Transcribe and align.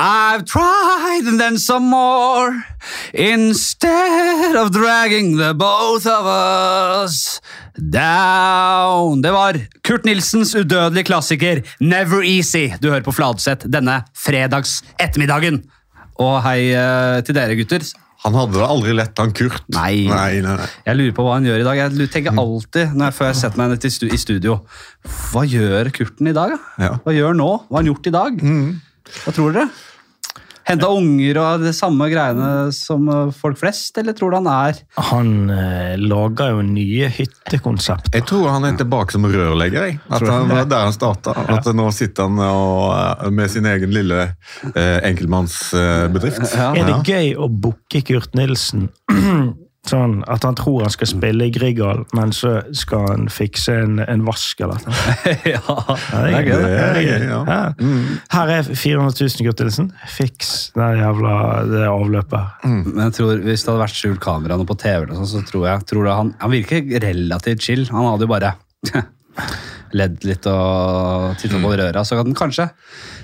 I've 0.00 0.44
tried 0.48 1.26
and 1.28 1.38
then 1.38 1.58
some 1.58 1.90
more 1.90 2.64
Instead 3.12 4.56
of 4.56 4.70
dragging 4.72 5.36
the 5.36 5.52
both 5.52 6.06
of 6.06 6.24
us 6.26 7.40
down 7.76 9.20
Det 9.20 9.32
var 9.34 9.58
Kurt 9.84 10.06
Nilsens 10.08 10.54
udødelige 10.56 11.04
klassiker 11.10 11.60
Never 11.84 12.22
Easy 12.24 12.70
du 12.80 12.88
hører 12.88 13.04
på 13.04 13.12
Fladseth 13.12 13.68
denne 13.68 13.98
fredags 14.16 14.78
ettermiddagen. 15.00 15.60
Og 16.20 16.38
hei 16.44 16.70
eh, 16.76 17.20
til 17.24 17.36
dere, 17.36 17.56
gutter. 17.58 17.84
Han 18.24 18.34
hadde 18.36 18.56
det 18.58 18.64
aldri 18.66 18.92
lett, 18.96 19.16
han 19.20 19.30
Kurt. 19.36 19.62
Nei. 19.72 20.06
nei, 20.08 20.40
nei, 20.44 20.56
nei. 20.60 20.66
Jeg 20.84 20.98
lurer 20.98 21.14
på 21.16 21.24
hva 21.24 21.36
han 21.38 21.46
gjør 21.48 21.62
i 21.62 21.66
dag. 21.68 21.78
Jeg 21.80 22.10
tenker 22.12 22.36
alltid, 22.40 22.92
når 22.96 23.08
jeg, 23.08 23.16
før 23.20 23.30
jeg 23.30 23.38
setter 23.40 23.60
meg 23.62 23.72
ned 23.72 23.86
stu- 23.94 24.10
i 24.12 24.20
studio 24.20 24.58
Hva 25.32 25.44
gjør 25.48 25.92
Kurten 25.96 26.28
i 26.28 26.36
dag? 26.36 26.56
da? 26.56 26.84
Ja. 26.84 26.92
Hva 27.04 27.16
gjør 27.16 27.36
nå? 27.40 27.50
Hva 27.68 27.78
har 27.78 27.82
han 27.84 27.92
gjort 27.92 28.10
i 28.10 28.16
dag? 28.16 28.42
Hva 29.24 29.32
tror 29.36 29.56
dere? 29.56 29.68
Henta 30.68 30.90
unger 30.92 31.38
og 31.40 31.62
det 31.64 31.72
samme 31.76 32.06
greiene 32.12 32.70
som 32.74 33.08
eh, 33.10 33.30
folk 33.34 33.58
flest, 33.60 33.96
eller 34.00 34.14
tror 34.16 34.32
du 34.32 34.38
han 34.40 34.50
er 34.50 34.80
Han 35.10 35.32
eh, 35.54 35.94
lager 36.00 36.52
jo 36.54 36.64
nye 36.66 37.08
hyttekonsept. 37.14 38.12
Jeg 38.14 38.26
tror 38.28 38.50
han 38.52 38.66
er 38.68 38.76
tilbake 38.80 39.14
som 39.16 39.26
rørlegger. 39.26 39.88
jeg. 39.88 39.98
At 40.10 40.26
han 40.26 40.50
var 40.50 40.68
der 40.70 40.86
han 40.88 40.96
starta. 40.96 41.34
At 41.56 41.66
nå 41.74 41.88
sitter 41.96 42.28
han 42.28 42.38
og, 42.44 42.92
eh, 42.94 43.30
med 43.34 43.50
sin 43.52 43.66
egen 43.70 43.94
lille 43.94 44.20
eh, 44.74 44.98
enkeltmannsbedrift. 45.10 46.44
Ja. 46.54 46.70
Er 46.74 46.86
det 46.90 47.00
gøy 47.08 47.34
å 47.40 47.48
booke 47.50 48.02
Kurt 48.06 48.36
Nilsen 48.38 48.88
sånn 49.88 50.18
at 50.28 50.44
han 50.44 50.54
tror 50.58 50.82
han 50.84 50.92
skal 50.92 51.08
spille 51.08 51.46
i 51.48 51.52
Grieghallen, 51.54 52.04
men 52.14 52.34
så 52.36 52.58
skal 52.76 53.06
han 53.08 53.22
fikse 53.32 53.72
en, 53.80 53.94
en 54.04 54.24
vask 54.26 54.60
eller 54.60 54.82
noe? 54.84 55.04
Ja, 55.48 55.60
Ja, 56.12 56.20
det 56.26 56.34
er 56.36 56.44
gøy, 56.44 56.52
det. 56.60 56.74
Er 56.84 56.98
gøy, 57.00 57.24
ja. 57.30 57.38
Ja. 57.48 57.94
Her 58.36 58.52
er 58.58 58.68
400 58.68 59.16
000, 59.24 59.46
Guttelsen. 59.48 59.88
Fiks 60.18 60.50
det 60.76 60.90
jævla 61.00 61.34
det 61.70 61.86
avløpet. 61.88 62.66
Men 62.68 63.06
jeg 63.06 63.16
tror 63.16 63.40
hvis 63.46 63.64
det 63.64 63.72
hadde 63.72 63.82
vært 63.86 63.96
skjult 64.02 64.20
kamera 64.22 64.60
på 64.68 64.76
TV, 64.84 65.06
eller 65.06 65.16
sånn, 65.22 65.30
så 65.32 65.42
tror 65.48 65.66
jeg 65.70 65.88
tror 65.90 66.06
du 66.06 66.12
han, 66.12 66.34
han 66.44 66.52
virker 66.54 66.84
relativt 67.06 67.64
chill. 67.64 67.86
Han 67.94 68.10
hadde 68.12 68.28
jo 68.28 68.32
bare 68.36 68.52
ledd 69.96 70.22
litt 70.28 70.44
og 70.46 71.32
titta 71.40 71.58
på 71.62 71.70
røra, 71.80 72.04
så 72.06 72.18
kan 72.18 72.28
den 72.28 72.36
kanskje 72.38 72.68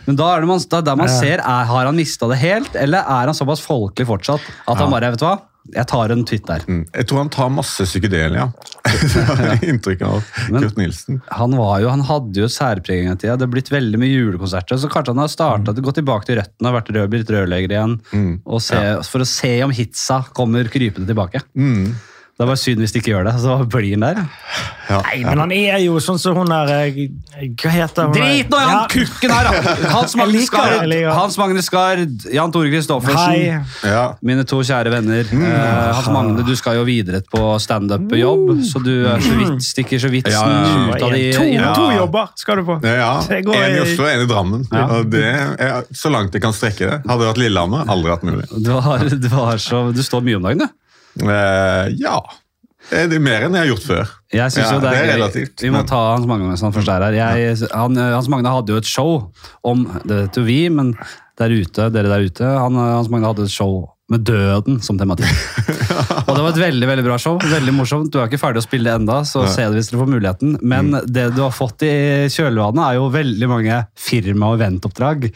Men 0.08 0.16
da 0.18 0.32
er 0.34 0.42
det 0.42 0.48
man, 0.50 0.62
da, 0.72 0.80
der 0.88 0.96
man 0.98 1.06
Ja. 1.10 1.18
ser, 1.20 1.42
er, 1.42 1.68
har 1.68 1.86
han 1.86 1.94
mista 1.98 2.26
det 2.32 2.38
helt, 2.42 2.74
eller 2.80 3.04
er 3.06 3.28
han 3.30 3.36
såpass 3.36 3.62
folkelig 3.62 4.08
fortsatt 4.08 4.42
at 4.66 4.80
han 4.80 4.90
bare 4.90 5.12
Vet 5.14 5.20
du 5.22 5.26
hva, 5.28 5.36
jeg 5.74 5.86
tar 5.90 6.12
en 6.14 6.24
titt 6.28 6.46
der. 6.48 6.64
Mm. 6.68 6.82
Jeg 6.94 7.06
tror 7.08 7.18
han 7.22 7.30
tar 7.34 7.50
masse 7.54 7.86
psykedelia. 7.88 8.46
ja. 8.46 8.48
har 9.40 9.64
inntrykk 9.66 10.02
av 10.06 10.24
Men- 10.52 10.62
Kurt 10.62 10.76
Nilsen. 10.78 11.20
Han, 11.34 11.56
var 11.58 11.80
jo, 11.82 11.88
han 11.90 12.04
hadde 12.06 12.42
jo 12.42 12.48
et 12.48 12.54
særpreg 12.54 13.06
en 13.06 13.16
tida. 13.16 13.34
Det 13.34 13.34
hadde 13.36 13.50
blitt 13.52 13.72
veldig 13.74 14.00
mye 14.00 14.12
julekonserter. 14.14 14.78
Så 14.78 14.90
kanskje 14.92 15.14
han 15.14 15.22
har 15.24 15.32
startet, 15.32 15.82
gått 15.82 15.98
tilbake 16.00 16.28
til 16.28 16.38
røttene, 16.40 16.74
vært 16.76 16.92
rød, 16.94 17.08
blitt 17.12 17.32
rørlegger 17.34 17.74
igjen. 17.76 17.96
Og 18.46 18.62
se, 18.64 18.82
For 19.08 19.24
å 19.24 19.28
se 19.28 19.52
om 19.66 19.74
hitsa 19.74 20.22
kommer 20.36 20.70
krypende 20.72 21.08
tilbake. 21.10 21.42
Det 22.36 22.44
er 22.44 22.48
bare 22.50 22.60
synd 22.60 22.82
hvis 22.84 22.92
de 22.92 23.00
ikke 23.00 23.12
gjør 23.14 23.24
det. 23.30 23.32
Så 23.40 23.52
blir 23.72 23.94
han 23.96 24.02
der. 24.04 24.18
Ja. 24.90 24.98
Nei, 25.06 25.22
men 25.24 25.38
han 25.40 25.52
er 25.56 25.78
jo 25.80 25.96
sånn 26.04 26.18
som 26.20 26.36
hun 26.36 26.50
der 26.52 26.68
eh, 26.84 26.98
Hva 27.58 27.70
heter 27.72 28.04
hun? 28.06 28.12
Drit 28.14 28.50
nå 28.52 28.58
i 28.60 28.66
han 28.68 28.74
Ja. 28.76 28.82
kukken 28.92 29.32
her, 29.32 29.48
da! 29.48 29.72
Hans 29.96 30.12
Magne 30.20 30.42
Skard. 30.44 30.92
Hans 31.16 31.38
Magne 31.40 31.62
Skard, 31.64 32.26
Jan 32.36 32.52
Tore 32.54 32.68
Christoffersen. 32.70 33.64
Ja. 33.88 34.02
Mine 34.20 34.44
to 34.46 34.60
kjære 34.68 34.92
venner. 34.92 35.24
Mm. 35.32 35.46
Hans 35.96 36.10
Magne, 36.12 36.44
du 36.46 36.52
skal 36.60 36.76
jo 36.76 36.84
videre 36.86 37.22
på 37.32 37.40
standup-jobb, 37.64 38.52
så 38.68 38.84
du 38.84 38.92
er 39.14 39.24
så 39.24 39.40
vidt, 39.40 39.66
stikker 39.72 40.04
så 40.04 40.12
vidt 40.12 40.28
Ja, 40.30 40.44
ja, 40.44 40.60
ja. 40.60 40.70
snuta 40.76 41.10
di 41.16 41.24
to, 41.32 41.74
to 41.80 41.88
jobber 41.96 42.30
skal 42.36 42.60
du 42.60 42.66
på. 42.68 42.78
Ja, 42.84 43.10
Det 43.26 43.42
går 43.48 43.54
En 43.64 43.70
i 43.72 43.76
i- 43.80 43.84
Oslo, 43.88 44.06
en 44.12 44.20
i 44.28 44.28
Drammen. 44.30 44.68
Og 44.76 45.08
det 45.10 45.24
er 45.24 45.82
så 45.96 46.12
langt 46.12 46.36
jeg 46.36 46.44
kan 46.44 46.52
strekke 46.52 46.84
det. 46.84 47.00
Hadde 47.08 47.20
det 47.24 47.32
vært 47.32 47.42
Lillehammer, 47.46 47.88
aldri 47.88 48.12
vært 48.12 48.28
mulig. 48.28 48.46
Du, 48.60 48.74
har, 48.76 49.08
du, 49.08 49.28
har 49.40 49.56
så, 49.56 49.86
du 49.96 50.02
står 50.04 50.20
mye 50.28 50.36
om 50.36 50.42
dagen, 50.52 50.66
du. 50.68 50.82
Eh, 51.22 51.94
ja. 52.00 52.18
Det 52.90 53.16
er 53.16 53.18
mer 53.22 53.42
enn 53.48 53.56
jeg 53.56 53.64
har 53.64 53.70
gjort 53.72 53.86
før. 53.86 54.10
Jeg 54.36 54.52
synes 54.54 54.66
Ja, 54.68 54.74
jo 54.76 54.80
det 54.84 54.90
er, 54.90 54.94
det 54.94 55.10
er 55.10 55.16
relativt, 55.16 55.62
Vi 55.64 55.70
må 55.72 55.80
men- 55.80 55.86
ta 55.90 56.00
Hans 56.12 56.26
Magne 56.30 56.46
mens 56.46 56.60
han 56.62 56.72
først 56.72 56.88
er 56.92 57.02
her. 57.02 57.12
Jeg, 57.18 57.56
han, 57.74 57.96
Hans 57.96 58.28
Magne 58.30 58.52
hadde 58.52 58.68
jo 58.70 58.76
et 58.78 58.86
show 58.86 59.32
om 59.64 59.82
Det 60.04 60.20
vet 60.20 60.36
jo 60.38 60.42
vi, 60.46 60.68
men 60.70 60.92
der 61.36 61.50
ute, 61.50 61.90
dere 61.92 62.08
der 62.08 62.22
ute 62.28 62.44
han, 62.46 62.74
Hans 62.78 63.08
Magne 63.10 63.26
hadde 63.26 63.42
et 63.48 63.50
show 63.50 63.88
med 64.08 64.22
døden 64.22 64.78
som 64.86 64.96
tematikk. 65.00 65.26
Og 66.28 66.30
det 66.36 66.42
var 66.44 66.52
et 66.52 66.60
veldig 66.62 66.86
veldig 66.86 67.04
bra 67.08 67.16
show. 67.18 67.40
veldig 67.42 67.72
morsomt. 67.74 68.12
Du 68.14 68.20
er 68.20 68.28
ikke 68.30 68.38
ferdig 68.38 68.62
å 68.62 68.66
spille 68.68 68.86
det 68.86 69.00
enda, 69.00 69.16
så 69.26 69.42
Nei. 69.42 69.50
se 69.50 69.64
det 69.66 69.74
hvis 69.80 69.90
dere 69.90 69.98
får 70.04 70.12
muligheten. 70.12 70.52
Men 70.62 70.92
det 71.10 71.34
du 71.34 71.40
har 71.42 71.50
fått 71.50 71.82
i 71.82 71.90
kjølvannet, 72.30 72.84
er 72.86 73.00
jo 73.00 73.08
veldig 73.10 73.48
mange 73.50 73.80
firma- 73.98 74.52
og 74.52 74.60
eventoppdrag 74.60 75.26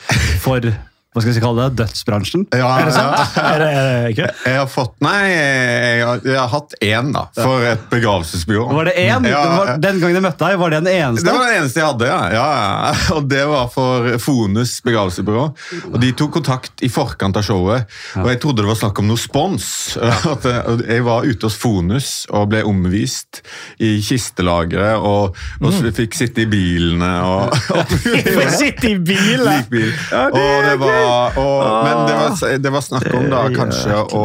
for 0.45 0.71
hva 1.11 1.21
skal 1.25 1.33
vi 1.35 1.41
kalle 1.43 1.65
det, 1.67 1.75
dødsbransjen. 1.81 2.45
Ja, 2.55 2.69
Er 2.79 2.85
det 2.87 2.93
sant? 2.95 3.17
ja. 3.35 3.43
Er 3.51 3.59
det, 3.59 3.69
er 3.75 3.87
det 3.91 4.11
ikke? 4.13 4.27
Jeg 4.47 4.59
har 4.61 4.69
fått 4.71 4.93
Nei, 5.03 5.23
jeg 5.33 6.05
har, 6.07 6.21
jeg 6.23 6.37
har 6.39 6.51
hatt 6.53 6.75
én, 6.87 7.09
da. 7.17 7.25
For 7.35 7.65
et 7.67 7.83
begravelsesbyrå. 7.91 8.67
Var 8.77 8.85
det 8.91 8.95
én? 9.01 9.27
Ja, 9.27 9.41
var- 9.57 9.73
Den 9.83 9.99
gangen 9.99 10.15
jeg 10.21 10.23
møtte 10.23 10.45
deg, 10.47 10.59
var 10.61 10.71
det 10.71 10.81
den 10.85 10.93
eneste? 10.93 11.27
Det 11.27 11.35
var 11.35 11.47
den 11.51 11.57
eneste 11.63 11.81
jeg 11.81 11.89
hadde, 11.89 12.07
ja. 12.07 12.21
ja. 12.37 12.93
Og 13.17 13.27
det 13.33 13.43
var 13.51 13.67
for 13.75 14.07
Fonus 14.23 14.77
begravelsesbyrå. 14.87 15.45
Og 15.91 15.99
de 16.05 16.13
tok 16.21 16.33
kontakt 16.39 16.85
i 16.87 16.89
forkant 16.93 17.37
av 17.41 17.43
showet, 17.49 17.91
og 18.21 18.29
jeg 18.31 18.41
trodde 18.45 18.63
det 18.63 18.71
var 18.71 18.79
snakk 18.79 19.03
om 19.03 19.11
noe 19.11 19.19
spons. 19.19 19.67
At 20.35 20.47
jeg- 20.47 20.87
jeg 20.91 21.05
var 21.09 21.27
ute 21.27 21.49
hos 21.51 21.59
Fonus 21.59 22.11
og 22.31 22.49
ble 22.55 22.63
omvist 22.71 23.43
i 23.83 23.97
kistelageret, 24.05 25.01
og, 25.03 25.35
og 25.61 25.73
så 25.75 25.91
fikk 25.97 26.15
sitte 26.19 26.45
i 26.45 26.49
bilene 26.51 27.11
og, 27.27 27.51
og 27.81 27.95
Får 28.31 28.55
sitte 28.61 28.95
i 28.95 28.97
bilen! 29.03 29.67
Det 29.71 29.91
og 30.13 30.39
det 30.67 30.77
var, 30.81 31.00
og, 31.01 31.65
men 31.85 32.03
det 32.09 32.17
var, 32.21 32.59
det 32.65 32.73
var 32.75 32.85
snakk 32.85 33.09
om 33.17 33.29
da 33.33 33.45
kanskje 33.55 34.03
å. 34.17 34.25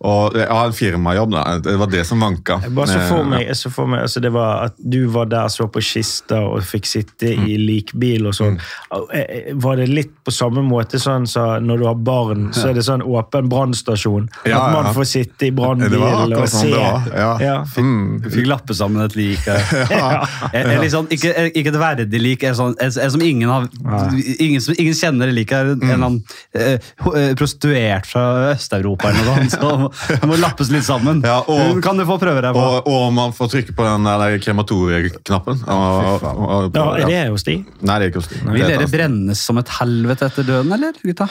Og, 0.00 0.36
ja, 0.38 0.58
en 0.68 0.72
firmajobb, 0.72 1.32
da. 1.34 1.42
Det 1.58 1.72
var 1.80 1.88
det 1.90 2.04
som 2.06 2.20
vanka. 2.22 2.60
Jeg 2.62 2.70
bare 2.76 2.86
så 2.92 3.00
for 3.08 3.18
Eh, 3.24 3.30
meg, 3.32 3.48
så 3.58 3.70
for 3.74 3.86
meg 3.90 4.04
altså 4.06 4.20
det 4.22 4.30
var 4.32 4.68
at 4.68 4.76
du 4.78 5.00
var 5.10 5.26
der 5.26 5.48
så 5.50 5.66
på 5.74 5.80
kista 5.82 6.38
og 6.46 6.62
fikk 6.62 6.86
sitte 6.86 7.32
i 7.34 7.56
likbil 7.58 8.28
og 8.30 8.36
sånn. 8.38 8.60
Mm. 8.92 9.58
Var 9.64 9.76
det 9.80 9.88
litt 9.90 10.12
på 10.24 10.30
samme 10.34 10.62
måte 10.62 11.00
sånn 11.02 11.26
så 11.26 11.58
når 11.60 11.78
du 11.82 11.86
har 11.88 11.98
barn, 12.06 12.46
så 12.54 12.68
er 12.70 12.78
det 12.78 12.84
sånn 12.86 13.02
åpen 13.02 13.48
brannstasjon? 13.50 14.28
Ja, 14.46 14.60
at 14.68 14.76
man 14.76 14.88
ja. 14.90 14.92
får 14.96 15.08
sitte 15.10 15.48
i 15.48 15.50
brannbil 15.56 15.90
Det 15.90 15.98
var 16.02 16.22
og 16.38 16.48
sånn 16.52 16.70
det 16.70 16.78
var. 16.78 17.10
Ja. 17.18 17.32
Ja. 17.42 17.56
Mm. 17.78 18.20
Du 18.22 18.30
fikk 18.30 18.46
lappe 18.50 18.74
sammen 18.78 19.02
et 19.04 19.16
lik. 19.18 19.46
eh. 19.50 19.74
En, 20.58 20.70
en 20.72 20.86
sånn, 20.90 21.06
ikke, 21.12 21.32
ikke 21.58 21.72
et 21.72 21.80
verdig 21.80 22.20
lik, 22.22 22.42
en, 22.48 22.54
sånn, 22.56 22.74
en, 22.80 22.92
en 23.02 23.10
som 23.12 23.22
ingen 23.24 23.50
har 23.50 23.66
ingen, 24.38 24.62
ingen 24.78 24.94
kjenner 24.96 25.28
det 25.30 25.34
liket. 25.36 25.74
en 25.74 25.82
eller 25.82 25.94
annen 25.98 26.22
eh, 26.54 26.78
ho- 27.04 27.14
eh, 27.18 27.34
prostituert 27.38 28.06
fra 28.08 28.52
Øst-Europa 28.54 29.10
eller 29.10 29.26
noe 29.28 29.50
sånt, 29.52 29.87
må 30.30 30.38
lappes 30.40 30.70
litt 30.74 30.86
sammen. 30.86 31.22
Ja, 31.26 31.38
og- 31.46 31.80
kan 31.84 31.98
du 32.00 32.04
få 32.08 32.18
prøve 32.20 32.42
deg 32.44 32.56
på? 32.56 32.64
Og, 32.64 32.88
og 32.90 33.12
man 33.16 33.34
får 33.36 33.52
trykke 33.54 33.76
på 33.76 33.86
den 33.86 34.08
der 34.08 34.38
krematorieknappen. 34.44 35.62
Ja, 35.66 36.88
er 36.98 37.06
det 37.06 37.22
hos 37.32 37.46
de? 37.48 37.58
Nei, 37.82 37.98
det 37.98 38.08
er 38.08 38.10
ikke 38.12 38.22
hos 38.22 38.30
de. 38.32 38.42
Vil 38.44 38.58
Det 38.62 38.68
er 38.68 38.84
dere 38.84 38.92
brennes 38.92 39.44
som 39.44 39.60
et 39.62 39.72
helvete 39.78 40.28
etter 40.30 40.46
døden, 40.48 40.72
eller, 40.78 40.98
gutta? 41.04 41.28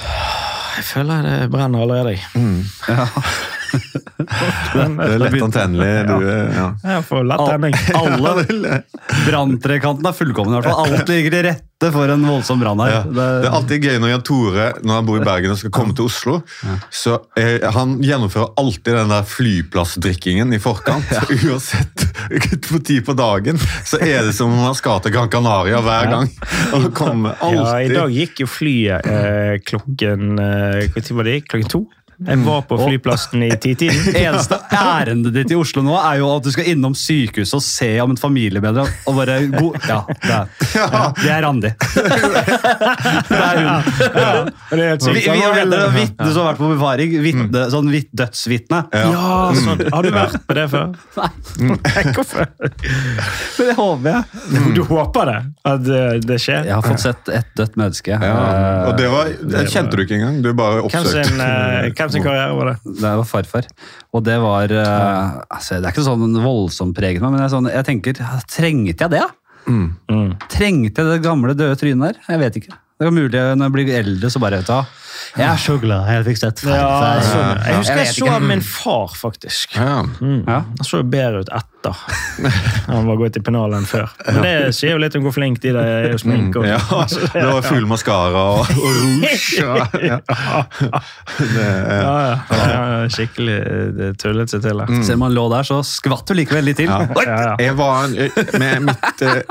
Jeg 0.77 0.85
føler 0.93 1.25
det 1.25 1.37
brenner 1.53 1.85
allerede. 1.87 2.17
annet. 3.75 4.97
Det 4.97 5.13
er 5.13 5.23
lett 5.23 5.45
antennelig. 5.47 5.91
Du, 6.07 6.27
ja. 6.27 6.67
Jeg 6.83 7.05
får 7.07 7.27
lett 7.29 7.45
tenning. 7.51 7.79
Alle 8.01 8.81
branntrekantene 9.27 10.11
er 10.11 10.17
fullkomne. 10.17 10.53
i 10.53 10.59
hvert 10.59 10.71
fall. 10.71 10.97
Alt 10.97 11.11
ligger 11.11 11.35
til 11.37 11.45
rette 11.49 11.91
for 11.93 12.09
en 12.09 12.23
voldsom 12.25 12.61
brann 12.61 12.81
her. 12.81 12.93
Ja. 12.95 13.01
Det 13.05 13.25
er 13.45 13.53
alltid 13.53 13.85
gøy 13.85 13.99
når 14.01 14.13
Jan 14.15 14.23
Tore 14.25 14.67
når 14.81 14.99
han 14.99 15.07
bor 15.09 15.19
i 15.19 15.25
Bergen 15.27 15.53
og 15.53 15.59
skal 15.61 15.73
komme 15.75 15.93
til 15.97 16.07
Oslo. 16.09 16.39
Så 16.89 17.19
eh, 17.37 17.61
Han 17.75 17.97
gjennomfører 18.01 18.55
alltid 18.57 18.97
den 18.97 19.13
der 19.13 19.27
flyplassdrikkingen 19.29 20.55
i 20.57 20.61
forkant. 20.63 21.11
Uansett 21.37 22.07
på 22.69 22.81
tid 22.81 23.05
på 23.05 23.13
dagen 23.17 23.61
så 23.85 23.99
er 24.01 24.25
det 24.27 24.33
som 24.35 24.51
om 24.53 24.65
han 24.65 24.77
skal 24.77 25.03
til 25.05 25.13
Gran 25.13 25.29
Canaria 25.31 25.81
hver 25.85 26.09
gang. 26.11 26.31
Og 26.77 26.89
kommer 26.97 27.37
Ja, 27.53 27.77
I 27.83 27.93
dag 27.93 28.11
gikk 28.13 28.41
jo 28.43 28.49
flyet 28.49 29.05
eh, 29.07 29.53
klokken 29.67 30.41
eh, 30.41 30.87
Hva 30.91 31.03
tid 31.03 31.15
var 31.17 31.29
det? 31.29 31.37
Klokken 31.47 31.71
to? 31.71 31.83
Jeg 32.17 32.39
var 32.45 32.63
på 32.65 32.77
flyplassen 32.81 33.43
i 33.45 33.51
titiden. 33.61 34.15
Eneste 34.25 34.57
ærendet 34.73 35.35
ditt 35.35 35.51
i 35.53 35.57
Oslo 35.59 35.83
nå 35.85 35.93
er 35.99 36.17
jo 36.23 36.31
at 36.37 36.47
du 36.47 36.51
skal 36.53 36.65
innom 36.71 36.95
sykehuset 36.97 37.53
og 37.59 37.61
se 37.65 37.89
om 38.01 38.15
en 38.15 38.17
familiemedlem 38.17 38.87
og 39.07 39.19
bare 39.19 39.35
go 39.53 39.69
Ja, 39.85 39.99
det 40.09 40.31
er, 40.33 40.47
ja, 40.73 41.01
det 41.21 41.31
er 41.35 41.45
Randi. 41.45 41.71
Det 43.27 43.37
er 43.37 43.57
hun. 43.57 43.67
Ja, 44.17 44.31
det 44.71 44.85
er 44.87 45.13
Vi, 45.13 45.21
vi 45.21 45.41
har 45.41 45.55
det 45.67 45.77
er 45.77 45.91
vitne 45.93 46.27
som 46.31 46.41
har 46.43 46.51
vært 46.53 46.59
på 46.61 46.69
befaring. 46.71 47.13
Vitne, 47.23 47.63
sånn 47.71 47.89
vitt 47.91 48.09
dødsvitne. 48.17 48.79
Ja, 48.93 49.31
sånn. 49.57 49.81
Har 49.93 50.05
du 50.05 50.11
vært 50.15 50.37
på 50.47 50.55
det 50.57 50.65
før? 50.71 50.93
Nei, 51.17 52.03
Hvorfor? 52.17 52.47
men 52.57 53.69
det 53.69 53.75
håper 53.77 54.09
jeg. 54.09 54.73
Du 54.77 54.81
håper 54.89 55.31
det? 55.31 55.37
At 55.67 55.85
det, 55.87 56.39
skjer? 56.43 56.67
Jeg 56.69 56.75
har 56.77 56.85
fått 56.85 57.03
sett 57.03 57.31
et 57.33 57.49
dødt 57.57 57.77
menneske. 57.79 58.17
ja. 58.17 58.33
Eh, 58.47 58.89
Og 58.89 58.97
det, 58.99 59.07
var, 59.11 59.31
det 59.53 59.65
kjente 59.73 59.97
du 59.99 60.03
ikke 60.05 60.17
engang. 60.19 60.39
Du 60.45 60.51
bare 60.57 60.83
oppsøkte. 60.85 61.25
sin, 61.27 61.41
eh, 61.43 61.89
hvem 62.07 62.15
sin 62.15 62.25
karriere 62.25 62.55
var 62.57 62.71
det? 62.71 62.95
Det 63.01 63.13
var 63.21 63.27
farfar. 63.27 63.67
Og 64.15 64.23
det 64.25 64.37
var 64.41 64.73
uh, 64.73 65.37
altså, 65.51 65.77
Det 65.77 65.89
er 65.89 65.93
ikke 65.93 66.07
sånn 66.07 66.39
voldsomt 66.41 66.97
preget 66.97 67.23
meg, 67.23 67.35
men 67.35 67.43
jeg, 67.45 67.53
sånn, 67.53 67.69
jeg 67.73 67.87
tenker 67.87 68.23
Trengte 68.47 69.05
jeg 69.05 69.13
det? 69.13 69.23
da? 69.23 69.29
Mm. 69.67 70.35
Trengte 70.47 71.03
jeg 71.03 71.11
det 71.11 71.23
gamle, 71.25 71.55
døde 71.57 71.77
trynet 71.79 72.13
der? 72.13 72.21
Jeg 72.31 72.43
vet 72.45 72.59
ikke. 72.61 72.77
Det 72.97 73.05
er 73.05 73.11
mulig 73.13 73.41
når 73.57 73.67
jeg 73.67 73.73
blir 73.75 73.89
eldre, 73.99 74.29
så 74.33 74.39
bare 74.41 74.57
vet 74.61 74.65
du 74.69 74.73
hva. 74.73 74.85
Jeg 75.37 75.45
er 75.49 75.59
så 75.59 75.73
glad 75.81 76.07
jeg 76.09 76.23
fikk 76.27 76.37
sett 76.39 76.61
Ja, 76.65 76.77
farfar. 76.87 77.25
sånn. 77.27 77.59
Jeg 77.67 77.75
husker 77.81 77.99
jeg 77.99 78.13
så 78.15 78.35
min 78.41 78.61
far, 78.65 79.11
faktisk. 79.17 79.75
Ja. 79.75 79.99
Mm. 80.21 80.39
Ja. 80.47 80.59
Han 80.65 80.85
så 80.87 81.01
jo 81.01 81.07
bedre 81.13 81.41
ut 81.43 81.49
etter. 81.53 81.99
Han 82.87 83.05
var 83.09 83.19
gått 83.19 83.37
i 83.37 83.41
pennalet 83.45 83.77
enn 83.81 83.85
før. 83.89 84.07
Men 84.31 84.39
det 84.45 84.53
sier 84.77 84.95
jo 84.95 85.01
litt 85.01 85.17
om 85.19 85.25
hvor 85.27 85.35
flink 85.35 85.59
de 85.61 85.73
der 85.75 85.89
er 86.07 86.15
å 86.15 86.21
sminke. 86.21 86.61
Mm. 86.63 86.69
Ja, 86.71 86.79
det 87.35 87.45
var 87.51 87.65
full 87.67 87.85
maskara 87.89 88.45
og, 88.55 88.71
og 88.71 88.97
rouge. 88.97 89.67
og- 89.67 89.99
Ja. 90.07 90.19
Ja, 91.97 92.15
ja. 92.29 92.37
ja 92.71 93.09
skikkelig 93.13 93.57
det 93.97 94.09
tullet 94.21 94.49
seg 94.53 94.63
til. 94.65 94.81
det. 94.85 95.03
Selv 95.05 95.19
om 95.19 95.27
han 95.27 95.35
lå 95.37 95.45
der, 95.53 95.67
så 95.67 95.81
skvatt 95.85 96.25
du 96.29 96.37
likevel 96.39 96.65
litt 96.71 96.79
til. 96.81 96.89
Ja. 96.89 97.03
Ja, 97.25 97.37
ja. 97.51 97.55
Jeg 97.61 97.77
var 97.77 98.07
med 98.61 98.87
mitt 98.89 99.25
eh, 99.27 99.41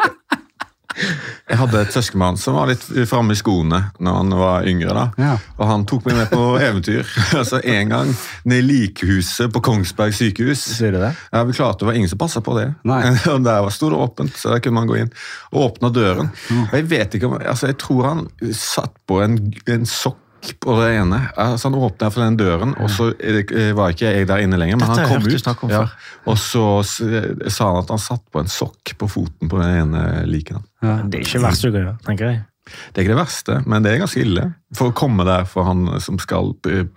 Jeg 1.46 1.58
hadde 1.60 1.81
et 1.84 1.93
søskenbarn 1.94 2.38
som 2.40 2.56
var 2.58 2.70
litt 2.70 2.82
framme 3.10 3.34
i 3.37 3.38
skoene 3.38 3.81
når 4.02 4.16
han 4.20 4.34
var 4.40 4.66
yngre. 4.69 4.94
da. 4.96 5.04
Ja. 5.20 5.34
Og 5.58 5.69
han 5.70 5.84
tok 5.88 6.06
meg 6.08 6.16
med 6.16 6.31
på 6.32 6.43
eventyr. 6.58 7.06
altså 7.40 7.60
En 7.64 7.93
gang 7.93 8.12
ned 8.44 8.58
i 8.62 8.66
likhuset 8.66 9.52
på 9.54 9.62
Kongsberg 9.66 10.14
sykehus. 10.16 10.64
Sier 10.78 10.96
du 10.96 11.00
det? 11.02 11.12
Ja, 11.32 11.44
vi 11.44 11.56
klarte 11.56 11.84
Det 11.84 11.90
var 11.90 11.98
ingen 12.00 12.08
som 12.12 12.19
passa 12.19 12.40
på 12.44 12.56
det. 12.58 12.69
Nei. 12.88 13.02
og 13.32 13.44
Der 13.46 13.62
var- 13.66 13.75
sto 13.76 13.90
det 13.93 13.96
åpent, 14.00 14.37
så 14.40 14.54
der 14.54 14.60
kunne 14.64 14.81
man 14.81 14.88
gå 14.90 14.96
inn. 15.04 15.12
Og 15.52 15.70
åpna 15.70 15.93
døren. 15.93 16.31
Mm. 16.50 16.62
Og 16.70 16.75
Jeg 16.81 16.88
vet 16.90 17.14
ikke 17.19 17.31
om, 17.31 17.38
altså 17.40 17.66
jeg 17.72 17.78
tror 17.82 18.06
han 18.10 18.26
satt 18.56 18.94
på 19.06 19.20
en, 19.25 19.38
en 19.69 19.87
sokk 19.87 20.19
på 20.60 20.74
det 20.80 20.90
ene. 21.00 21.20
Altså 21.36 21.68
Han 21.70 21.74
åpna 21.80 22.10
for 22.12 22.20
den 22.22 22.36
døren, 22.36 22.74
og 22.80 22.88
så 22.90 23.10
det- 23.18 23.50
eh, 23.52 23.72
var 23.74 23.90
ikke 23.90 24.12
jeg 24.12 24.26
der 24.28 24.36
inne 24.44 24.56
lenger. 24.58 24.76
Men 24.76 24.88
Dette 24.88 25.00
han 25.08 25.20
kom 25.20 25.68
ut, 25.68 25.70
ja, 25.70 25.86
og 26.26 26.36
så 26.36 26.84
sa 27.50 27.70
han 27.72 27.82
at 27.82 27.88
han 27.88 27.98
satt 27.98 28.22
på 28.32 28.40
en 28.40 28.46
sokk 28.46 28.96
på 28.98 29.08
foten 29.08 29.48
på 29.48 29.58
det 29.62 29.70
ene 29.82 30.24
liket. 30.26 30.62
Ja. 30.82 31.02
Det 31.02 31.20
er 31.20 31.24
ikke 31.24 31.42
verst 31.42 31.62
du 31.62 31.72
kan 31.72 31.80
gjøre, 31.84 31.98
tenker 32.04 32.30
jeg. 32.30 32.44
Det 32.66 32.98
er 32.98 33.04
ikke 33.04 33.14
det 33.14 33.20
verste, 33.20 33.56
men 33.70 33.84
det 33.84 33.92
er 33.92 34.00
ganske 34.02 34.18
ille. 34.24 34.44
For 34.74 34.90
å 34.90 34.94
komme 34.98 35.22
der 35.24 35.44
for 35.46 35.62
han 35.68 35.84
som 36.02 36.16
skal 36.18 36.48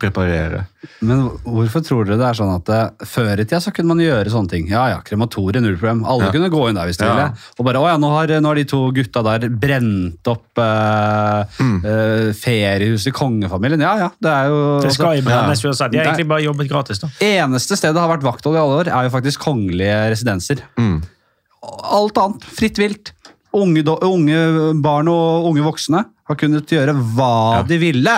preparere. 0.01 0.63
Men 1.05 1.27
hvorfor 1.45 1.83
tror 1.85 2.07
dere 2.07 2.17
det 2.17 2.25
er 2.25 2.37
sånn 2.39 2.53
at 2.55 2.71
eh, 2.73 3.05
før 3.05 3.37
i 3.37 3.45
tida 3.45 3.59
så 3.61 3.69
kunne 3.75 3.91
man 3.93 4.01
gjøre 4.01 4.31
sånne 4.33 4.49
ting? 4.49 4.65
Ja 4.71 4.87
ja, 4.89 4.97
krematoriet, 5.05 5.61
null 5.61 5.75
problem. 5.77 6.01
Alle 6.09 6.25
Ja. 6.25 6.31
kunne 6.33 6.49
gå 6.49 6.63
inn 6.71 6.79
der 6.79 6.89
hvis 6.89 6.97
de 6.97 7.05
Ja. 7.05 7.13
ville. 7.13 7.27
Og 7.59 7.65
bare 7.69 7.83
å 7.83 7.85
ja, 7.91 7.97
nå 8.01 8.09
har, 8.15 8.33
nå 8.41 8.49
har 8.49 8.55
de 8.55 8.63
to 8.65 8.79
gutta 8.97 9.21
der 9.27 9.49
brent 9.49 10.31
opp 10.33 10.57
eh, 10.57 11.45
Mm. 11.61 11.77
eh, 11.85 12.33
feriehuset 12.33 13.11
i 13.13 13.15
kongefamilien. 13.15 13.79
Ja 13.85 13.93
ja, 13.97 14.09
det 14.19 14.31
er 14.33 14.49
jo 14.49 14.81
Det 14.81 14.93
skal 14.97 15.17
jo 15.19 15.27
brennes 15.29 15.53
nesten 15.53 15.69
uansett. 15.69 15.91
De 15.91 15.97
har 16.01 16.05
egentlig 16.09 16.27
bare 16.33 16.43
jobbet 16.49 16.69
gratis, 16.73 16.99
da. 16.99 17.07
Eneste 17.21 17.77
stedet 17.77 17.93
det 17.93 18.01
har 18.01 18.09
vært 18.17 18.25
vakthold 18.25 18.55
i 18.57 18.59
alle 18.65 18.81
år, 18.81 18.87
er 18.89 19.03
jo 19.07 19.13
faktisk 19.19 19.39
kongelige 19.45 20.01
residenser. 20.15 20.65
Mm. 20.79 21.03
Alt 21.61 22.17
annet, 22.17 22.43
fritt 22.55 22.77
vilt. 22.79 23.11
Unge, 23.57 23.81
unge 24.05 24.39
barn 24.83 25.07
og 25.09 25.47
unge 25.49 25.63
voksne 25.65 26.03
har 26.29 26.37
kunnet 26.37 26.69
gjøre 26.69 26.93
hva 27.15 27.63
de 27.65 27.79
ville. 27.81 28.11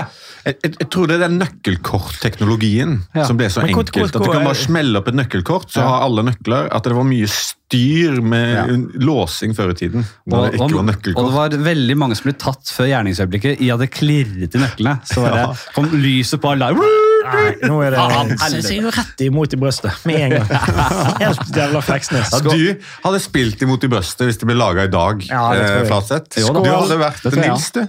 Jeg, 0.44 0.58
jeg, 0.66 0.74
jeg 0.82 0.88
tror 0.92 1.08
det 1.08 1.16
er 1.16 1.22
den 1.30 1.38
nøkkelkortteknologien 1.40 2.98
Ja. 3.16 3.24
som 3.30 3.38
ble 3.40 3.48
så 3.48 3.62
Men 3.64 3.72
hvor- 3.74 3.86
enkelt. 3.86 4.12
hvor- 4.12 4.22
At 4.22 4.28
du 4.28 4.32
kan 4.34 4.44
bare 4.44 4.56
smelle 4.60 4.98
opp 5.00 5.08
et 5.08 5.16
nøkkelkort, 5.16 5.70
så 5.72 5.80
Ja. 5.82 5.88
har 5.88 6.02
alle 6.10 6.24
nøkler. 6.24 6.68
At 6.74 6.84
det 6.84 6.94
var 6.94 7.04
mye 7.08 7.28
styr 7.28 8.22
med 8.22 8.56
Ja. 8.56 8.66
låsing 9.00 9.56
før 9.56 9.72
i 9.72 9.74
tiden. 9.74 10.06
Når 10.28 10.52
det 10.52 10.60
ikke 10.60 10.76
var 10.76 11.16
og 11.16 11.50
det 11.50 11.60
var 11.60 11.74
veldig 11.74 11.96
mange 11.98 12.16
som 12.18 12.24
ble 12.24 12.34
tatt 12.34 12.66
før 12.66 12.88
gjerningsøyeblikket 12.92 13.62
i 13.62 13.70
at 13.72 13.80
det 13.80 13.92
klirret 13.92 14.56
i 14.56 14.60
nøklene. 14.60 15.00
Så 15.06 15.24
bare 15.24 15.36
Ja. 15.48 15.54
kom 15.74 15.86
lyset 15.86 16.42
på 16.42 16.52
alarm. 16.52 16.82
Nei, 17.32 17.70
nå 17.70 17.78
er 17.86 17.94
det 17.96 18.02
helvete. 18.02 18.72
Jeg 18.72 18.82
jo 18.84 18.92
rett 18.94 19.24
imot 19.26 19.56
i 19.56 19.60
brøstet 19.62 20.06
med 20.10 20.20
en 20.26 20.34
gang. 20.36 20.52
Helt 21.24 21.56
jævla 21.56 21.82
Fleksnes. 21.86 22.32
Ja, 22.34 22.42
du 22.44 22.88
hadde 23.06 23.22
spilt 23.24 23.64
imot 23.66 23.86
i 23.88 23.92
brøstet 23.92 24.28
hvis 24.30 24.42
det 24.42 24.50
ble 24.50 24.58
laga 24.60 24.86
i 24.88 24.92
dag. 24.92 25.26
Ja, 25.30 25.44
eh, 25.56 25.84
Flatseth. 25.90 26.38
Du 26.38 26.48
hadde 26.48 27.00
vært 27.02 27.28
jeg, 27.28 27.38
ja. 27.40 27.56
Nils, 27.56 27.70
du. 27.76 27.82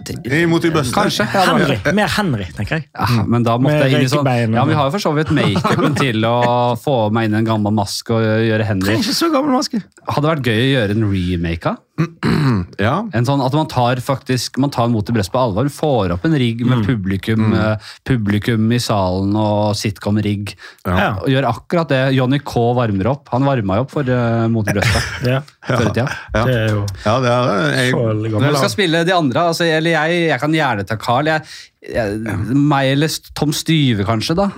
Imot 0.42 0.68
i 0.68 0.72
brøstet. 0.74 0.96
Kanskje. 0.96 1.28
Henry. 1.32 1.78
Mer 1.96 2.12
Henry, 2.16 2.48
tenker 2.56 2.80
jeg. 2.80 2.88
Ja, 2.94 3.26
men 3.26 3.46
da 3.46 3.58
måtte 3.60 3.82
jeg 3.86 3.98
inn 3.98 4.08
i 4.08 4.12
sånn 4.12 4.32
Ja, 4.54 4.66
Vi 4.68 4.78
har 4.78 4.90
jo 4.90 4.96
for 4.96 5.06
så 5.06 5.14
vidt 5.16 5.32
makeupen 5.36 5.98
til 5.98 6.28
å 6.28 6.36
få 6.80 6.98
meg 7.14 7.30
inn 7.30 7.38
i 7.38 7.42
en 7.42 7.48
gammel 7.48 7.74
maske 7.76 8.14
og 8.16 8.22
gjøre 8.22 8.68
Henry. 8.68 8.92
Trenger 8.92 9.08
ikke 9.08 9.18
så 9.18 9.32
gammel 9.34 9.56
maske. 9.58 9.82
Hadde 10.08 10.28
vært 10.34 10.52
gøy 10.52 10.60
å 10.62 10.70
gjøre 10.76 10.98
en 10.98 11.08
remake 11.12 11.72
av. 11.74 11.80
Ja. 12.82 12.94
En 13.14 13.26
sånn 13.26 13.42
At 13.44 13.54
man 13.56 13.68
tar 13.70 14.00
faktisk 14.02 14.56
Man 14.60 14.72
tar 14.72 14.88
Mot 14.92 15.08
i 15.08 15.14
brøst 15.14 15.32
på 15.32 15.40
alvor. 15.40 15.68
Får 15.72 16.14
opp 16.14 16.24
en 16.26 16.36
rigg 16.38 16.62
med 16.66 16.84
publikum, 16.86 17.52
eh, 17.56 17.92
publikum 18.08 18.70
i 18.74 18.78
salen 18.82 19.34
og 19.38 19.76
sitcom-rigg. 19.78 20.54
Ja. 20.86 21.12
Og 21.22 21.30
gjør 21.32 21.48
akkurat 21.50 21.92
det 21.92 22.00
Johnny 22.16 22.40
K 22.44 22.64
varmer 22.76 23.10
opp. 23.12 23.30
Han 23.34 23.46
varma 23.48 23.78
jo 23.78 23.86
opp 23.86 23.94
for 23.94 24.08
uh, 24.08 24.46
Mot 24.52 24.68
i 24.68 24.74
brøstet 24.76 25.26
Ja, 25.32 25.40
før 25.66 25.86
i 25.86 25.92
tida. 25.92 26.08
Ja. 26.34 26.44
det 26.48 26.56
er 26.56 26.74
jo 26.74 26.82
ja, 27.04 27.14
det 27.22 27.32
er 27.32 27.78
jeg, 27.78 27.94
Når 28.32 28.48
vi 28.48 28.58
skal 28.58 28.74
spille 28.74 29.04
de 29.08 29.14
andre, 29.16 29.46
altså, 29.52 29.68
eller 29.68 29.96
jeg, 29.96 30.26
jeg 30.32 30.42
kan 30.42 30.58
gjerne 30.58 30.86
ta 30.88 30.98
Carl. 31.00 31.30
Jeg, 31.30 31.46
jeg, 31.88 32.36
meg 32.52 32.92
eller 32.96 33.16
Tom 33.38 33.54
Styve, 33.56 34.06
kanskje, 34.08 34.38
da. 34.38 34.50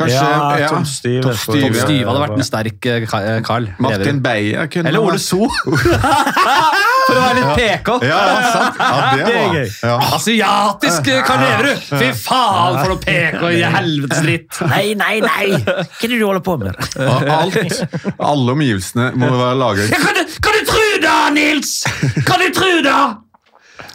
Kanskje 0.00 0.20
Ja, 0.60 0.68
Tom 0.70 0.84
Stiv. 0.88 1.22
Tom 1.22 1.36
Styve. 1.36 1.74
Styve 1.76 2.08
hadde 2.08 2.22
vært 2.22 2.36
en 2.38 2.46
sterk 2.46 2.86
eh, 2.88 3.04
eh, 3.04 3.40
Carl. 3.44 3.68
Martin 3.82 4.20
Beyer 4.24 4.70
kunne 4.72 4.88
Eller 4.88 5.04
Ole 5.04 5.20
So. 5.20 5.48
For 7.10 7.18
å 7.18 7.22
være 7.24 7.36
litt 7.40 7.50
PK. 7.58 7.92
Ja, 8.06 8.18
sant. 8.54 8.80
Ja, 8.80 8.98
det, 9.16 9.24
er 9.24 9.36
var. 9.36 9.54
gøy. 9.56 9.70
Ja. 9.82 9.94
Asiatisk 10.16 11.10
Carl 11.26 11.46
Karl 11.50 11.70
Fy 11.90 12.10
faen, 12.16 12.78
for 12.78 12.92
noe 12.94 13.00
PK 13.04 13.46
i 13.56 13.62
helvetes 13.76 14.22
dritt! 14.24 14.60
Nei, 14.70 14.92
nei, 14.98 15.16
nei! 15.24 15.46
Hva 15.64 15.82
er 15.82 16.12
det 16.12 16.18
du 16.20 16.26
holder 16.26 16.44
på 16.44 16.56
med? 16.60 16.76
Alt, 17.00 17.80
alle 18.20 18.54
omgivelsene 18.54 19.10
må 19.18 19.30
være 19.34 19.56
laget 19.58 19.90
Ja, 19.94 20.00
kan, 20.04 20.20
du, 20.20 20.36
kan 20.44 20.56
du 20.56 20.70
tru 20.70 20.86
det, 21.02 21.16
Nils? 21.36 21.74
Kan 22.28 22.44
du 22.44 22.48
tru 22.54 22.70
det? 22.86 23.00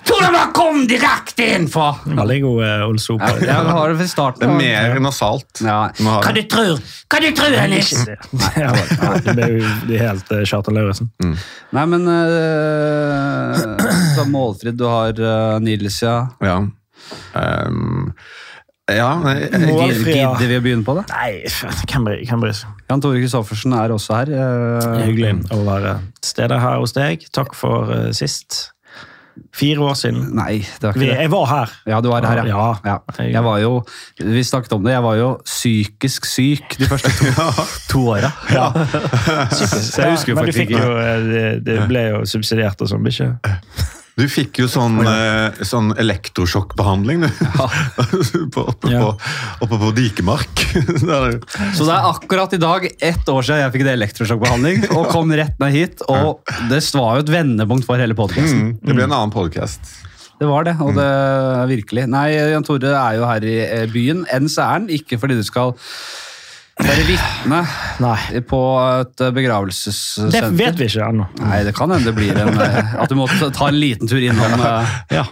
Hvordan 0.05 0.31
man 0.35 0.51
kom 0.55 0.83
direkte 0.89 1.47
inn 1.55 1.65
fra? 1.71 1.87
Veldig 2.05 2.37
god 2.43 2.59
uh, 2.61 2.85
Ole 2.89 3.01
So. 3.01 3.15
Ja, 3.19 3.31
jeg 3.41 3.73
har 3.77 3.89
det 3.91 3.97
fra 3.99 4.07
starten. 4.11 4.53
Det 4.59 4.69
er 4.71 4.93
mer 4.93 5.01
nasalt. 5.03 5.61
Ja. 5.65 5.79
Du 5.97 6.05
Kan 6.23 6.37
du 6.37 6.43
tror? 6.51 6.79
Kan 7.11 7.25
du 7.25 7.31
tro 7.37 7.49
det, 7.53 7.65
Nils? 7.73 7.91
Det. 8.05 8.17
Ble 9.33 9.49
jo 9.55 9.59
er 9.65 10.05
helt 10.05 10.31
uh, 10.33 10.43
Kjartan 10.45 10.77
Lauritzen. 10.77 11.11
Nei, 11.75 11.85
men 11.91 12.07
uh, 12.09 13.75
Du 14.15 14.23
Målfrid, 14.31 14.77
du 14.79 14.87
har 14.89 15.13
uh, 15.19 15.59
Nils, 15.63 16.01
ja. 16.05 16.17
Ja. 16.43 16.59
Ehm, 17.37 18.11
ja, 18.89 19.09
nei, 19.21 19.35
jeg- 19.41 19.61
Målfrid. 19.65 20.05
Gidder, 20.13 20.37
gidder 20.39 20.47
vi 20.53 20.57
å 20.59 20.63
begynne 20.65 20.85
på 20.85 20.95
det? 20.99 21.05
Nei, 21.09 21.49
hvem 21.89 22.41
bryr 22.45 22.53
seg? 22.53 22.69
Jan 22.89 23.01
Tore 23.01 23.17
Kristoffersen 23.21 23.73
er 23.73 23.93
også 23.95 24.19
her. 24.19 24.29
Er 24.29 24.77
eh, 25.01 25.05
Hyggelig 25.07 25.33
å 25.55 25.63
være 25.65 25.95
til 26.21 26.29
stede 26.35 26.59
her 26.61 26.77
hos 26.83 26.93
deg. 26.93 27.25
Takk 27.33 27.55
for 27.57 27.89
uh, 27.89 28.11
sist. 28.13 28.74
Fire 29.55 29.79
år 29.83 29.93
siden. 29.99 30.29
Nei, 30.35 30.59
det 30.63 30.83
var 30.87 30.95
ikke 30.95 31.01
det. 31.05 31.17
jeg 31.21 31.31
var 31.31 31.45
her. 31.49 31.73
Ja, 31.91 31.99
du 32.03 32.09
var 32.11 32.27
her, 32.27 32.41
ja. 32.47 32.67
Ja. 32.85 32.97
Jeg 33.19 33.43
var 33.43 33.59
jo, 33.59 33.73
vi 34.19 34.43
snakket 34.47 34.73
om 34.77 34.83
det, 34.85 34.93
jeg 34.95 35.03
var 35.03 35.15
jo 35.19 35.29
psykisk 35.45 36.25
syk 36.29 36.77
de 36.79 36.87
første 36.91 37.11
to, 37.19 37.65
to 37.91 38.05
åra. 38.15 38.31
Ja. 38.51 38.69
Så 39.51 40.01
jeg 40.05 40.15
husker 40.15 40.33
jo 40.33 40.39
faktisk 40.39 40.65
ikke. 40.67 40.79
eh, 40.79 41.27
det, 41.27 41.45
det 41.67 41.77
ble 41.91 42.07
jo 42.13 42.23
subsidiert 42.29 42.79
og 42.81 42.91
sånn, 42.93 43.03
bikkje. 43.05 43.33
Du 44.15 44.23
fikk 44.31 44.61
jo 44.61 44.65
sånn, 44.71 45.01
eh, 45.03 45.57
sånn 45.67 45.89
elektrosjokkbehandling, 45.99 47.25
du. 47.25 47.29
på, 48.55 48.63
oppe, 48.71 48.93
Ja. 48.93 49.01
på, 49.03 49.65
oppe 49.65 49.79
på 49.81 49.89
Dikemark. 49.97 50.61
Der. 51.09 51.35
Så 51.75 51.83
det 51.83 51.97
er 51.97 52.07
akkurat 52.13 52.55
i 52.55 52.61
dag 52.61 52.87
ett 52.87 53.27
år 53.27 53.43
siden 53.43 53.65
jeg 53.65 53.73
fikk 53.75 53.85
det 53.89 53.95
elektrosjokkbehandling 53.97 54.87
og 54.95 55.09
kom 55.11 55.35
rett 55.35 55.59
ned 55.59 55.75
hit. 55.75 56.05
Og 56.07 56.39
det 56.71 56.79
var 56.95 57.19
jo 57.19 57.25
et 57.25 57.33
vendepunkt 57.35 57.87
for 57.89 57.99
hele 57.99 58.15
podkasten. 58.15 58.69
Mm, 58.69 58.75
det 58.87 58.95
ble 58.95 59.07
en 59.09 59.17
annen 59.19 59.35
podcast. 59.35 59.91
Det 60.39 60.47
var 60.47 60.63
det, 60.67 60.77
og 60.83 60.95
det 60.95 61.03
er 61.03 61.67
virkelig. 61.71 62.07
Nei, 62.11 62.27
Jan 62.35 62.63
Tore 62.67 62.91
er 62.95 63.19
jo 63.19 63.27
her 63.27 63.43
i 63.47 63.57
eh, 63.65 63.85
byen. 63.91 64.23
Er 64.31 64.47
han, 64.63 64.87
ikke 64.91 65.19
fordi 65.19 65.37
du 65.39 65.43
skal 65.47 65.75
være 66.83 67.03
vitne 67.07 67.59
Nei. 68.03 68.41
på 68.49 68.57
et 68.99 69.21
eh, 69.23 69.29
begravelsessenter. 69.31 70.49
Det 70.49 70.57
vet 70.59 70.79
vi 70.81 70.87
ikke 70.89 71.05
ennå. 71.07 71.27
Nei, 71.39 71.59
det 71.63 71.71
kan 71.77 71.93
hende 71.93 72.09
det 72.09 72.15
blir 72.17 72.35
en 72.41 72.49
eh, 72.59 72.95
At 72.99 73.07
du 73.09 73.15
må 73.15 73.27
ta 73.31 73.69
en 73.69 73.77
liten 73.79 74.09
tur 74.11 74.19
innom 74.19 74.59
eh, 74.67 74.91
Ja, 75.15 75.23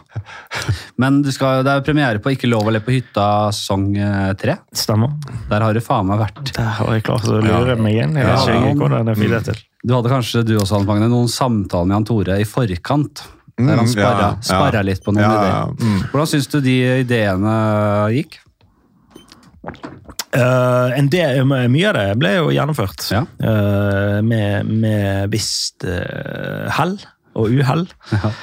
Men 1.04 1.20
du 1.26 1.32
skal, 1.36 1.66
det 1.68 1.74
er 1.74 1.84
premiere 1.84 2.22
på 2.24 2.32
Ikke 2.32 2.48
lov 2.48 2.70
å 2.70 2.74
le 2.76 2.80
på 2.86 2.96
hytta 2.96 3.28
sesong 3.52 3.90
eh, 4.00 4.32
tre. 4.40 4.56
stemmer. 4.72 5.12
Der 5.52 5.66
har 5.68 5.76
du 5.76 5.82
faen 5.84 6.08
meg 6.08 6.22
vært. 6.24 6.54
Der 6.56 6.72
har 6.80 6.94
jeg 6.96 7.04
klart 7.10 7.28
å 7.28 7.42
lure 7.44 7.76
meg 7.82 8.00
inn. 8.06 8.16
Jeg 8.22 8.30
vet 8.30 8.48
Ja. 8.48 8.58
ikke 8.64 8.80
hvordan 8.86 9.12
jeg 9.12 9.20
fikk 9.26 9.34
det 9.36 9.44
til. 9.52 9.62
Du 9.84 9.98
hadde 9.98 10.14
kanskje 10.14 10.46
du 10.48 10.54
også, 10.62 10.78
Hans 10.78 10.88
Magne, 10.88 11.10
noen 11.12 11.28
samtaler 11.28 11.90
med 11.92 11.98
Jan 11.98 12.06
Tore 12.08 12.40
i 12.40 12.48
forkant? 12.48 13.26
Der 13.60 13.76
han 13.76 13.84
Mm, 13.86 13.92
sparra, 13.92 14.22
ja, 14.24 14.30
ja. 14.32 14.46
sparra 14.48 14.80
litt 14.82 15.04
på 15.06 15.12
noen 15.14 15.22
Ja, 15.28 15.34
ideer. 15.36 15.52
ja, 15.52 15.66
mm. 15.92 16.00
Hvordan 16.14 16.30
syns 16.32 16.48
du 16.50 16.56
de 16.66 16.78
ideene 17.04 17.52
gikk? 18.16 18.40
Eh, 20.34 20.98
en 20.98 21.10
del, 21.14 21.44
mye 21.46 21.90
av 21.92 21.98
det 22.00 22.08
ble 22.22 22.34
jo 22.40 22.50
gjennomført. 22.54 23.06
Ja. 23.14 23.24
uh, 23.44 24.20
med, 24.26 24.70
med 24.70 25.30
visst 25.34 25.86
uh, 25.86 26.70
hell 26.74 26.98
og 27.38 27.54
uhell. 27.54 27.88
Ja. 28.14 28.34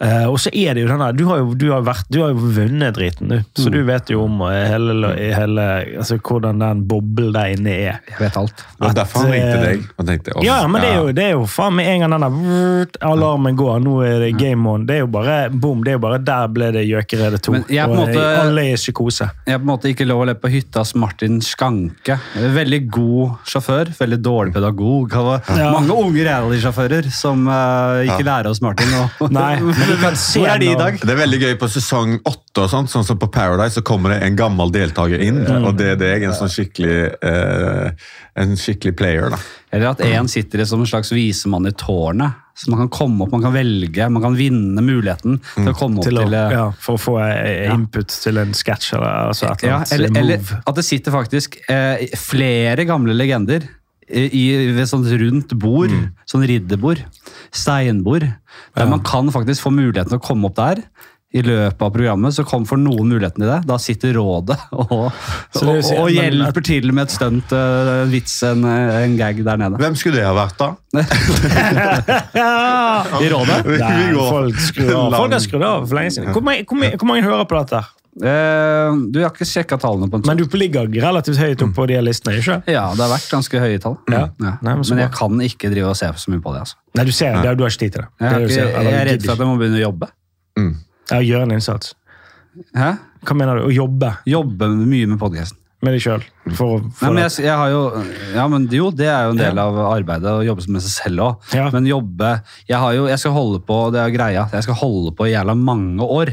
Eh, 0.00 0.26
og 0.28 0.36
så 0.42 0.50
er 0.52 0.76
det 0.76 0.82
jo 0.84 0.88
denne, 0.90 1.06
du 1.16 1.22
har 1.30 1.38
jo, 1.40 1.54
du 1.56 1.70
har 1.72 1.84
vært, 1.86 2.04
du 2.12 2.18
har 2.20 2.34
jo 2.34 2.50
vunnet 2.56 2.96
driten, 2.98 3.30
du. 3.32 3.38
Så 3.56 3.70
du 3.72 3.78
vet 3.88 4.10
jo 4.12 4.26
om 4.26 4.42
eh, 4.44 4.66
hele, 4.68 5.12
hele, 5.32 5.64
altså, 6.02 6.18
hvordan 6.20 6.60
den 6.60 6.82
boblen 6.90 7.32
der 7.32 7.54
inne 7.54 7.72
er. 7.72 8.00
Jeg 8.10 8.18
vet 8.20 8.36
alt. 8.36 8.60
Det 8.76 8.84
var 8.84 8.96
derfor 8.98 9.24
han 9.24 9.32
ringte 9.32 9.54
eh, 9.56 9.64
deg. 9.64 9.86
og 9.96 10.10
tenkte, 10.10 10.34
«Åh, 10.36 10.44
Ja, 10.44 10.58
men 10.68 10.84
det 10.84 10.90
er 10.90 10.98
jo, 11.00 11.14
det 11.16 11.24
er 11.24 11.32
jo 11.32 11.46
faen 11.48 11.78
med 11.78 11.88
en 11.94 12.04
gang 12.04 12.16
denne 12.16 12.30
vrrt, 12.34 12.98
alarmen 13.08 13.56
går, 13.56 13.80
nå 13.86 13.94
er 14.04 14.26
det 14.26 14.30
game 14.40 14.68
on. 14.68 14.84
Det 14.88 14.98
er 14.98 15.02
jo 15.06 15.10
bare 15.16 15.38
boom, 15.50 15.80
det 15.86 15.94
er 15.94 15.98
jo 15.98 16.04
bare 16.04 16.20
der 16.26 16.52
ble 16.52 16.70
det 16.76 16.84
Gjøkeredet 16.90 17.40
2. 17.48 17.56
Jeg 17.72 17.88
og 17.88 17.96
måte- 18.02 18.26
alle 18.42 18.66
er 18.66 18.76
i 18.76 18.80
psykose. 18.80 19.30
Jeg 19.48 19.56
er 19.56 19.62
på 19.62 19.66
en 19.66 19.72
måte 19.72 19.90
ikke 19.94 20.08
lov 20.08 20.26
å 20.26 20.28
le 20.28 20.36
på 20.36 20.52
hyttas 20.52 20.92
Martin 20.98 21.40
Skanke. 21.44 22.18
Veldig 22.36 22.82
god 22.92 23.48
sjåfør, 23.48 23.94
veldig 23.96 24.20
dårlig 24.22 24.54
pedagog. 24.58 25.16
Ja. 25.56 25.72
Mange 25.72 25.96
unge 25.96 26.24
rallysjåfører 26.28 27.08
som 27.14 27.46
uh, 27.48 28.04
ikke 28.04 28.24
lærer 28.26 28.50
oss 28.52 28.60
Martin. 28.64 28.92
Og, 29.00 29.30
Nei, 29.32 29.54
Hvor 29.86 30.48
er 30.50 30.58
de 30.62 30.70
i 30.72 30.78
dag? 30.78 30.98
Det 31.00 31.12
er 31.12 31.18
veldig 31.20 31.38
gøy 31.42 31.54
på 31.60 31.68
sesong 31.70 32.16
åtte, 32.26 32.64
og 32.64 32.70
sånt, 32.72 32.90
sånn 32.92 33.04
som 33.06 33.18
på 33.20 33.28
Paradise, 33.32 33.76
så 33.78 33.84
kommer 33.86 34.14
det 34.14 34.22
en 34.26 34.38
gammel 34.38 34.72
deltaker 34.74 35.22
inn, 35.22 35.44
Mm. 35.46 35.64
og 35.68 35.76
det 35.78 35.92
er 35.94 36.00
deg, 36.00 36.22
en 36.26 36.34
sånn 36.34 36.50
skikkelig 36.50 37.14
eh, 37.22 37.90
en 38.36 38.56
skikkelig 38.56 38.96
player. 38.96 39.30
da. 39.30 39.38
Eller 39.72 39.92
at 39.92 40.00
en 40.00 40.28
sitter 40.28 40.64
som 40.64 40.80
en 40.80 40.86
slags 40.86 41.12
visemann 41.12 41.66
i 41.66 41.72
tårnet. 41.72 42.42
Så 42.56 42.70
man 42.72 42.80
kan 42.80 42.88
komme 42.88 43.24
opp, 43.26 43.32
man 43.32 43.42
kan 43.42 43.52
velge, 43.52 44.06
man 44.10 44.22
kan 44.22 44.34
vinne 44.34 44.80
muligheten 44.80 45.40
til 45.54 45.68
å 45.68 45.74
komme 45.76 45.98
opp 46.00 46.06
til 46.08 46.16
til, 46.16 46.32
å, 46.32 46.46
eh, 46.46 46.52
ja, 46.56 46.70
for 46.80 46.96
å 46.96 47.00
få 47.02 47.16
input 47.20 47.74
input 47.76 48.08
til 48.22 48.38
en 48.38 48.54
sketsj 48.56 48.94
eller 48.96 49.28
altså 49.28 49.50
et 49.52 49.64
eller 49.64 50.08
Ja, 50.08 50.20
eller 50.22 50.62
at 50.66 50.74
det 50.74 50.84
sitter 50.84 51.12
faktisk 51.12 51.58
eh, 51.68 52.06
flere 52.16 52.86
gamle 52.88 53.12
legender 53.12 53.68
i, 54.08 54.26
i- 54.30 54.72
ved 54.76 54.86
sånn 54.90 55.04
rundt 55.18 55.52
bord, 55.58 55.90
sånn 56.30 56.46
riddebord, 56.46 57.02
steinbord, 57.52 58.26
der 58.76 58.86
man 58.90 59.00
kan 59.06 59.28
faktisk 59.34 59.62
få 59.66 59.72
muligheten 59.74 60.14
til 60.14 60.20
å 60.20 60.26
komme 60.26 60.46
opp 60.50 60.56
der. 60.60 60.84
I 61.36 61.40
løpet 61.44 61.82
av 61.82 61.90
programmet 61.92 62.32
så 62.32 62.44
kom 62.48 62.62
for 62.64 62.78
noen 62.80 63.10
muligheten 63.10 63.42
i 63.44 63.48
det. 63.50 63.56
Da 63.68 63.76
sitter 63.82 64.14
rådet 64.16 64.56
og, 64.72 65.10
det 65.52 65.64
og, 65.66 65.82
og 65.98 66.06
men- 66.06 66.14
hjelper 66.14 66.64
til 66.64 66.92
med 66.94 67.02
et 67.08 67.12
stunt, 67.12 67.50
eh, 67.52 67.90
en 68.06 68.12
vits, 68.14 68.36
en, 68.46 68.62
en 68.64 69.16
gag 69.18 69.42
der 69.44 69.58
nede. 69.60 69.76
Hvem 69.82 69.98
skulle 69.98 70.22
det 70.22 70.24
ha 70.24 70.32
vært, 70.38 70.56
da? 70.62 70.70
Ja! 72.36 73.04
I 73.20 73.28
rådet. 73.32 73.58
Nei, 73.66 74.14
folk 74.14 74.58
skrur 74.60 74.94
av. 74.96 75.16
Folk 75.18 75.32
har 75.36 75.42
skrudd 75.44 75.66
av 75.66 75.86
for 75.90 75.98
lenge 75.98 76.14
siden. 76.16 76.32
Hvor, 76.32 76.44
mange- 76.46 76.64
hvor 76.96 77.08
mange 77.10 77.26
hører 77.26 77.44
på 77.50 77.58
dette? 77.60 77.82
Eh, 78.16 78.94
du 79.12 79.18
har 79.20 79.28
ikke 79.28 79.44
sjekka 79.44 79.76
tallene 79.76 80.08
på 80.08 80.16
en 80.16 80.22
Men 80.24 80.38
du 80.40 80.46
ligger 80.56 80.88
relativt 80.88 81.36
høyt 81.36 81.60
oppe 81.66 81.76
på 81.76 81.86
de 81.90 81.98
listene, 82.00 82.38
ikke 82.40 82.62
Ja, 82.72 82.86
det 82.96 83.02
har 83.04 83.10
vært 83.12 83.28
ganske 83.28 83.60
høye 83.60 83.80
tall. 83.82 83.98
Ja. 84.08 84.22
Ja. 84.40 84.54
Nei, 84.62 84.72
men 84.78 84.84
men 84.88 85.02
jeg 85.04 85.12
kan 85.12 85.42
ikke 85.44 85.68
drive 85.74 85.90
og 85.92 85.98
se 86.00 86.08
så 86.16 86.32
mye 86.32 86.40
på 86.40 86.54
det. 86.54 86.62
altså. 86.64 86.80
Nei, 86.96 87.04
du 87.04 87.12
ser, 87.12 87.36
det, 87.42 87.52
du 87.58 87.66
har 87.66 87.74
ikke 87.74 87.82
tid 87.84 87.92
til 87.98 88.06
det. 88.06 88.08
Jeg, 88.20 88.24
det 88.24 88.32
er 88.32 88.46
ikke, 88.46 88.54
ser, 88.56 88.72
eller 88.80 88.90
jeg 88.90 89.02
er 89.02 89.10
redd 89.12 89.26
for 89.26 89.34
at 89.36 89.44
jeg 89.44 89.50
må 89.52 89.58
begynne 89.60 89.76
å 89.76 89.84
jobbe. 89.84 90.08
Mm. 90.56 90.72
Ja, 91.10 91.20
gjøre 91.20 91.42
en 91.50 91.54
innsats. 91.58 91.92
Hæ? 92.72 92.90
Hva 93.26 93.36
mener 93.36 93.60
du? 93.60 93.68
Å 93.68 93.72
jobbe 93.74 94.14
Jobbe 94.24 94.68
mye 94.72 95.06
med 95.12 95.18
podkasten. 95.20 95.58
med 95.84 95.92
deg 95.92 96.00
sjøl? 96.02 96.22
For 96.56 96.78
å 96.78 96.80
Nei, 96.80 97.10
men 97.12 97.18
jeg, 97.26 97.44
jeg 97.44 97.52
har 97.60 97.68
jo, 97.70 97.82
ja, 98.32 98.46
men 98.48 98.64
jo, 98.72 98.88
det 98.96 99.10
er 99.12 99.26
jo 99.28 99.34
en 99.34 99.42
del 99.42 99.60
av 99.60 99.76
arbeidet 99.90 100.32
å 100.32 100.40
jobbe 100.46 100.64
med 100.72 100.82
seg 100.86 100.94
selv 101.04 101.26
òg. 101.26 101.52
Ja. 101.52 101.68
Men 101.74 101.84
jobbe 101.86 102.30
jeg, 102.64 102.78
har 102.80 102.96
jo, 102.96 103.04
jeg 103.12 103.20
skal 103.20 103.36
holde 103.36 103.60
på 103.68 103.76
det 103.92 104.00
er 104.00 104.14
greia, 104.14 104.46
jeg 104.56 104.64
skal 104.64 104.78
holde 104.80 105.12
på 105.18 105.28
i 105.28 105.34
jævla 105.34 105.54
mange 105.58 106.08
år. 106.16 106.32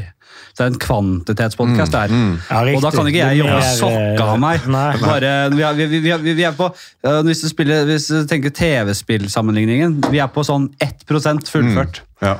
Så 0.54 0.62
det 0.62 0.66
er 0.68 0.70
en 0.70 0.78
kvantitetspodkast 0.78 1.94
der. 1.96 2.12
Ja, 2.14 2.58
og 2.76 2.84
da 2.84 2.90
kan 2.94 3.08
ikke 3.10 3.24
jeg 3.24 3.40
jobbe 3.40 3.54
mer, 3.56 3.70
sokka 3.74 4.26
av 4.30 4.36
meg. 4.38 4.66
Bare, 5.02 5.32
vi, 5.50 5.64
er, 5.66 5.80
vi, 5.80 5.98
vi, 6.04 6.34
vi, 6.38 6.44
er 6.46 6.54
på, 6.54 6.68
øh, 6.70 7.20
hvis, 7.26 7.40
du 7.42 7.48
spiller, 7.50 7.82
hvis 7.88 8.06
du 8.06 8.20
tenker 8.30 8.54
TV-spillsammenligningen, 8.54 9.96
vi 10.14 10.22
er 10.22 10.30
på 10.30 10.46
sånn 10.46 10.68
1% 10.78 11.50
fullført. 11.50 12.04
Ja. 12.22 12.36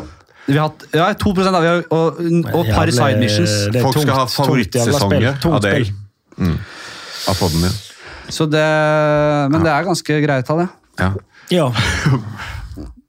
Vi 0.47 0.55
har 0.61 0.69
hatt 0.69 0.87
ja, 0.95 1.09
2 1.19 1.35
da, 1.41 1.59
vi 1.59 1.73
har, 1.73 1.83
og, 1.91 2.23
og 2.23 2.71
par 2.71 2.87
Jævlig- 2.87 2.97
side 3.01 3.19
missions. 3.19 3.59
det 3.75 3.83
Folk 3.83 3.99
skal 3.99 4.21
ha 4.21 4.27
favorittsesonger 4.31 5.47
av 5.51 5.61
deg. 5.65 5.91
Mm. 6.39 6.59
Av 7.33 7.39
podden 7.41 7.67
din. 7.67 7.79
Så 8.31 8.47
det, 8.47 8.67
men 9.51 9.65
det 9.65 9.73
er 9.75 9.91
ganske 9.91 10.21
greie 10.23 10.47
tall, 10.47 10.63
det. 10.63 10.71
Ja. 11.03 11.11
Ja. 11.51 11.73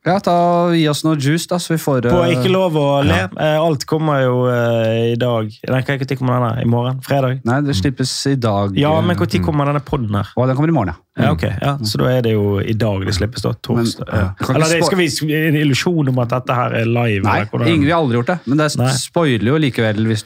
Ja, 0.05 0.19
ta, 0.21 0.35
Gi 0.75 0.83
oss 0.89 1.01
noe 1.05 1.17
juice, 1.17 1.47
da, 1.49 1.57
så 1.61 1.73
vi 1.73 1.79
får 1.81 2.05
På 2.13 2.21
Ikke 2.29 2.51
lov 2.53 2.75
å 2.77 2.85
le. 3.05 3.17
Ja. 3.25 3.55
Alt 3.57 3.87
kommer 3.89 4.21
jo 4.21 4.43
eh, 4.51 5.15
i 5.15 5.17
dag. 5.17 5.49
Nei, 5.49 5.81
Når 5.81 6.13
kommer 6.19 6.37
denne? 6.37 6.51
I 6.61 6.69
morgen? 6.69 7.01
Fredag? 7.05 7.41
Nei, 7.47 7.57
det 7.65 7.77
slippes 7.79 8.13
i 8.29 8.35
dag. 8.37 8.77
Ja, 8.77 8.93
men 9.01 9.17
når 9.17 9.41
kommer 9.45 9.71
denne 9.71 9.81
podden 9.85 10.13
her? 10.19 10.29
Å, 10.35 10.45
den 10.45 10.59
kommer 10.59 10.69
i 10.69 10.77
morgen, 10.77 10.93
ja. 10.93 11.01
Ja, 11.15 11.31
ok. 11.31 11.45
Ja, 11.47 11.73
så 11.87 12.01
da 12.01 12.09
er 12.11 12.25
det 12.25 12.35
jo 12.35 12.59
i 12.59 12.75
dag 12.77 13.05
det 13.07 13.15
slippes, 13.17 13.41
da. 13.45 13.55
Torsdag. 13.65 14.09
Men, 14.11 14.21
ja. 14.21 14.49
Eller 14.53 14.73
det, 14.75 14.81
skal 14.85 15.01
vi 15.01 15.37
en 15.41 15.57
illusjon 15.63 16.11
om 16.11 16.21
at 16.21 16.33
dette 16.35 16.57
her 16.59 16.75
er 16.83 16.89
live? 16.89 17.23
Nei, 17.25 17.39
eller 17.47 17.71
ingen, 17.71 17.87
vi 17.87 17.93
har 17.95 18.03
aldri 18.03 18.19
gjort 18.19 18.33
det. 18.35 18.39
Men 18.45 18.61
det 18.61 18.69
spoiler 18.99 19.55
jo 19.55 19.61
likevel 19.65 20.05
hvis 20.11 20.25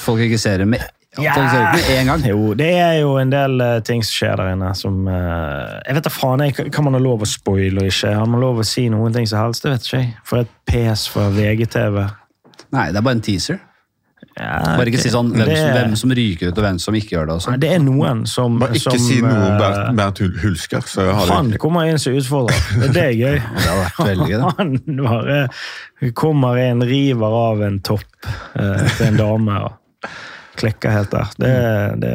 folk 0.00 0.24
ikke 0.26 0.40
ser 0.40 0.64
det 0.64 0.70
med, 0.74 0.82
Ja. 1.18 1.34
gang. 2.06 2.22
Jo, 2.22 2.52
det 2.54 2.70
er 2.78 3.00
jo 3.00 3.16
en 3.18 3.32
del 3.32 3.56
uh, 3.58 3.80
ting 3.82 4.04
som 4.06 4.14
skjer 4.14 4.36
der 4.38 4.52
inne 4.52 4.68
som 4.78 5.00
uh, 5.10 5.80
Jeg 5.82 5.96
vet 5.96 6.06
da 6.06 6.12
faen 6.14 6.44
jeg, 6.44 6.68
kan 6.70 6.86
man 6.86 6.94
ha 6.94 7.00
lov 7.02 7.24
å 7.24 7.28
spoile 7.28 7.82
og 7.82 7.90
ikke? 7.90 8.12
Har 8.14 8.28
man 8.30 8.44
lov 8.44 8.62
å 8.62 8.66
si 8.66 8.86
noen 8.92 9.16
ting 9.16 9.26
som 9.26 9.42
helst? 9.42 9.66
Det 9.66 9.74
vet 9.74 9.88
ikke 9.88 10.02
jeg. 10.04 10.12
For 10.28 10.44
et 10.44 10.52
pes 10.70 11.08
fra 11.10 11.26
VGTV. 11.34 11.98
Nei, 12.70 12.86
det 12.92 13.00
er 13.00 13.04
bare 13.08 13.18
en 13.18 13.26
teaser. 13.26 13.58
Ja, 14.38 14.76
Bare 14.78 14.88
ikke 14.88 15.00
si 15.02 15.10
sånn 15.12 15.32
hvem, 15.34 15.48
det, 15.48 15.56
som, 15.58 15.70
hvem 15.74 15.94
som 15.98 16.12
ryker 16.16 16.52
ut, 16.52 16.58
og 16.60 16.64
hvem 16.64 16.78
som 16.80 16.96
ikke 16.96 17.16
gjør 17.16 17.26
det. 17.28 17.34
og 17.34 17.40
Nei, 17.40 17.44
sånn. 17.44 17.62
det 17.64 17.70
er 17.74 17.82
noen 17.82 18.22
som, 18.30 18.60
Bare 18.62 18.78
ikke 18.78 18.94
som 18.94 19.02
si 19.02 19.18
noe 19.24 19.32
om 19.34 19.42
eh, 19.42 19.58
Bernt, 19.60 19.98
Bernt 19.98 20.22
Hulsker, 20.44 20.86
så 20.86 21.08
har 21.10 21.32
Han 21.34 21.50
kommer 21.60 21.90
inn 21.90 22.00
som 22.00 22.14
utfordrer. 22.16 22.62
Det, 22.78 22.92
det 22.94 23.04
er 23.08 23.16
gøy. 23.18 23.40
Det 23.40 23.66
har 23.66 23.82
vært 23.82 24.00
veldig 24.12 24.30
gøy. 24.30 24.46
Han 24.60 24.72
bare 25.02 26.12
kommer 26.22 26.62
inn, 26.62 26.86
river 26.86 27.36
av 27.42 27.66
en 27.66 27.82
topp 27.84 28.30
uh, 28.30 28.86
til 28.94 29.10
en 29.10 29.20
dame 29.20 29.60
og 29.66 29.79
klikker 30.60 30.92
helt 30.94 31.10
der. 31.14 31.30
Det, 31.40 31.50
det, 32.02 32.12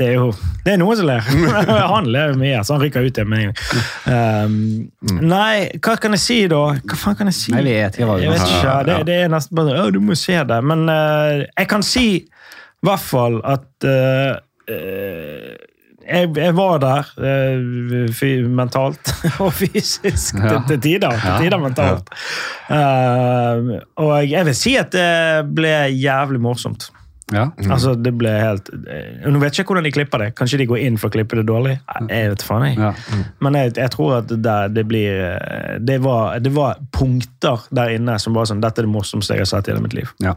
det 0.00 0.06
er 0.08 0.14
jo 0.18 0.28
Det 0.64 0.74
er 0.74 0.80
noen 0.82 0.98
som 1.00 1.08
ler. 1.08 1.22
Han 1.94 2.08
ler 2.12 2.32
jo 2.32 2.38
mye, 2.40 2.60
så 2.64 2.76
han 2.76 2.84
rykker 2.86 3.06
ut 3.08 3.18
igjen 3.20 3.30
med 3.30 3.42
en 3.42 3.50
gang. 3.52 3.56
Um, 4.08 5.18
nei, 5.32 5.68
hva 5.82 5.96
kan 6.00 6.16
jeg 6.16 6.22
si, 6.24 6.38
da? 6.52 6.62
Hva 6.82 6.98
faen 6.98 7.18
kan 7.20 7.30
jeg 7.32 7.38
si? 7.38 7.52
Jeg 7.54 7.66
vet 7.68 7.98
ikke 8.00 8.20
Jeg 8.22 8.32
vet 8.36 8.46
ikke. 8.48 8.76
Det, 8.90 8.98
det 9.10 9.18
er 9.24 9.32
nesten 9.32 9.58
bare 9.60 9.88
du 9.94 10.00
må 10.04 10.16
se 10.18 10.38
det. 10.52 10.60
Men 10.72 10.86
uh, 10.90 11.42
jeg 11.46 11.68
kan 11.70 11.84
si 11.86 12.06
i 12.22 12.86
hvert 12.88 13.04
fall 13.04 13.36
at 13.46 13.86
uh, 13.86 14.32
uh, 14.72 15.52
jeg, 16.02 16.30
jeg 16.34 16.54
var 16.58 16.80
der 16.82 17.10
uh, 17.22 18.22
mentalt 18.50 19.12
og 19.44 19.52
fysisk 19.54 20.34
Ja. 20.40 20.48
til, 20.48 20.64
til 20.72 20.80
tider. 20.88 21.14
Til 21.14 21.28
Ja. 21.30 21.36
tider 21.44 21.62
mentalt. 21.62 22.10
Uh, 22.66 23.78
og 24.02 24.16
jeg 24.26 24.48
vil 24.48 24.56
si 24.58 24.74
at 24.80 24.90
det 24.94 25.46
ble 25.54 25.70
jævlig 25.94 26.40
morsomt. 26.42 26.88
Ja. 27.32 27.46
Altså, 27.70 27.94
det 27.94 28.12
ble 28.18 28.30
helt 28.34 28.66
eh, 28.90 29.22
Nå 29.30 29.40
vet 29.40 29.54
jeg 29.54 29.64
ikke 29.64 29.72
hvordan 29.72 29.86
de 29.86 29.92
klipper 29.94 30.24
det. 30.24 30.30
Kanskje 30.38 30.58
de 30.62 30.66
går 30.68 30.82
inn 30.82 30.98
for 31.00 31.08
å 31.08 31.14
klippe 31.14 31.38
det 31.38 31.46
dårlig? 31.48 31.76
Jeg 32.10 32.32
vet 32.34 32.44
faen, 32.44 32.66
jeg. 32.66 32.78
Ja. 32.80 32.90
Men 33.44 33.58
jeg, 33.60 33.74
jeg 33.78 33.92
tror 33.94 34.16
at 34.18 34.32
det, 34.32 34.56
det 34.76 34.84
blir 34.90 35.22
eh, 35.30 35.76
det 35.80 36.00
var, 36.04 36.40
det 36.42 36.52
var 36.56 36.82
punkter 36.92 37.62
der 37.70 37.94
inne 37.96 38.18
som 38.22 38.36
var 38.36 38.50
sånn 38.50 38.62
Dette 38.64 38.82
er 38.82 38.88
det 38.88 38.92
morsomste 38.92 39.38
jeg 39.38 39.46
har 39.46 39.52
sett 39.52 39.70
i 39.70 39.74
hele 39.74 39.84
mitt 39.84 39.96
liv. 39.96 40.10
Ja. 40.22 40.34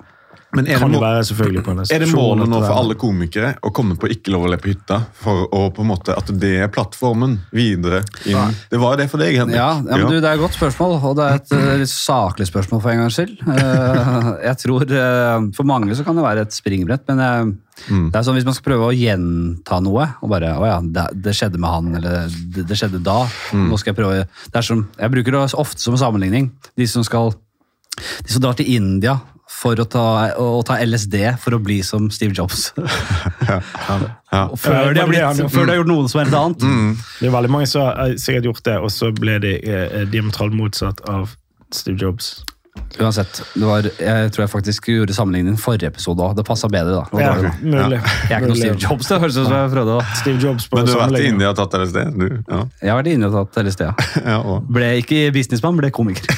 Men 0.54 0.68
er 0.68 0.76
det, 0.76 0.80
Kan 0.80 0.94
må, 0.94 1.00
være 1.02 1.24
selvfølgelig 1.28 1.64
på 1.66 1.74
en 1.74 1.82
er 1.84 2.04
det 2.04 2.08
målet 2.14 2.50
nå 2.50 2.60
for 2.64 2.78
alle 2.78 2.96
komikere 3.00 3.52
å 3.66 3.72
komme 3.76 3.98
på 4.00 4.10
Ikke 4.14 4.32
lov 4.34 4.46
å 4.48 4.52
le 4.54 4.60
på 4.62 4.72
hytta? 4.72 5.02
For 5.20 5.48
å 5.50 5.66
på 5.76 5.84
en 5.84 5.90
måte 5.90 6.16
at 6.16 6.30
det 6.40 6.54
er 6.66 6.72
plattformen 6.74 7.38
videre 7.56 8.04
inn? 8.30 8.56
Det 8.72 8.80
var 8.80 9.00
det 9.00 9.10
for 9.12 9.22
deg, 9.22 9.36
Henrik. 9.42 9.58
Ja, 9.58 9.74
ja, 9.82 10.00
men 10.00 10.08
du, 10.08 10.20
Det 10.22 10.30
er 10.30 10.38
et 10.38 10.44
godt 10.44 10.56
spørsmål, 10.56 10.98
og 11.02 11.18
det 11.20 11.28
er 11.28 11.42
et 11.42 11.54
eh, 11.58 11.74
litt 11.82 11.92
saklig 11.92 12.48
spørsmål 12.50 12.84
for 12.84 12.94
en 12.94 13.04
gangs 13.04 13.20
skyld. 13.20 13.36
Eh, 13.56 14.32
jeg 14.46 14.62
tror 14.64 14.96
eh, 15.02 15.50
For 15.58 15.68
mange 15.68 15.98
så 15.98 16.08
kan 16.08 16.18
det 16.18 16.26
være 16.26 16.46
et 16.48 16.56
springbrett, 16.56 17.06
men 17.12 17.24
eh, 17.26 17.54
det 17.92 18.16
er 18.16 18.24
sånn 18.24 18.38
hvis 18.38 18.48
man 18.48 18.56
skal 18.56 18.70
prøve 18.70 18.90
å 18.90 18.96
gjenta 18.96 19.82
noe 19.84 20.08
og 20.24 20.32
bare, 20.32 20.54
å 20.56 20.68
ja, 20.70 20.78
det, 20.80 21.10
det 21.26 21.36
skjedde 21.36 21.60
med 21.60 21.74
han, 21.74 21.90
eller 22.00 22.30
det, 22.32 22.64
det 22.70 22.78
skjedde 22.80 23.04
da. 23.04 23.26
nå 23.52 23.80
skal 23.82 23.92
Jeg 23.92 24.00
prøve, 24.00 24.24
det 24.24 24.62
er 24.62 24.66
som, 24.66 24.86
jeg 24.96 25.12
bruker 25.18 25.36
det 25.36 25.48
ofte 25.60 25.84
som 25.84 25.98
sammenligning. 26.00 26.54
De 26.80 26.88
som 26.90 27.04
skal 27.06 27.36
de 27.96 28.32
som 28.32 28.44
drar 28.44 28.58
til 28.60 28.68
India 28.76 29.20
for 29.52 29.78
å 29.80 29.86
ta, 29.86 30.06
å 30.42 30.62
ta 30.66 30.78
LSD 30.82 31.16
for 31.42 31.56
å 31.56 31.60
bli 31.62 31.80
som 31.86 32.10
Steve 32.14 32.36
Jobs. 32.38 32.72
Ja. 34.36 34.50
Og 34.52 34.58
før, 34.60 34.90
de 34.92 35.00
har 35.00 35.08
blitt, 35.08 35.52
før 35.54 35.64
de 35.64 35.72
har 35.72 35.78
gjort 35.78 35.88
noe 35.88 36.10
som 36.12 36.20
helt 36.20 36.36
annet. 36.36 36.64
Det 37.22 37.30
er 37.30 37.32
veldig 37.32 37.52
mange 37.54 37.68
som 37.72 37.86
har 37.86 38.18
sikkert 38.20 38.50
gjort 38.50 38.66
det, 38.68 38.74
og 38.84 38.92
så 38.92 39.12
ble 39.16 39.38
de 39.40 39.54
eh, 39.64 40.02
diametralt 40.12 40.52
motsatt 40.58 41.00
av 41.08 41.38
Steve 41.72 41.96
Jobs. 42.02 42.34
Uansett, 42.96 43.42
det 43.60 43.66
var, 43.68 43.84
jeg 44.00 44.30
tror 44.32 44.42
jeg 44.46 44.50
faktisk 44.54 44.86
gjorde 44.88 45.12
sammenligningen 45.16 45.58
i 45.58 45.60
forrige 45.60 45.90
episode 45.92 46.24
òg. 46.24 46.36
Det 46.38 46.46
passa 46.48 46.70
bedre, 46.72 47.02
da. 47.02 47.04
Det 47.12 47.24
Ja, 47.26 47.34
da. 47.44 47.50
mulig. 47.60 47.98
Jeg 48.00 48.32
er 48.32 48.40
ikke 48.40 48.48
noe 48.52 48.56
Steve 48.56 48.78
Jobs, 48.80 49.10
det 49.12 49.18
høres 49.20 49.36
ut 49.42 49.48
som 49.50 49.56
jeg 49.58 49.72
prøvde 49.74 49.96
å 49.98 50.06
Steve 50.22 50.40
Jobs 50.46 50.68
på 50.72 50.78
Men 50.80 50.86
du 50.88 50.92
har 50.94 51.02
vært 51.02 51.04
i 51.04 51.10
sammenligning. 51.10 51.34
India 51.36 51.50
og 51.52 51.58
tatt 51.60 51.76
LSD? 51.82 52.00
Du? 52.16 52.26
Ja. 52.54 52.62
Jeg 52.86 52.94
har 52.94 53.02
vært 53.02 53.12
inne 53.12 53.28
og 53.32 53.36
tatt 53.36 53.60
LSD. 53.66 53.84
ja. 53.84 53.94
Ja. 54.24 54.56
Ble 54.80 54.90
ikke 55.02 55.20
businessmann, 55.36 55.76
ble 55.82 55.92
komiker. 55.92 56.32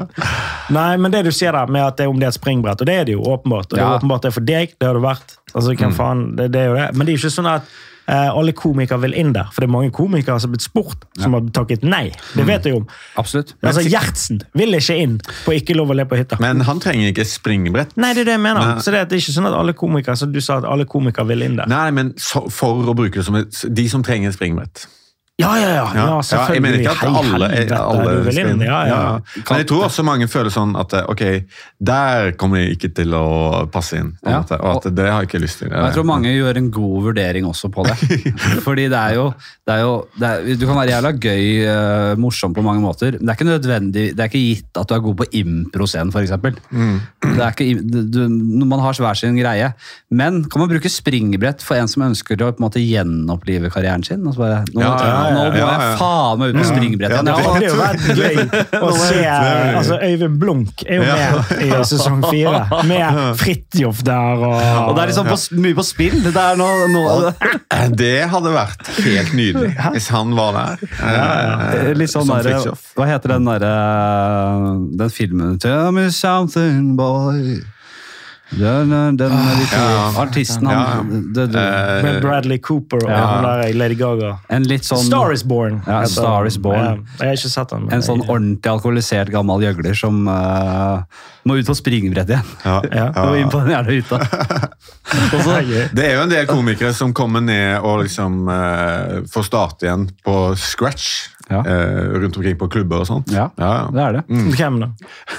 Nei, 0.78 0.96
men 0.96 1.12
det 1.12 1.24
du 1.28 1.32
sier 1.36 1.52
der 1.52 1.68
med 1.68 1.84
at 1.84 2.00
det 2.00 2.06
er 2.08 2.14
om 2.14 2.18
det 2.20 2.30
er 2.30 2.32
et 2.34 2.40
springbrett, 2.40 2.80
og 2.80 2.88
det 2.88 2.96
er 3.02 3.04
det 3.10 3.18
jo 3.18 3.22
åpenbart. 3.26 3.68
Og 3.68 3.76
det 3.76 3.84
er 3.84 3.98
åpenbart 4.00 4.24
det 4.24 4.32
er 4.32 4.36
for 4.38 4.48
deg, 4.54 4.74
det 4.80 4.88
har 4.88 4.96
det 4.96 5.04
vært. 5.04 5.36
Altså, 5.52 5.74
hvem 5.76 5.92
faen, 5.96 6.24
det, 6.38 6.48
det 6.54 6.64
er 6.64 6.68
jo 6.72 6.76
det. 6.80 6.88
Men 6.96 7.04
det 7.06 7.12
er 7.12 7.18
jo 7.18 7.22
ikke 7.26 7.36
sånn 7.36 7.52
at 7.58 7.68
alle 8.10 8.54
komikere 8.56 9.00
vil 9.04 9.14
inn 9.18 9.32
der. 9.36 9.50
For 9.54 9.62
det 9.62 9.68
er 9.68 9.72
mange 9.74 9.92
komikere 9.94 10.40
som 10.40 10.50
har 10.50 10.56
blitt 10.56 10.66
spurt, 10.66 11.06
som 11.20 11.36
har 11.36 11.46
takket 11.56 11.84
nei. 11.86 12.10
Det 12.34 12.46
vet 12.48 12.68
jeg 12.68 12.78
om. 12.80 12.86
Absolutt. 13.20 13.54
Altså, 13.62 13.84
Gjertsen 13.86 14.42
vil 14.58 14.76
ikke 14.78 14.96
inn 14.98 15.18
på 15.44 15.54
Ikke 15.56 15.76
lov 15.76 15.92
å 15.92 15.96
le 15.98 16.06
på 16.08 16.18
hytta. 16.18 16.38
Men 16.42 16.64
han 16.66 16.80
trenger 16.82 17.12
ikke 17.12 17.26
springbrett. 17.28 17.96
Nei, 18.00 18.12
det 18.16 18.24
er 18.24 18.32
det 18.32 18.38
jeg 18.38 18.44
mener. 18.44 18.76
Nei. 18.76 18.84
Så 18.84 18.94
det 18.94 19.02
er 19.04 19.20
ikke 19.20 19.36
sånn 19.36 19.50
at 19.50 19.58
alle 19.58 19.74
komikere 19.78 20.16
så 20.18 20.28
du 20.30 20.40
sa 20.44 20.60
at 20.60 20.68
alle 20.68 20.86
komikere 20.90 21.28
vil 21.30 21.46
inn 21.46 21.58
der. 21.60 21.70
Nei, 21.70 21.88
men 21.94 22.14
så, 22.20 22.46
for 22.52 22.86
å 22.88 22.96
bruke 22.96 23.20
det 23.20 23.26
som 23.28 23.38
et, 23.38 23.62
de 23.68 23.86
som 23.92 24.04
trenger 24.06 24.34
springbrett. 24.34 24.86
Ja, 25.40 25.50
ja, 25.58 25.70
ja. 25.74 25.84
ja, 25.96 26.06
Ja, 26.20 26.40
jeg 26.54 26.62
mener 26.64 26.78
ikke 26.82 26.92
at 26.92 27.00
Hei, 27.00 27.10
alle, 27.20 27.48
alle 27.80 28.32
skal 28.32 28.40
inn. 28.44 28.50
inn. 28.58 28.64
Ja, 28.66 28.80
ja. 28.88 29.00
Men 29.48 29.62
jeg 29.62 29.68
tror 29.70 29.86
også 29.88 30.04
mange 30.06 30.28
føler 30.30 30.52
sånn 30.54 30.74
at 30.80 30.92
eh, 30.98 31.06
ok, 31.10 31.22
der 31.90 32.32
kommer 32.40 32.60
jeg 32.62 32.76
ikke 32.76 32.90
til 33.00 33.14
å 33.16 33.24
passe 33.72 33.98
inn. 34.00 34.12
På 34.20 34.30
Ja. 34.30 34.40
måte, 34.42 34.58
og 34.60 34.80
at 34.86 34.94
det 34.94 35.06
har 35.08 35.22
jeg 35.24 35.30
ikke 35.30 35.42
lyst 35.44 35.62
til. 35.62 35.72
Jeg 35.72 35.94
tror 35.96 36.06
mange 36.08 36.32
gjør 36.34 36.60
en 36.60 36.70
god 36.74 37.02
vurdering 37.08 37.46
også 37.48 37.70
på 37.72 37.84
det. 37.88 37.96
Fordi 38.66 38.88
det 38.92 39.00
er 39.00 39.16
jo, 39.18 39.26
det 39.66 39.74
er 39.78 39.80
jo 39.86 39.94
det 40.20 40.28
er, 40.30 40.56
Du 40.60 40.66
kan 40.68 40.76
være 40.80 40.92
jævla 40.94 41.12
gøy, 41.16 41.46
eh, 41.64 42.14
morsom 42.20 42.54
på 42.54 42.62
mange 42.66 42.82
måter, 42.84 43.16
men 43.18 43.26
det 43.26 43.32
er 43.34 43.38
ikke 43.38 43.50
nødvendig, 43.50 44.04
det 44.16 44.20
er 44.24 44.28
ikke 44.30 44.44
gitt 44.44 44.80
at 44.80 44.88
du 44.90 44.94
er 44.96 45.04
god 45.04 45.16
på 45.22 45.28
impro-scenen, 45.40 46.12
f.eks. 46.12 46.36
Mm. 46.70 46.96
Det 47.24 47.40
er 47.40 47.54
ikke, 47.54 48.04
du, 48.12 48.20
man 48.66 48.80
har 48.84 48.92
hver 49.00 49.16
sin 49.16 49.36
greie. 49.38 49.72
Men 50.10 50.42
kan 50.50 50.60
man 50.62 50.68
bruke 50.70 50.90
springbrett 50.90 51.62
for 51.64 51.78
en 51.80 51.88
som 51.88 52.02
ønsker 52.08 52.36
å 52.42 52.50
på 52.52 52.60
en 52.60 52.66
måte 52.66 52.82
gjenopplive 52.82 53.70
karrieren 53.72 54.02
sin? 54.06 54.24
Altså 54.26 54.42
bare, 54.42 54.60
noen, 54.74 54.82
Ja, 54.84 54.92
ja, 55.00 55.20
ja, 55.29 55.29
nå 55.34 55.44
må 55.50 55.60
jeg 55.60 55.96
faen 56.00 56.40
meg 56.40 56.52
ut 56.52 56.58
på 56.60 56.66
springbrett 56.68 57.14
Ja, 57.14 57.20
igjen. 57.20 57.30
Ja, 57.30 57.36
Ja, 57.36 57.40
det 57.40 57.46
hadde 57.46 57.66
jo 57.66 57.78
vært 57.80 58.02
gøy 58.18 58.36
å 58.86 58.90
se 58.98 59.22
altså, 59.30 59.98
Øyvind 60.10 60.38
Blunk 60.42 60.84
er 60.86 61.00
jo 61.00 61.06
med 61.08 61.64
i 61.66 61.70
sesong 61.90 62.20
fire. 62.26 62.62
Med 62.90 63.20
Fridtjof 63.40 64.04
der 64.06 64.44
og 64.50 64.58
og 64.90 64.94
det 64.96 65.02
er 65.02 65.10
liksom 65.12 65.28
på, 65.30 65.36
mye 65.62 65.76
på 65.78 65.84
spill. 65.86 66.16
Det 66.24 66.34
er 66.34 66.56
noe, 66.60 66.86
noe 66.92 67.32
Det 68.02 68.12
hadde 68.32 68.54
vært 68.54 68.90
helt 69.04 69.34
nydelig 69.38 69.72
hvis 69.94 70.08
han 70.14 70.34
var 70.36 70.56
der. 70.56 70.86
Eh, 71.00 71.90
Litt 71.98 72.12
sånn 72.12 72.30
der, 72.30 72.70
Hva 72.96 73.06
heter 73.08 73.36
den 73.36 73.46
derre 73.48 73.74
Den 75.00 75.12
filmen 75.12 75.58
Tell 75.62 75.90
me 75.94 76.08
something, 76.14 76.94
boy. 76.98 77.60
Den, 78.50 78.90
den, 79.16 79.30
er 79.32 79.58
litt, 79.60 79.72
Ja. 79.72 80.10
Artisten, 80.24 80.66
han 80.66 80.74
Ja. 80.74 81.02
det, 81.34 81.52
det, 81.52 81.60
Eh, 81.60 82.02
Med 82.02 82.22
Bradley 82.22 82.58
Cooper 82.58 82.96
og 83.04 83.10
Ja. 83.10 83.26
han 83.26 83.44
der 83.44 83.72
Lady 83.78 83.94
Gaga. 83.94 84.38
En 84.50 84.64
litt 84.64 84.82
sånn 84.82 85.04
Star 85.04 85.32
is 85.32 85.42
Born. 85.42 85.82
Ja, 85.86 86.04
Star 86.04 86.46
is 86.46 86.56
Born. 86.58 86.78
Ja, 86.78 86.96
jeg 87.20 87.28
har 87.28 87.36
ikke 87.36 87.48
sett 87.50 87.68
den. 87.68 87.88
En 87.92 88.02
sånn 88.02 88.22
ordentlig 88.28 88.66
alkoholisert 88.72 89.30
gammel 89.30 89.60
gjøgler 89.62 89.94
som 89.96 90.26
uh, 90.28 91.02
må 91.46 91.58
ut 91.60 91.66
på 91.66 91.74
springbrettet 91.78 92.28
igjen. 92.36 92.44
Ja, 92.64 92.80
Ja. 92.92 93.06
Og 93.28 93.36
inn 93.38 93.50
på 93.50 93.62
den 93.64 93.70
jævla 93.70 93.92
hytta. 93.94 94.68
Det 95.94 96.04
er 96.04 96.14
jo 96.16 96.22
en 96.22 96.28
del 96.30 96.46
komikere 96.46 96.92
som 96.94 97.12
kommer 97.16 97.40
ned 97.42 97.80
og 97.82 98.04
liksom 98.04 98.48
uh, 98.48 99.22
får 99.30 99.46
starte 99.48 99.86
igjen 99.88 100.08
på 100.26 100.56
scratch 100.56 101.28
Ja. 101.50 101.64
eh, 101.66 102.12
rundt 102.22 102.36
omkring 102.38 102.54
på 102.60 102.68
klubber 102.70 103.00
og 103.02 103.06
sånt. 103.08 103.26
ja, 103.34 103.48
ja. 103.58 103.70
det 103.90 104.02
er 104.04 104.12
det. 104.20 104.24
Hvem 104.54 104.76
da? 104.84 104.88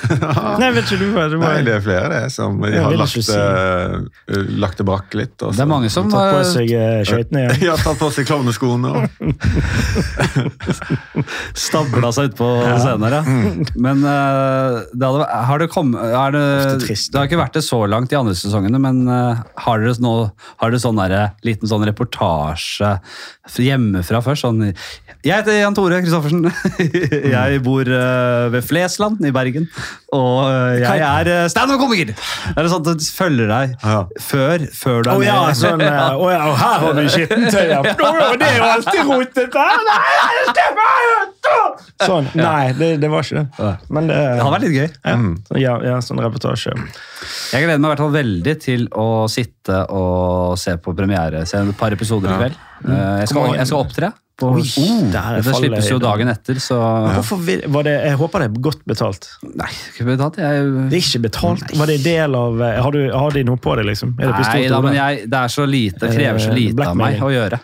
Nei, 0.62 0.70
vet 0.76 0.84
ikke 0.90 1.00
du 1.00 1.06
hva 1.16 1.24
det 1.32 1.38
var? 1.40 1.48
Nei, 1.56 1.62
det 1.68 1.74
er 1.78 1.82
flere 1.86 2.08
det, 2.12 2.24
som 2.36 2.50
de 2.62 2.68
har 2.76 2.92
lagt, 3.00 3.16
si. 3.16 3.22
uh, 3.32 3.38
lagt 4.60 4.78
det 4.82 4.86
brakk 4.90 5.10
litt. 5.18 5.38
og 5.42 5.50
Det 5.56 5.64
er 5.64 5.70
mange 5.72 5.90
som 5.94 6.10
Tatt 6.12 6.34
på 6.36 6.42
seg 6.52 6.68
eh, 6.76 7.02
skøytene. 7.08 7.42
Ja, 7.68 7.74
tatt 7.80 7.98
på 8.02 8.08
seg 8.12 8.24
klovneskoene. 8.28 8.90
og- 8.92 9.08
stabla 11.58 12.12
seg 12.16 12.32
ut 12.32 12.38
på 12.40 12.48
scenen 12.82 13.06
her. 13.08 13.18
Men 13.80 14.04
uh, 14.06 14.82
det 14.92 15.08
hadde, 15.08 15.28
har 15.48 15.62
det 15.64 15.70
kommet 15.74 16.02
er 16.12 16.36
det, 16.36 16.46
trist. 16.86 17.12
det 17.14 17.20
har 17.22 17.30
ikke 17.30 17.42
vært 17.42 17.58
det 17.58 17.64
så 17.66 17.82
langt 17.90 18.14
i 18.14 18.18
andre 18.20 18.36
sesongene, 18.38 18.80
men 18.82 19.04
uh, 19.10 19.42
har 19.66 19.82
dere 19.84 19.96
nå 20.02 20.14
har 20.62 20.72
dere 20.74 20.82
sånn 20.82 21.00
der, 21.02 21.16
liten 21.48 21.70
sånn 21.70 21.86
reportasje 21.88 22.96
hjemmefra 23.62 24.22
først? 24.26 24.46
Sånn, 24.48 24.62
jeg 25.22 25.36
heter 25.36 25.60
Jan 25.60 25.76
Tore 25.78 26.00
Kristoffersen. 26.06 26.46
jeg 27.36 27.62
bor 27.66 27.88
eh, 27.88 28.46
ved 28.54 28.66
Flesland 28.68 29.22
i 29.28 29.32
Bergen. 29.36 29.68
Og 30.16 30.42
eh, 30.50 30.82
jeg 30.84 31.04
er 31.08 31.30
uh, 31.32 31.46
standup-komiker! 31.52 32.12
Er 32.52 32.60
det 32.60 32.72
sånn 32.74 32.84
at 32.84 33.00
du 33.00 33.06
følger 33.16 33.48
deg 33.52 33.76
Ja. 33.86 34.00
før, 34.20 34.66
før 34.76 35.06
du 35.06 35.12
er 35.14 35.24
ja, 35.28 35.38
med? 35.48 35.60
sånn 35.62 35.84
oh, 36.22 36.28
ja, 36.32 36.42
og 36.50 36.58
her 36.60 36.86
har 36.86 36.98
vi 37.00 37.06
skittentøyet! 37.16 37.92
Det 38.42 38.48
er 38.48 38.58
jo 38.58 38.68
alltid 38.72 39.02
rotete! 39.12 39.66
Sånn. 42.02 42.28
Nei, 42.38 42.72
det, 42.78 42.90
det 43.02 43.10
var 43.12 43.26
ikke 43.26 43.42
det. 43.44 43.72
Men 43.94 44.08
det, 44.10 44.18
Det 44.18 44.44
har 44.46 44.54
vært 44.56 44.66
litt 44.66 44.76
gøy. 44.78 44.88
ja, 44.88 45.16
så, 45.48 45.60
ja, 45.62 45.76
ja, 45.86 45.98
sånn 46.06 46.22
reportasje. 46.24 46.74
Jeg 47.52 47.66
gleder 47.66 47.82
meg 47.82 47.90
i 47.90 47.92
hvert 47.94 48.04
fall 48.06 48.16
veldig 48.16 48.56
til 48.64 48.88
å 48.98 49.08
sitte 49.32 49.84
og 49.94 50.58
se 50.62 50.76
på 50.82 50.94
premiere. 50.98 51.44
Se 51.50 51.62
et 51.62 51.78
par 51.80 51.94
episoder 51.96 52.34
i 52.34 52.40
kveld. 52.40 52.60
Eh, 52.88 53.16
Jeg 53.22 53.30
skal, 53.34 53.52
jeg 53.60 53.70
skal 53.70 53.84
opptre. 53.86 54.12
På, 54.42 54.52
Oi, 54.58 54.64
det 55.14 55.54
slippes 55.54 55.88
jo 55.92 56.00
dagen 56.02 56.32
etter, 56.32 56.58
så 56.64 56.78
vil, 57.46 57.62
var 57.70 57.86
det, 57.86 57.94
Jeg 58.10 58.18
håper 58.18 58.42
det 58.42 58.48
er 58.50 58.64
godt 58.70 58.82
betalt. 58.90 59.28
Nei, 59.46 59.70
ikke 59.94 60.08
betalt. 60.10 60.40
Jeg, 60.42 60.72
Det 60.90 60.98
er 60.98 61.06
ikke 61.06 61.24
betalt. 61.28 61.76
Var 61.78 61.92
det 61.94 62.00
del 62.06 62.36
av 62.40 62.62
eh, 62.66 62.80
Har, 62.82 62.96
du, 62.98 63.04
har 63.14 63.38
de 63.38 63.44
noe 63.48 63.62
på 63.62 63.76
det, 63.78 63.86
liksom? 63.92 64.16
Er 64.18 64.32
det 64.34 64.48
nei 64.50 64.66
da, 64.72 64.82
men 64.82 64.98
jeg, 64.98 65.28
det 65.30 65.44
er 65.46 65.54
så 65.54 65.68
lite, 65.70 66.08
det 66.08 66.16
krever 66.18 66.42
så 66.42 66.52
lite 66.58 66.72
lite 66.74 66.90
av 66.90 66.98
meg 66.98 67.20
Mary. 67.20 67.22
å 67.28 67.32
gjøre. 67.38 67.62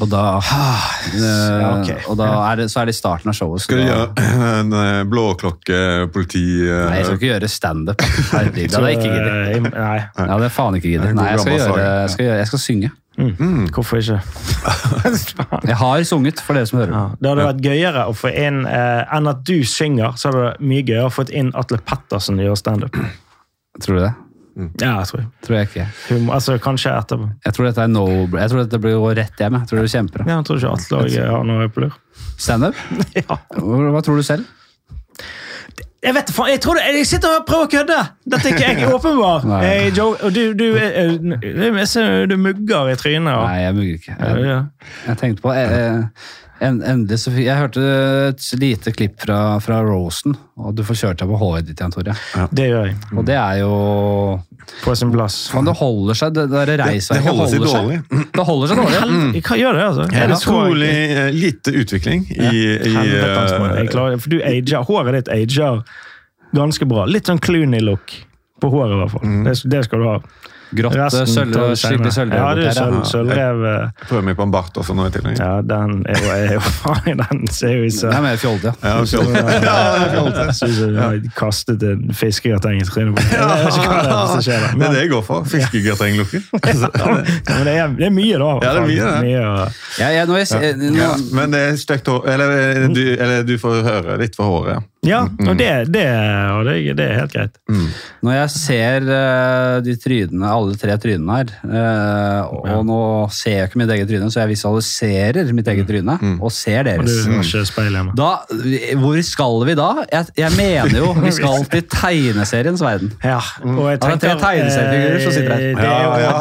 Og 0.00 0.08
da, 0.08 0.20
eh, 0.40 1.24
Ja, 1.60 1.70
ok. 1.82 1.90
og 2.08 2.16
da 2.16 2.28
er 2.50 2.62
det, 2.62 2.68
så 2.72 2.80
er 2.80 2.88
det 2.88 2.94
starten 2.96 3.28
av 3.28 3.36
showet. 3.36 3.60
Skal 3.66 3.82
du 3.82 3.88
gjøre 3.90 4.28
en 4.60 4.72
eh, 4.72 5.02
blåklokkepoliti... 5.10 6.44
eh, 6.64 6.86
Nei, 6.86 6.96
jeg 7.02 7.08
skal 7.10 7.18
ikke 7.18 7.30
gjøre 7.34 7.50
standup. 7.52 8.00
Det 8.00 8.70
hadde 8.72 8.94
jeg 8.94 8.96
ikke 8.96 9.12
giddet. 9.12 9.36
Eh, 9.50 9.68
Nei, 9.76 9.98
Ja, 10.16 10.38
det 10.40 10.48
er 10.48 10.54
faen 10.54 10.78
ikke 10.80 10.94
giddet. 10.94 11.12
Nei, 11.18 11.28
jeg 11.34 11.42
skal, 11.44 11.58
gjøre, 11.58 11.84
jeg, 11.84 12.14
skal 12.14 12.28
gjøre, 12.30 12.38
jeg 12.40 12.50
skal 12.54 12.64
synge. 12.64 12.92
Hvorfor 13.74 14.00
ikke? 14.00 14.20
Jeg 15.70 15.76
har 15.80 16.02
sunget, 16.08 16.40
for 16.44 16.58
dere 16.58 16.68
som 16.68 16.80
hører. 16.80 16.94
Ja, 16.94 17.04
det 17.18 17.30
hadde 17.32 17.46
vært 17.50 17.62
gøyere 17.64 18.06
å 18.10 18.16
få 18.16 18.32
inn 18.32 18.64
eh, 18.68 19.02
enn 19.16 19.30
at 19.30 19.44
du 19.48 19.60
synger. 19.68 20.16
Så 20.16 20.30
hadde 20.30 20.40
det 20.40 20.48
vært 20.48 20.66
mye 20.72 20.86
gøyere 20.88 21.06
å 21.08 21.14
få 21.14 21.26
inn 21.30 21.52
Atle 21.58 21.80
Pettersen 21.86 22.40
gjør 22.42 22.58
standup. 22.60 22.98
Tror 23.80 24.00
du 24.00 24.04
det? 24.04 24.12
Ja, 24.82 24.96
jeg 24.98 25.08
tror. 25.10 25.26
Tror 25.46 25.56
jeg 25.56 25.68
ikke. 25.70 25.86
Humor, 26.10 26.34
altså, 26.36 26.56
kanskje 26.60 26.92
etterpå. 26.92 27.28
Jeg 27.46 27.56
tror 27.56 27.68
dette 27.68 27.84
er 27.84 27.92
no 27.92 28.06
Jeg 28.26 28.50
tror 28.50 28.64
dette 28.64 28.80
blir 28.82 28.96
jo 28.96 29.04
rett 29.16 29.40
hjem. 29.40 29.58
Jeg 29.60 29.70
tror 29.70 29.78
det 29.80 29.84
er 29.84 29.92
kjempebra. 29.94 30.26
Ja, 30.26 30.38
jeg 30.40 30.48
tror 30.48 30.60
ikke 30.60 30.72
Atle 30.76 31.28
har 31.30 31.46
noe 31.48 31.68
på 31.72 31.84
lur. 31.86 32.00
Standup? 32.40 32.80
Ja. 33.20 33.38
Hva 33.56 34.02
tror 34.04 34.20
du 34.20 34.26
selv? 34.26 34.48
Jeg 36.02 36.14
vet 36.16 36.30
faen, 36.32 36.48
jeg, 36.48 36.60
tror 36.64 36.78
det, 36.78 36.82
jeg 36.96 37.06
sitter 37.06 37.28
og 37.36 37.42
prøver 37.48 37.66
å 37.66 37.70
kødde! 37.74 37.96
Dette 38.32 38.48
er 38.48 38.54
ikke 38.54 38.68
jeg 38.70 38.84
er 38.86 38.92
åpenbar. 38.96 39.42
Hey, 39.66 39.90
Joe, 39.92 40.14
og 40.24 40.32
du, 40.32 40.40
du, 40.56 40.64
eh, 40.80 41.10
jeg 41.44 42.30
du 42.30 42.36
mugger 42.40 42.88
i 42.88 42.94
trynet. 42.96 43.34
og- 43.34 43.44
Nei, 43.50 43.58
jeg 43.66 43.74
mugger 43.76 43.98
ikke. 43.98 44.14
Jeg, 44.20 44.62
jeg 45.10 45.18
tenkte 45.20 45.44
på 45.44 45.52
jeg, 45.52 45.68
eh, 45.76 46.30
Endelig 46.60 47.16
så 47.22 47.30
Jeg 47.32 47.56
hørte 47.56 47.82
et 48.28 48.46
lite 48.60 48.92
klipp 48.92 49.22
fra, 49.22 49.58
fra 49.64 49.78
Rosen, 49.84 50.34
og 50.60 50.74
du 50.76 50.82
får 50.84 50.98
kjørt 51.02 51.22
deg 51.22 51.30
på 51.30 51.38
håret 51.40 51.68
ditt 51.68 51.80
igjen, 51.80 51.94
Tore. 51.94 52.16
Det 52.52 52.66
gjør 52.68 52.90
jeg. 52.90 52.96
Og 53.14 53.24
det 53.28 53.36
er 53.40 53.62
jo 53.62 53.70
På 54.84 54.94
sin 54.98 55.12
plass. 55.14 55.38
Men 55.56 55.70
det 55.70 55.74
holder 55.80 56.20
seg. 56.20 56.34
Det 56.36 56.44
der 56.52 56.74
reisverket 56.82 57.24
det 57.24 57.32
holder 57.32 57.54
seg 57.54 57.64
dårlig. 57.64 57.98
Det 58.36 58.46
holder 58.50 58.72
seg 58.72 58.82
dårlig. 58.82 59.00
Mm. 59.08 59.32
Hva 59.40 59.58
gjør 59.62 59.78
det, 59.78 59.86
altså? 59.88 60.06
Det 60.10 60.20
er 60.20 60.32
det 60.34 60.38
utrolig 60.38 60.92
eh, 60.92 61.32
lite 61.34 61.76
utvikling 61.80 62.28
i, 62.36 62.62
i 62.92 63.88
klarer, 63.88 64.20
for 64.20 64.28
du 64.36 64.38
ager, 64.44 64.84
håret 64.90 65.16
ditt 65.16 65.32
ager 65.34 65.82
ganske 66.56 66.86
bra. 66.90 67.08
Litt 67.08 67.30
sånn 67.30 67.40
Clooney-look 67.40 68.16
på 68.60 68.72
håret, 68.74 68.94
i 68.94 69.00
hvert 69.00 69.14
fall. 69.16 69.36
Det, 69.48 69.56
det 69.72 69.84
skal 69.88 70.02
du 70.04 70.10
ha. 70.10 70.18
Grått, 70.70 70.94
Resten 70.94 71.26
sølv, 71.26 71.54
skikkelig 71.74 72.12
sølvrev. 72.14 72.38
Ja, 72.38 72.50
det 72.54 72.66
er 72.70 72.76
sølv, 72.76 72.94
ja. 73.00 73.06
sølvrev. 73.10 73.64
eh, 73.66 74.04
prøver 74.08 74.22
meg 74.28 74.36
på 74.38 74.44
en 74.46 74.52
bart 74.54 74.76
også 74.78 74.94
nå 74.94 75.06
i 75.08 75.14
tillegg. 75.14 75.38
Ja, 75.40 75.60
den 75.66 75.96
er 76.06 76.20
jo, 76.20 76.28
er 76.36 76.52
jo 76.54 76.60
faen, 76.60 77.22
den 77.24 77.40
ser 77.50 77.74
jo 77.74 77.88
ut 77.88 77.96
som 77.96 78.12
er 78.14 78.22
mer 78.22 78.36
fjollete, 78.38 78.74
ja. 78.84 78.92
Ja, 78.94 79.04
så- 79.04 79.24
Synes 80.60 80.78
jeg 80.78 80.94
har 81.00 81.18
kastet 81.36 81.82
en 81.82 82.10
fiskegrateng 82.14 82.80
i 82.80 82.84
trynet 82.86 83.16
på 83.18 83.22
hva 83.22 83.30
det 83.30 83.40
er. 83.40 84.38
Det 84.50 84.54
er 84.54 84.76
Men, 84.78 84.92
det 84.94 85.00
jeg 85.04 85.10
går 85.10 85.22
for. 85.26 85.44
Fiskegratenglukken. 85.50 86.42
men 86.52 87.66
det, 87.66 87.74
er, 87.74 87.88
det 87.98 88.06
er 88.06 88.14
mye, 88.14 88.38
da. 88.40 88.50
Ja, 88.64 88.72
det 88.74 88.80
er 88.80 88.86
mye, 88.86 89.10
det. 89.10 89.20
Mye, 89.26 89.42
og- 89.46 89.78
Ja, 90.00 90.08
jeg, 90.14 90.26
når 90.30 90.38
jeg, 90.38 90.76
nå, 90.80 90.94
Ja, 91.00 91.10
men 91.36 91.50
det 91.54 91.60
er 91.68 91.76
stygt 91.80 92.06
hår 92.10 92.28
eller, 92.30 92.54
eh, 92.56 92.86
du, 92.94 93.02
eller 93.16 93.42
du 93.46 93.56
får 93.60 93.82
høre 93.86 94.18
litt 94.22 94.36
for 94.38 94.44
håret. 94.54 94.86
Ja, 95.06 95.22
og 95.24 95.54
det, 95.56 95.66
det, 95.94 96.02
og 96.52 96.66
det, 96.68 96.74
det 96.98 97.04
er 97.08 97.14
helt 97.22 97.32
greit. 97.32 97.54
Når 98.20 98.34
jeg 98.36 98.50
ser 98.52 99.06
eh, 99.16 99.76
de 99.86 99.94
trynene, 99.96 100.50
alle 100.52 100.74
tre 100.76 100.96
trynene 101.00 101.38
her, 101.38 101.52
eh, 101.64 102.50
og 102.74 102.82
nå 102.84 102.98
ser 103.32 103.54
jeg 103.62 103.70
ikke 103.70 103.80
mitt 103.80 103.92
eget 103.94 104.10
tryne, 104.10 104.28
så 104.34 104.42
jeg 104.42 104.50
visualiserer 104.52 105.52
mitt 105.56 105.70
eget 105.72 105.88
tryne, 105.88 106.18
og 106.36 106.52
ser 106.52 106.82
Og 106.84 107.06
du 107.06 107.08
deres. 107.08 107.46
ikke 107.46 107.64
speil. 107.70 107.96
Da, 108.18 108.28
hvor 109.00 109.22
skal 109.24 109.56
vi 109.70 109.76
da? 109.80 109.88
Jeg, 110.12 110.26
jeg 110.44 110.52
mener 110.58 110.98
jo 111.00 111.12
vi 111.16 111.32
skal 111.32 111.64
til 111.72 111.86
tegneseriens 111.96 112.84
verden. 112.84 113.14
Ja, 113.30 113.40
og 113.64 113.86
jeg 113.90 113.98
Ja, 114.02 114.14
det 114.16 114.28
er 114.30 114.36
tre 114.36 114.36
tegneseriefigurer 114.44 115.24
som 115.24 115.32
sitter 115.32 115.54
her. 115.54 115.62
eh, 115.64 115.76
Det 115.80 115.88
er 115.88 116.02
jo 116.04 116.12
Ja, 116.20 116.34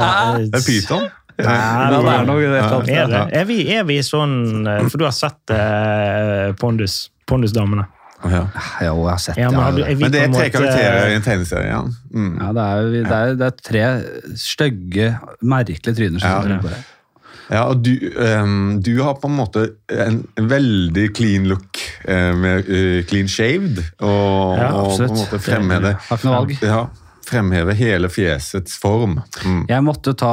eh, 0.00 0.44
Det 0.50 0.60
er 0.60 0.66
pyton. 0.66 1.06
Nei, 1.36 1.90
det 1.92 1.98
er 2.14 2.24
noe. 2.24 2.44
Er, 2.46 3.10
det? 3.12 3.20
Er, 3.36 3.44
vi, 3.44 3.58
er 3.76 3.84
vi 3.84 3.98
sånn 4.06 4.64
eh, 4.66 4.86
For 4.88 4.96
du 5.02 5.04
har 5.04 5.12
sett 5.12 5.52
eh, 5.52 6.54
Pondus, 6.60 7.10
Pondus-damene. 7.28 7.84
Ja. 8.26 8.46
Jo, 8.80 8.94
jeg 9.04 9.10
har 9.12 9.20
sett 9.20 9.36
Ja, 9.38 9.50
men, 9.52 9.60
har 9.60 9.74
du, 9.76 9.82
det. 9.82 9.90
er 9.92 9.98
vi 10.00 10.06
Men 10.06 10.12
det 10.14 10.22
på 10.22 10.24
er 10.24 10.26
en 10.26 10.32
tre 10.34 10.46
måte- 10.46 10.54
karakterer 10.56 11.10
i 11.12 11.14
en 11.18 11.22
tegneserie. 11.26 11.68
Ja. 11.68 11.82
Mm. 12.16 12.30
Ja, 12.40 12.48
det 12.56 12.64
er, 12.66 12.90
det, 12.94 13.16
er, 13.20 13.34
det 13.42 13.46
er 13.50 13.56
tre 13.68 13.84
stygge, 14.40 15.08
merkelige 15.44 15.96
tryner 15.98 16.22
som 16.24 16.52
Ja. 16.54 16.60
på 16.64 16.72
det. 16.72 16.80
Ja, 17.46 17.60
og 17.70 17.82
du, 17.86 17.92
ehm, 18.18 18.80
du 18.82 18.96
har 19.04 19.14
på 19.22 19.28
en 19.30 19.36
måte 19.38 19.66
en, 19.94 20.16
en 20.40 20.48
veldig 20.50 21.04
clean 21.14 21.44
look, 21.46 21.78
eh, 22.08 22.32
med 22.34 22.66
eh, 22.66 23.04
clean 23.06 23.28
shaved, 23.30 23.78
og, 24.00 24.56
Ja, 24.58 24.72
og 24.72 24.88
på 24.88 24.90
absolutt. 24.90 25.10
en 25.12 25.20
måte 25.20 25.38
fremheve, 25.44 25.92
Har 26.08 26.16
ikke 26.18 26.26
noe 26.26 26.40
valg. 26.40 26.56
ja, 26.66 26.80
fremheve 27.26 27.74
hele 27.78 28.08
fjesets 28.12 28.76
form. 28.80 29.18
Mm. 29.44 29.62
Jeg 29.70 29.84
måtte 29.84 30.14
ta, 30.18 30.32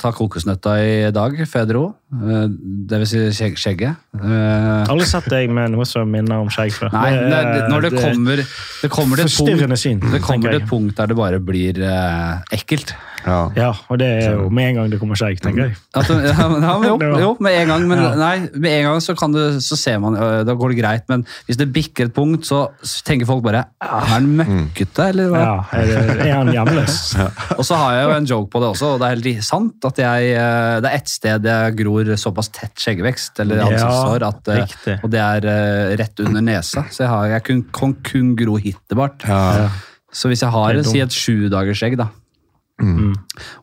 ta 0.00 0.12
kokosnøtta 0.16 0.76
i 0.82 0.94
dag 1.14 1.36
før 1.46 1.64
jeg 1.64 1.70
dro. 1.72 1.84
Eh, 2.12 2.46
Det 2.92 3.00
vil 3.02 3.08
si 3.08 3.22
skjegg, 3.38 3.56
skjegget. 3.60 4.02
Eh, 4.18 4.90
Aldri 4.92 5.06
sett 5.08 5.28
deg 5.32 5.52
med 5.54 5.72
noe 5.74 5.86
som 5.88 6.10
minner 6.10 6.42
om 6.42 6.50
skjegg 6.52 6.74
før. 6.76 6.92
Nei, 6.94 7.10
Det 7.16 7.40
det, 7.52 7.62
når 7.72 7.88
det 7.88 7.92
kommer, 7.96 8.44
det 8.82 8.90
kommer 8.92 9.22
et 9.22 9.32
punkt, 9.32 9.78
syn, 9.80 10.02
det 10.12 10.22
kommer 10.24 10.52
til 10.52 10.60
et 10.62 10.68
punkt 10.68 10.96
der 10.98 11.12
det 11.12 11.16
bare 11.18 11.40
blir 11.42 11.80
eh, 11.82 12.56
ekkelt. 12.58 12.94
Ja. 13.26 13.38
Ja, 13.56 13.68
og 13.88 13.98
det 14.00 14.06
er 14.24 14.34
jo 14.36 14.48
med 14.50 14.70
en 14.72 14.78
gang 14.80 14.90
det 14.92 14.98
kommer 15.00 15.18
skjegg, 15.18 15.40
tenker 15.42 15.68
jeg. 15.68 15.76
At, 15.94 16.08
ja, 16.10 16.48
men- 16.48 16.62
ja, 16.66 16.74
men 16.78 16.88
jo, 16.90 16.96
jo, 17.22 17.30
med 17.40 17.56
en 17.60 17.68
gang, 17.72 17.86
men 17.90 18.02
nei, 18.18 18.32
med 18.54 18.70
en 18.80 18.86
gang 18.90 19.00
så, 19.04 19.14
kan 19.18 19.32
du, 19.34 19.40
så 19.62 19.76
ser 19.78 19.98
man, 20.02 20.16
da 20.46 20.54
går 20.58 20.72
det 20.74 20.78
greit, 20.80 21.04
men 21.12 21.24
hvis 21.46 21.58
det 21.60 21.68
bikker 21.74 22.08
et 22.10 22.14
punkt, 22.16 22.46
så 22.48 22.64
tenker 23.06 23.28
folk 23.28 23.44
bare 23.46 23.64
Er 23.82 24.08
han 24.12 24.26
møkkete, 24.40 25.08
eller 25.12 25.30
hva? 25.32 25.42
Ja, 25.44 25.54
er, 25.78 25.86
det, 25.92 26.26
er 26.26 26.34
han 26.40 26.50
hjemløs? 26.54 26.98
Og 27.58 27.64
så 27.68 27.78
har 27.78 27.94
jeg 27.98 28.08
jo 28.08 28.16
en 28.16 28.28
joke 28.32 28.50
på 28.52 28.62
det 28.64 28.70
også, 28.72 28.94
og 28.96 29.00
det 29.02 29.08
er 29.10 29.22
helt 29.28 29.46
sant 29.46 29.88
at 29.92 30.02
jeg, 30.02 30.32
øh, 30.40 30.80
det 30.82 30.90
er 30.90 30.98
ett 30.98 31.08
sted 31.12 31.46
jeg 31.52 31.76
gror 31.78 32.12
såpass 32.18 32.50
tett 32.54 32.74
skjeggevekst, 32.82 33.40
eller 33.44 33.62
ansiktshår, 33.68 34.26
at, 34.28 34.52
riktig. 34.62 34.98
og 35.04 35.10
det 35.14 35.20
er 35.22 35.46
øh, 35.52 35.94
rett 36.00 36.20
under 36.26 36.42
nesa. 36.44 36.84
Så 36.90 37.04
jeg, 37.04 37.10
har, 37.12 37.26
jeg 37.36 37.44
kun, 37.48 37.62
kan 37.74 37.94
kun 38.06 38.34
gro 38.38 38.56
hittebart. 38.62 39.24
Ja. 39.28 39.68
Så 40.12 40.28
hvis 40.28 40.42
jeg 40.44 40.52
har 40.52 40.74
Det 40.76 40.82
er 40.84 40.90
si 40.90 41.00
et 41.00 41.14
sju 41.16 41.48
dagers 41.52 41.78
skjegg, 41.80 41.94
da, 42.00 42.08
Mm. 42.82 43.12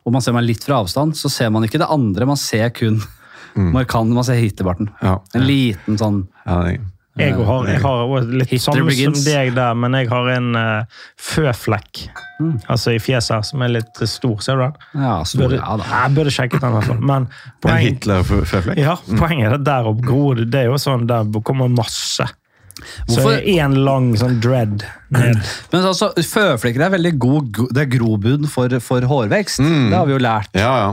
og 0.06 0.12
man 0.14 0.22
ser 0.24 0.32
meg 0.32 0.46
litt 0.46 0.62
fra 0.64 0.78
avstand, 0.80 1.16
så 1.18 1.28
ser 1.28 1.50
man 1.52 1.66
ikke 1.66 1.80
det 1.82 1.88
andre, 1.90 2.28
man 2.30 2.38
ser 2.40 2.70
kun 2.72 3.00
markant, 3.74 4.12
man 4.14 4.24
ser 4.24 4.38
hittebarten. 4.40 4.88
Ja. 5.02 5.18
En 5.34 5.44
liten 5.44 5.98
sånn 6.00 6.22
Ja, 6.46 6.60
jeg, 6.70 6.80
Jeg 7.18 7.34
har, 7.34 7.66
jeg 7.68 7.82
har 7.82 8.28
litt 8.30 8.54
samme 8.62 8.94
som 8.94 9.16
deg 9.26 9.50
der, 9.58 9.74
men 9.76 9.96
jeg 9.98 10.08
har 10.08 10.30
en 10.38 10.54
uh, 10.56 11.00
føflekk 11.20 12.06
altså 12.70 12.94
i 12.94 13.00
fjeset 13.02 13.34
her, 13.34 13.42
som 13.44 13.62
er 13.64 13.72
litt 13.74 13.98
stor. 14.08 14.38
Ser 14.40 14.56
du 14.56 14.62
den? 14.64 14.76
Ja, 15.02 15.16
stor, 15.28 15.42
Burde, 15.42 15.58
ja 15.60 15.76
da. 15.76 15.88
jeg 15.90 16.14
burde 16.16 16.32
sjekket 16.32 16.62
den, 16.62 16.70
i 16.70 16.78
hvert 16.78 16.88
fall. 16.88 17.02
Men 17.10 17.26
En 17.26 17.56
poeng, 17.66 17.82
Hitler-føflekk? 17.84 18.80
ja, 18.80 18.94
poenget 19.10 19.50
er 19.50 19.56
at 19.58 19.66
der 19.66 19.90
oppe 19.90 20.06
gror 20.06 20.38
det. 20.40 20.46
Det 20.54 20.62
er 20.62 20.70
jo 20.70 20.78
sånn, 20.80 21.04
der 21.10 21.28
kommer 21.44 21.68
masse. 21.72 22.24
Så 23.08 23.20
Hvorfor- 23.20 23.44
én 23.44 23.76
lang 23.84 24.10
sånn 24.20 24.40
dread 24.40 24.82
ned. 25.10 25.38
Men 25.72 25.84
altså, 25.90 26.12
føflekker 26.16 26.86
er 26.86 26.96
veldig 26.96 27.14
god 27.18 27.62
det 27.74 27.84
er 27.86 27.92
grobunn 27.98 28.48
for, 28.48 28.68
for 28.80 29.00
hårvekst. 29.10 29.58
Det 29.62 29.96
har 29.96 30.06
vi 30.06 30.12
jo 30.18 30.18
lært. 30.22 30.50
Ja, 30.58 30.74
ja. 30.86 30.90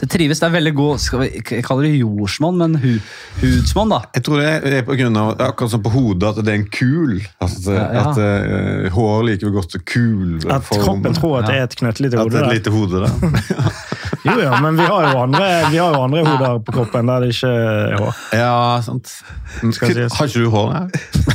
Det 0.00 0.08
trives, 0.10 0.40
det 0.40 0.46
er 0.48 0.54
veldig 0.56 0.72
god 0.74 0.98
skal 0.98 1.20
vi 1.20 1.26
Jeg 1.38 1.62
kaller 1.62 1.84
det 1.86 2.00
jordsmonn, 2.00 2.56
men 2.58 2.74
hu, 2.82 2.96
hudsmonn, 3.42 3.92
da. 3.92 4.00
Jeg 4.16 4.24
tror 4.26 4.40
det 4.42 4.72
er 4.80 4.82
på 4.86 4.96
grunn 4.98 5.16
av, 5.20 5.36
akkurat 5.44 5.70
som 5.70 5.82
på 5.84 5.92
hodet, 5.92 6.32
at 6.32 6.40
det 6.42 6.50
er 6.54 6.58
en 6.58 6.66
kul. 6.72 7.12
Altså, 7.44 7.76
Ja, 7.76 7.84
ja. 7.94 8.02
At 8.10 8.18
uh, 8.18 8.88
hår 8.96 9.22
liker 9.28 9.52
godt 9.54 9.76
så 9.76 9.80
kul 9.84 10.40
At 10.50 10.66
kroppen 10.72 11.14
tror 11.14 11.40
at 11.42 11.46
det 11.52 11.60
er 11.60 11.68
et 11.68 11.76
knøttlite 11.78 12.18
At 12.18 12.24
hode. 12.24 12.34
det 12.34 12.42
er 12.42 12.48
et 12.48 12.58
lite 12.58 12.74
hode 12.74 13.04
der. 13.04 13.12
Jo, 14.28 14.40
ja, 14.44 14.60
men 14.60 14.76
vi 14.78 14.84
har 14.86 15.06
jo 15.08 15.22
andre, 15.22 15.46
vi 15.72 15.78
har 15.80 15.94
jo 15.94 16.02
andre 16.04 16.24
hoder 16.26 16.58
på 16.66 16.74
kroppen 16.76 17.08
der 17.10 17.24
det 17.24 17.30
ikke 17.34 17.50
er 17.52 17.96
hår. 18.02 18.22
Ja, 18.36 18.52
sant. 18.84 19.12
Skal 19.74 19.94
sies. 19.96 20.16
Har 20.18 20.28
ikke 20.28 20.44
du 20.44 20.50
hår 20.52 20.72
der? 20.74 20.86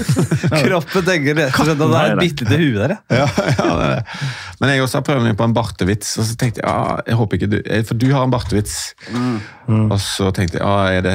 Kroppen 0.68 1.06
tenker 1.08 1.38
rett 1.40 1.56
og 1.60 1.66
slett 1.68 1.82
at 1.82 1.92
det 1.94 2.00
er 2.04 2.14
et 2.14 2.22
bitte 2.22 2.46
lite 2.48 2.60
hue 2.62 2.80
der, 2.84 2.96
ja. 2.96 3.24
Ja, 3.24 3.28
ja, 3.58 3.68
det 3.80 3.86
er 3.88 3.94
det. 3.96 4.20
Men 4.62 4.72
jeg 4.72 4.84
også 4.86 5.00
har 5.02 5.06
prøvd 5.08 5.26
meg 5.28 5.38
på 5.40 5.48
en 5.50 5.56
bartevits, 5.56 6.14
og 6.22 6.28
så 6.30 6.36
tenkte 6.40 6.62
jeg 6.62 6.70
ja, 6.70 6.98
jeg 7.08 7.18
håper 7.20 7.40
ikke 7.40 7.50
du 7.52 7.58
eh, 7.66 7.82
For 7.88 8.00
du 8.00 8.06
har 8.14 8.24
en 8.28 8.32
bartevits. 8.34 8.76
Og 9.74 9.96
så 10.04 10.30
tenkte 10.36 10.60
jeg 10.60 10.64
ja, 10.64 11.00
er 11.00 11.04
det, 11.06 11.14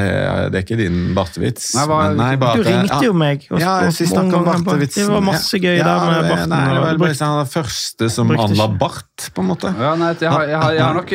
det 0.53 0.59
er 0.61 0.65
ikke 0.65 0.79
din 0.81 0.99
bartevits. 1.17 1.71
Nei, 1.77 1.85
var, 1.91 2.13
Men 2.17 2.41
bare 2.41 2.59
Du 2.59 2.65
ringte 2.67 3.01
jo 3.05 3.15
meg. 3.17 3.47
og- 3.51 3.61
Ja, 3.61 3.75
jeg 3.87 3.95
synes 3.99 4.13
og- 4.17 4.35
om 4.41 4.45
bartevitsen. 4.49 5.05
Det 5.07 5.15
var 5.15 5.25
masse 5.25 5.61
gøy 5.61 5.77
ja, 5.79 5.85
der 5.85 6.07
med 6.09 6.31
barten. 6.33 6.49
Nei, 6.53 6.61
det 6.75 6.83
var 6.85 7.01
bare 7.05 7.19
sånn, 7.19 7.37
den 7.45 7.53
første 7.53 8.11
som 8.13 8.31
anla 8.35 8.69
bart, 8.81 9.29
på 9.35 9.45
en 9.45 9.49
måte. 9.53 9.73
Ja, 9.79 9.95
nei, 10.01 10.13
jeg, 10.21 10.31
har, 10.33 10.45
jeg, 10.49 10.59
har, 10.63 10.73
jeg 10.77 10.85
har 10.85 10.99
nok 10.99 11.15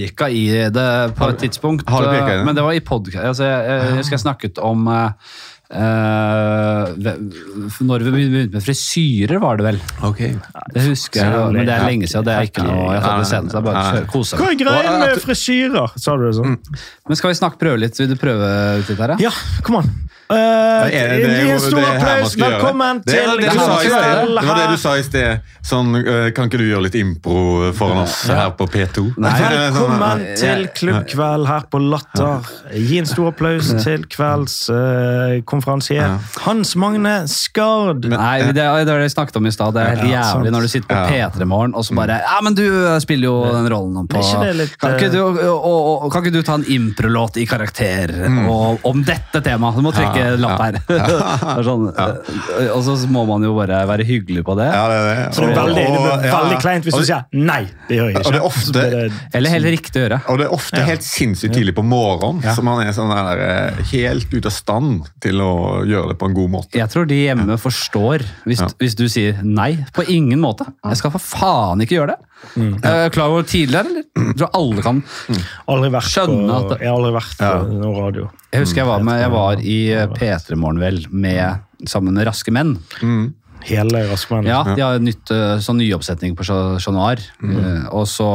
pirka 0.00 0.28
i 0.32 0.44
det 0.72 0.88
på 1.18 1.28
et 1.28 1.38
tidspunkt. 1.44 1.88
har 1.88 2.02
du 2.02 2.10
pirka 2.10 2.34
i 2.34 2.38
det? 2.38 2.44
Men 2.48 2.56
det 2.56 2.64
var 2.64 2.76
i 2.76 2.80
podkast. 2.80 3.24
Altså, 3.24 3.44
jeg, 3.44 3.64
jeg, 3.68 3.96
husker 4.00 4.16
jeg 4.16 4.24
snakket 4.24 4.60
om 4.64 4.88
eh, 4.88 5.32
eh, 5.70 6.92
ve- 6.96 7.16
Når 7.80 8.04
vi 8.04 8.10
begynte 8.10 8.52
med 8.58 8.64
frisyrer, 8.64 9.38
var 9.40 9.56
det 9.60 9.64
vel. 9.68 9.78
Okay. 10.02 10.34
Det 10.74 10.82
husker 10.88 11.20
jeg, 11.24 11.52
men 11.54 11.66
det 11.66 11.74
er 11.76 11.86
lenge 11.86 12.08
siden. 12.10 12.24
Det 12.26 12.34
er 12.36 12.48
ikke 12.50 12.66
noe 12.66 12.92
jeg 12.94 13.02
så 13.30 13.40
det 13.46 13.54
er 13.54 13.64
bare 13.66 13.80
å 13.80 13.94
kjøre- 13.94 14.10
kose 14.10 14.36
Hva 14.36 14.50
er 14.50 14.60
greia 14.64 14.98
med 14.98 15.22
frisyrer? 15.22 15.90
Sa 15.96 16.16
du 16.16 16.26
det 16.26 16.34
sånn? 16.38 16.58
Men 17.08 17.16
skal 17.16 17.30
vi 17.30 17.38
snakke 17.40 17.58
prøve 17.58 17.78
litt? 17.80 17.98
Vil 17.98 18.08
du 18.08 18.16
prøve 18.16 18.78
ut 18.80 18.88
litt 18.88 18.98
her? 18.98 19.16
Ja, 19.20 19.30
kom 19.62 19.76
an. 19.82 19.90
Uh, 20.30 20.36
Det 20.86 20.94
er- 20.94 21.16
det 21.26 21.50
en 21.50 21.58
stor 21.58 21.82
applaus. 21.82 22.36
Velkommen 22.38 23.02
til 23.04 23.40
det 23.40 23.50
du 23.50 23.58
sa 23.58 23.80
i 23.82 23.88
sted. 23.88 24.28
Det 24.38 24.46
var 24.46 24.54
det 24.60 24.68
du 24.70 24.76
sa 24.78 24.92
i 24.94 25.02
sted. 25.02 25.40
Sånn, 25.60 25.90
kan 26.34 26.46
ikke 26.48 26.58
du 26.58 26.68
gjøre 26.70 26.82
litt 26.86 26.94
impro 26.94 27.72
foran 27.74 27.98
oss 28.04 28.28
her 28.28 28.50
på 28.52 28.68
P2? 28.70 29.16
Nei. 29.18 29.32
Velkommen 29.40 29.98
Sånn, 29.98 30.36
til 30.38 30.62
eh, 30.64 30.70
klubbkveld 30.78 31.46
her 31.48 31.62
på 31.70 31.80
Latter. 31.82 32.46
Gi 32.72 32.98
en 32.98 33.06
stor 33.06 33.32
applaus 33.32 33.72
til 33.82 34.04
kvelds 34.06 34.70
eh, 35.64 35.96
Ja. 35.96 36.18
Hans 36.44 36.74
Magne 36.76 37.26
Skard. 37.28 38.04
Nei, 38.10 38.38
det, 38.42 38.54
det 38.58 38.64
var 38.66 38.84
det 38.84 38.96
vi 39.02 39.08
snakket 39.12 39.36
om 39.40 39.46
i 39.46 39.52
stad. 39.52 39.74
Det 39.74 39.82
er 39.82 39.96
helt 39.96 40.10
Ja, 40.10 40.22
sant. 40.22 40.40
jævlig 40.44 40.52
når 40.54 40.60
du 40.66 40.68
sitter 40.68 40.88
på 40.88 40.98
Ja. 41.18 41.28
P3 41.30 41.46
Morgen 41.46 41.74
og 41.74 41.84
så 41.84 41.94
bare 41.94 42.20
Ja, 42.24 42.38
men 42.42 42.54
du 42.54 42.64
spiller 43.00 43.24
jo 43.30 43.36
den 43.52 43.68
rollen 43.72 44.08
på 44.08 44.20
ikke 44.20 44.40
det 44.44 44.54
litt, 44.56 44.74
kan, 44.80 44.94
ikke 44.96 45.06
eh, 45.06 45.12
du, 45.12 45.48
og, 45.50 46.04
og, 46.04 46.12
kan 46.12 46.22
ikke 46.24 46.32
du 46.34 46.42
ta 46.46 46.54
en 46.60 46.64
improlåt 46.64 47.36
i 47.40 47.46
karakter 47.46 48.12
og, 48.50 48.80
om 48.84 49.02
dette 49.06 49.42
temaet? 49.44 49.76
Du 49.76 49.82
må 49.86 49.92
trekke 49.94 50.20
Ja, 50.20 50.36
lapp 50.40 50.60
her. 50.64 50.78
Det 50.90 50.98
er 51.00 51.64
sånn, 51.66 51.86
eh, 51.94 52.70
Og 52.74 52.82
så 52.86 52.96
må 53.10 53.24
man 53.28 53.42
jo 53.46 53.54
bare 53.56 53.82
være 53.88 54.04
hyggelig 54.08 54.44
på 54.46 54.54
det. 54.58 54.68
Ja, 54.72 54.84
det 54.90 54.98
er 54.98 55.08
det. 55.10 55.34
Så 55.36 55.46
det 55.46 55.52
er 55.54 55.60
veldig, 55.60 55.86
og- 55.90 56.24
veldig 56.24 56.58
kleint 56.62 56.84
hvis 56.88 56.96
du 56.98 57.04
sier 57.06 57.24
nei. 57.32 57.62
Det 57.88 57.96
gjør 57.98 58.10
jeg 58.10 58.16
ikke. 58.20 58.26
Og 58.26 58.32
det 58.32 58.40
er 58.40 58.46
ofte- 58.50 58.84
det- 58.90 59.36
Eller 59.38 59.50
helt 59.56 59.70
riktig 59.76 60.00
å 60.00 60.04
gjøre. 60.06 60.20
Og 60.30 60.38
det 60.40 60.46
er 60.46 60.54
ofte 60.56 60.84
helt 60.86 61.04
sinnssykt 61.06 61.54
tidlig 61.56 61.74
på 61.76 61.84
morgenen, 61.86 62.42
så 62.54 62.62
man 62.66 62.82
er 62.86 62.92
sånn 62.96 63.10
der, 63.10 63.40
eh, 63.46 63.82
helt 63.92 64.30
ute 64.32 64.46
av 64.50 64.52
stand 64.54 65.08
til 65.20 65.40
å 65.44 65.49
gjøre 65.88 66.08
det 66.12 66.16
på 66.20 66.28
en 66.30 66.34
god 66.36 66.50
måte. 66.52 66.78
Jeg 66.78 66.90
tror 66.92 67.06
de 67.10 67.18
hjemme 67.24 67.56
forstår 67.60 68.24
hvis, 68.48 68.60
Ja. 68.62 68.68
hvis 68.80 68.96
du 68.98 69.04
sier 69.08 69.40
nei. 69.42 69.72
På 69.96 70.04
ingen 70.08 70.40
måte. 70.42 70.66
Jeg 70.84 70.96
skal 71.00 71.10
for 71.14 71.18
faen 71.22 71.80
ikke 71.84 71.96
gjøre 71.98 72.14
det. 72.14 72.18
Mm. 72.56 72.74
Er 72.84 73.10
klar 73.14 73.28
over 73.32 73.42
tidligere, 73.44 73.86
eller? 73.90 74.04
Jeg 74.16 74.36
tror 74.40 74.50
alle 74.54 74.82
kan. 74.82 75.02
Aldri 75.68 75.90
vært 75.92 76.08
skjønne 76.10 76.48
på, 76.48 76.60
at 76.60 76.68
det- 76.70 76.80
jeg 76.80 76.88
har 76.88 76.96
aldri 76.98 77.12
vært 77.18 77.40
Ja. 77.40 77.50
på 77.60 77.80
noe 77.80 78.00
radio. 78.06 78.30
Jeg 78.52 78.60
husker 78.64 78.76
jeg 78.82 78.86
var, 78.86 79.02
med, 79.02 79.20
jeg 79.20 79.30
var 79.30 79.52
i 79.60 79.78
eh, 79.92 80.06
P3 80.06 80.56
Morgen 80.56 80.80
vel, 80.80 81.04
med, 81.10 81.60
sammen 81.86 82.14
med 82.14 82.26
Raske 82.26 82.50
menn. 82.50 82.78
Hele 83.68 84.04
Raskmenn. 84.10 84.46
Ja, 84.48 84.62
de 84.74 84.80
har 84.82 84.98
nytt, 85.02 85.30
eh, 85.30 85.58
sånn 85.60 85.78
nyoppsetning 85.82 86.36
på 86.38 86.44
Chat 86.46 86.92
Noir. 86.94 87.20
Mm. 87.42 87.56
Uh, 87.56 87.88
Og 88.00 88.06
så 88.08 88.28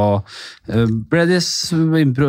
eh, 0.70 0.86
ble 0.86 1.26
de 1.30 1.38
s- 1.42 1.72
impro, 1.74 2.28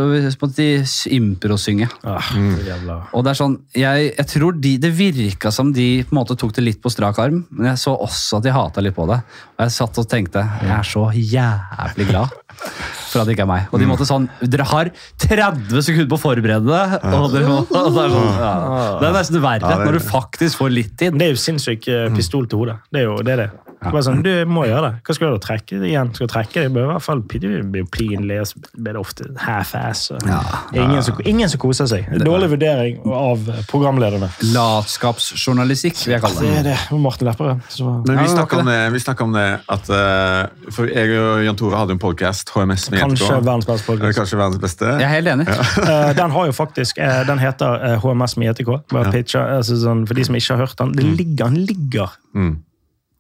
improsynge. 1.11 1.89
Ah, 2.05 2.21
mm. 2.35 2.91
Og 3.13 3.25
det 3.25 3.33
er 3.33 3.39
sånn, 3.39 3.57
jeg, 3.77 4.13
jeg 4.17 4.27
tror 4.33 4.57
de, 4.61 4.77
Det 4.79 4.93
virka 4.97 5.53
som 5.53 5.73
de 5.73 6.03
på 6.05 6.15
en 6.15 6.21
måte 6.21 6.37
tok 6.39 6.55
det 6.57 6.65
litt 6.65 6.81
på 6.83 6.91
strak 6.93 7.19
arm, 7.23 7.45
men 7.51 7.71
jeg 7.73 7.83
så 7.83 7.97
også 7.99 8.39
at 8.41 8.47
de 8.47 8.55
hata 8.55 8.81
litt 8.85 8.97
på 8.97 9.07
det. 9.11 9.21
Og 9.57 9.65
jeg 9.67 9.77
satt 9.77 9.99
og 10.03 10.09
tenkte 10.11 10.45
jeg 10.63 10.73
er 10.73 10.87
så 10.87 11.09
jævlig 11.13 12.09
glad 12.11 12.33
for 12.61 13.23
at 13.23 13.29
det 13.29 13.37
ikke 13.37 13.45
er 13.47 13.51
meg. 13.51 13.69
Og 13.73 13.83
de 13.83 13.89
måtte 13.89 14.07
sånn 14.09 14.29
Dere 14.43 14.67
har 14.69 14.91
30 15.23 15.85
sekunder 15.85 16.09
på 16.11 16.19
å 16.19 16.23
forberede 16.23 16.67
det! 16.67 17.01
Og, 17.13 17.29
dere 17.35 17.51
må, 17.51 17.61
og 17.65 17.93
det, 17.95 18.07
er 18.07 18.17
sånn, 18.17 18.43
ja. 18.43 18.55
det 19.01 19.09
er 19.09 19.17
nesten 19.17 19.43
verre 19.45 19.71
Ja, 19.71 19.79
er 19.79 19.91
når 19.91 19.99
du 19.99 20.05
faktisk 20.07 20.63
får 20.63 20.75
litt 20.75 20.97
tid. 20.99 21.17
Det 21.17 21.29
er 21.29 21.35
jo 21.35 21.41
sinnssyk 21.41 21.89
eh, 21.93 22.09
pistol 22.17 22.49
til 22.51 22.65
hodet. 22.65 22.81
Det 22.93 23.03
er 23.03 23.09
jo 23.09 23.17
det. 23.21 23.37
Er 23.37 23.45
det. 23.45 23.66
Bare 23.83 24.03
sånn, 24.03 24.23
du 24.25 24.31
må 24.49 24.65
gjøre 24.67 24.91
det. 24.91 25.01
Hva 25.07 25.15
skal 25.15 25.35
du 25.35 25.39
trekke 25.45 25.79
det 25.83 25.91
igjen? 25.91 26.09
Skal 26.15 26.27
du 26.29 26.33
trekke 26.33 26.55
det? 26.63 26.73
Det 26.75 26.83
i 26.83 26.87
hvert 26.91 27.03
fall 27.05 27.21
det 27.21 27.41
blir 27.71 27.83
jo 27.85 27.89
pinlig, 27.93 28.41
og 28.41 28.47
så 28.49 28.63
blir 28.77 28.97
det 28.97 29.01
ofte 29.03 29.27
half-ass. 29.43 30.11
Ja. 30.27 30.41
Ingen, 30.73 31.03
som- 31.03 31.21
ingen 31.25 31.49
som 31.49 31.61
koser 31.61 31.87
seg. 31.87 32.09
Dårlig 32.25 32.51
vurdering 32.55 32.99
av 33.07 33.39
programlederne. 33.69 34.31
Latskapsjournalistikk, 34.55 35.97
vil 36.07 36.15
jeg 36.17 36.23
kalle 36.23 36.41
Det 36.41 36.49
det. 36.49 36.59
er 36.59 36.63
det. 36.91 37.01
Martin 37.01 37.29
Lepperød. 37.29 37.61
Men 38.07 38.17
vi 38.17 38.23
det 38.25 38.31
snakka 38.31 38.59
om 38.61 38.67
det, 38.67 39.21
om 39.27 39.33
det 39.33 39.61
at 39.69 39.91
uh, 39.91 40.71
For 40.71 40.87
jeg 40.87 41.19
og 41.19 41.45
Jan 41.45 41.57
Tore 41.57 41.77
hadde 41.77 41.93
en 41.97 41.99
podkast, 42.03 42.51
HMS 42.55 42.91
med 42.91 43.01
Kanskje 43.01 43.41
verdens 43.45 43.67
beste 43.67 43.87
podcast. 43.87 44.19
Kanskje 44.19 44.39
verdens 44.41 44.61
beste. 44.63 44.85
Jeg 44.85 45.03
er 45.09 45.15
helt 45.19 45.29
enig. 45.29 45.47
Eh, 45.87 46.13
den 46.17 46.31
har 46.31 46.47
jo 46.47 46.53
faktisk, 46.53 46.99
uh, 46.99 47.23
den 47.29 47.39
heter 47.39 47.99
HMS 48.03 48.37
med 48.41 48.49
ETK. 48.51 48.71
Bare 48.91 49.11
pitcher, 49.13 49.45
altså 49.59 49.77
sånn, 49.79 50.07
for 50.09 50.15
de 50.19 50.25
som 50.27 50.35
ikke 50.35 50.57
har 50.57 50.65
hørt 50.67 50.77
den. 50.81 50.93
Det 50.97 51.05
ligger, 51.05 51.45
den 51.47 51.55
ligger 51.69 52.11
Mm. 52.37 52.57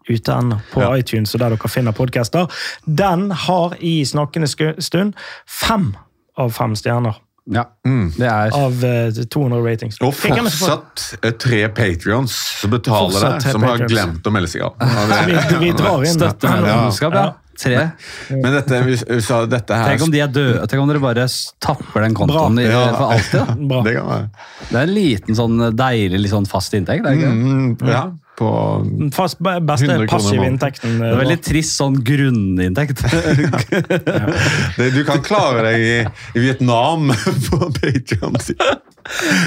Ute 0.08 0.32
ennå 0.32 0.60
på 0.72 0.82
Ja. 0.82 0.90
iTunes 0.96 1.34
og 1.34 1.40
der 1.40 1.54
dere 1.56 1.68
finner 1.68 1.92
podcaster. 1.96 2.50
Den 2.86 3.30
har 3.30 3.76
i 3.80 4.04
snakkende 4.04 4.48
stund 4.82 5.14
fem 5.46 5.94
av 6.38 6.50
fem 6.52 6.74
stjerner 6.76 7.16
Ja, 7.46 7.62
det 8.18 8.26
er 8.26 8.50
av 8.58 8.80
uh, 8.82 9.24
200 9.30 9.62
ratings. 9.62 10.00
Og 10.02 10.14
så 10.18 10.32
fortsatt 10.34 11.04
eh, 11.22 11.30
tre 11.38 11.68
patrions 11.70 12.34
som 12.60 12.72
betaler 12.74 13.14
deg, 13.22 13.46
som 13.52 13.62
har 13.62 13.84
glemt 13.86 14.26
å 14.26 14.32
melde 14.34 14.50
seg 14.50 14.64
av. 14.66 14.74
Vi, 15.28 15.36
vi 15.68 15.70
drar 15.78 16.02
inn 16.02 16.16
Støtte 16.16 16.42
støttemedlemskap. 16.42 17.14
Ja. 17.14 17.26
Tre. 17.56 17.76
Men 18.28 18.52
dette, 18.52 18.80
vi, 18.84 18.96
vi 19.08 19.20
sa 19.24 19.38
dette 19.48 19.72
her 19.78 19.94
Tenk 19.94 20.02
om 20.04 20.10
de 20.12 20.20
er 20.20 20.28
døde. 20.28 20.66
Tenk 20.68 20.82
om 20.82 20.90
dere 20.90 21.00
bare 21.00 21.24
tapper 21.62 22.04
den 22.04 22.16
kontoen 22.18 22.58
Ja. 22.60 22.82
for 22.98 23.14
alltid. 23.14 23.54
Det 23.86 23.94
kan 23.96 24.10
være. 24.10 24.28
Det 24.68 24.76
er 24.76 24.82
en 24.82 24.92
liten, 24.92 25.38
sånn 25.38 25.62
deilig 25.78 26.20
litt 26.26 26.34
sånn 26.34 26.48
fast 26.50 26.74
inntekt. 26.76 27.06
Det 27.06 27.14
er, 27.14 27.16
ikke? 27.16 27.30
det? 27.30 27.54
Mm, 27.54 27.88
ja, 27.94 28.02
på 28.36 28.48
Fast, 29.14 29.38
beste 29.38 29.86
100 29.86 30.06
kroner 30.06 30.06
passive 30.10 30.46
inntekten. 30.46 30.98
det 31.00 31.08
er 31.08 31.20
veldig 31.22 31.38
trist 31.44 31.78
sånn 31.80 31.96
grunninntekt. 32.04 33.00
ja. 34.20 34.90
Du 34.92 35.00
kan 35.08 35.22
klare 35.24 35.70
deg 35.70 35.86
i, 35.86 35.96
i 36.36 36.44
Vietnam 36.44 37.12
på 37.48 37.60
Patreon. 37.78 38.36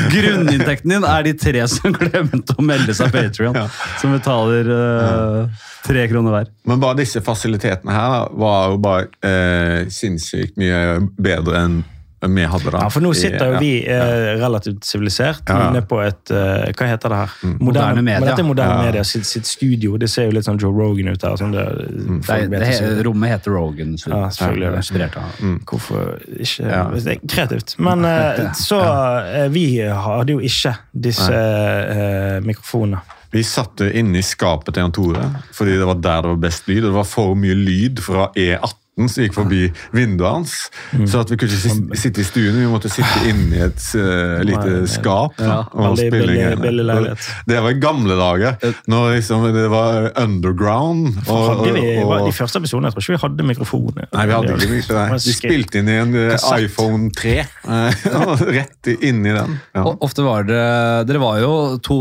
Grunninntekten 0.09 0.93
din 0.93 1.05
er 1.05 1.25
de 1.27 1.33
tre 1.37 1.65
som 1.69 1.93
glemte 1.95 2.55
å 2.57 2.65
melde 2.65 2.95
seg 2.97 3.11
Patrion, 3.13 3.57
som 3.99 4.15
betaler 4.15 4.71
uh, 4.71 5.63
tre 5.85 6.07
kroner 6.11 6.35
hver. 6.35 6.51
Men 6.69 6.81
bare 6.81 7.01
disse 7.01 7.21
fasilitetene 7.25 7.95
her 7.95 8.29
var 8.39 8.73
jo 8.73 8.81
bare 8.83 9.09
uh, 9.21 9.89
sinnssykt 9.93 10.59
mye 10.59 10.99
bedre 11.19 11.63
enn 11.65 11.79
vi 12.21 12.43
hadde 12.51 12.71
da. 12.71 12.79
Ja, 12.83 12.89
for 12.91 12.99
nå 13.01 13.13
sitter 13.15 13.53
jo 13.53 13.59
vi 13.61 13.85
eh, 13.87 14.35
relativt 14.41 14.83
sivilisert 14.83 15.47
Ja, 15.47 15.69
inne 15.69 15.81
på 15.87 16.01
et 16.03 16.31
eh, 16.35 16.67
Hva 16.75 16.87
heter 16.89 17.09
det 17.13 17.19
her? 17.21 17.35
Moderne 17.59 18.01
media. 18.03 18.19
Men 18.19 18.27
dette 18.29 18.43
er 18.43 18.47
moderne 18.49 18.75
Ja. 18.79 18.85
media 18.89 19.03
sitt, 19.07 19.25
sitt 19.25 19.45
studio. 19.47 19.97
Det 19.97 20.09
ser 20.11 20.25
jo 20.27 20.31
litt 20.35 20.45
sånn 20.45 20.59
Joe 20.59 20.71
Rogan 20.75 21.07
ut 21.13 21.21
her. 21.23 21.37
Sånn 21.39 21.51
det, 21.55 21.63
Det 21.89 22.25
folk 22.27 22.53
er, 22.53 22.95
det, 22.95 23.05
rommet 23.07 23.29
heter 23.31 23.51
Rogan. 23.55 23.95
så- 23.97 24.09
Ja, 24.11 24.29
selvfølgelig 24.29 24.71
Ja. 24.71 24.75
Inspirert 24.83 25.17
av. 25.17 25.29
Hvorfor 25.65 26.19
ikke 26.39 26.67
Ja. 26.69 26.83
Det 26.93 27.07
er 27.07 27.27
kreativt. 27.27 27.75
Men 27.79 28.03
eh, 28.05 28.51
så 28.67 28.81
eh, 29.23 29.47
Vi 29.49 29.77
hadde 29.79 30.31
jo 30.35 30.39
ikke 30.39 30.75
disse 30.93 31.31
eh, 31.33 32.39
mikrofonene. 32.43 32.99
Vi 33.31 33.43
satte 33.45 33.85
inne 33.93 34.17
i 34.17 34.21
skapet 34.25 34.73
til 34.73 34.81
Jan 34.81 34.91
Tore, 34.91 35.23
fordi 35.53 35.75
det 35.77 35.85
var 35.85 35.99
der 36.01 36.21
det 36.25 36.29
var 36.31 36.39
best 36.47 36.67
lyd. 36.67 36.79
og 36.83 36.89
Det 36.89 36.97
var 36.97 37.03
for 37.05 37.35
mye 37.37 37.53
lyd 37.53 37.99
fra 38.01 38.31
E18 38.35 38.78
som 39.07 39.23
gikk 39.23 39.33
forbi 39.37 39.71
vinduet 39.95 40.27
hans. 40.29 40.55
Mm. 40.91 41.05
Så 41.07 41.21
at 41.21 41.29
vi 41.31 41.37
kunne 41.39 41.55
ikke 41.55 41.97
sitte 42.01 42.19
i 42.19 42.27
stuen, 42.27 42.57
vi 42.59 42.65
måtte 42.67 42.89
sitte 42.91 43.21
inne 43.29 43.55
i 43.55 43.61
et 43.69 43.85
uh, 43.95 44.41
lite 44.43 44.73
Nei, 44.81 44.87
skap. 44.91 45.39
Ja, 45.39 45.61
og 45.71 45.95
spille 45.97 46.25
billig- 46.27 46.59
billig. 46.59 47.15
Det 47.47 47.61
var 47.63 47.69
i 47.71 47.79
gamle 47.79 48.17
dager, 48.19 48.57
når 48.91 49.15
liksom 49.15 49.47
det 49.53 49.69
var 49.71 50.09
underground. 50.19 51.15
og- 51.27 51.63
og, 51.63 51.67
og- 51.69 52.25
de 52.27 52.33
første 52.35 52.59
episodene 52.59 52.89
jeg 52.89 52.93
tror 52.97 53.01
ikke 53.05 53.15
vi 53.15 53.21
hadde 53.27 53.47
mikrofoner. 53.47 54.07
Nei, 54.13 54.25
vi 54.25 54.33
hadde 54.33 54.53
ikke 54.57 54.73
mikrofoner. 54.75 55.23
De 55.23 55.33
spilte 55.33 55.79
inn 55.79 55.87
i 55.89 55.97
en 56.01 56.15
eh, 56.15 56.29
Kassett. 56.35 56.65
iPhone 56.67 57.11
3. 57.15 57.37
eh, 57.39 58.05
Rett 58.59 58.87
inn 58.99 59.23
i 59.25 59.33
den. 59.35 59.59
Ja. 59.75 59.83
Og 59.85 60.01
Ofte 60.01 60.23
var 60.25 60.43
det, 60.43 60.59
Dere 61.07 61.19
var 61.21 61.39
jo 61.39 61.77
to 61.85 61.97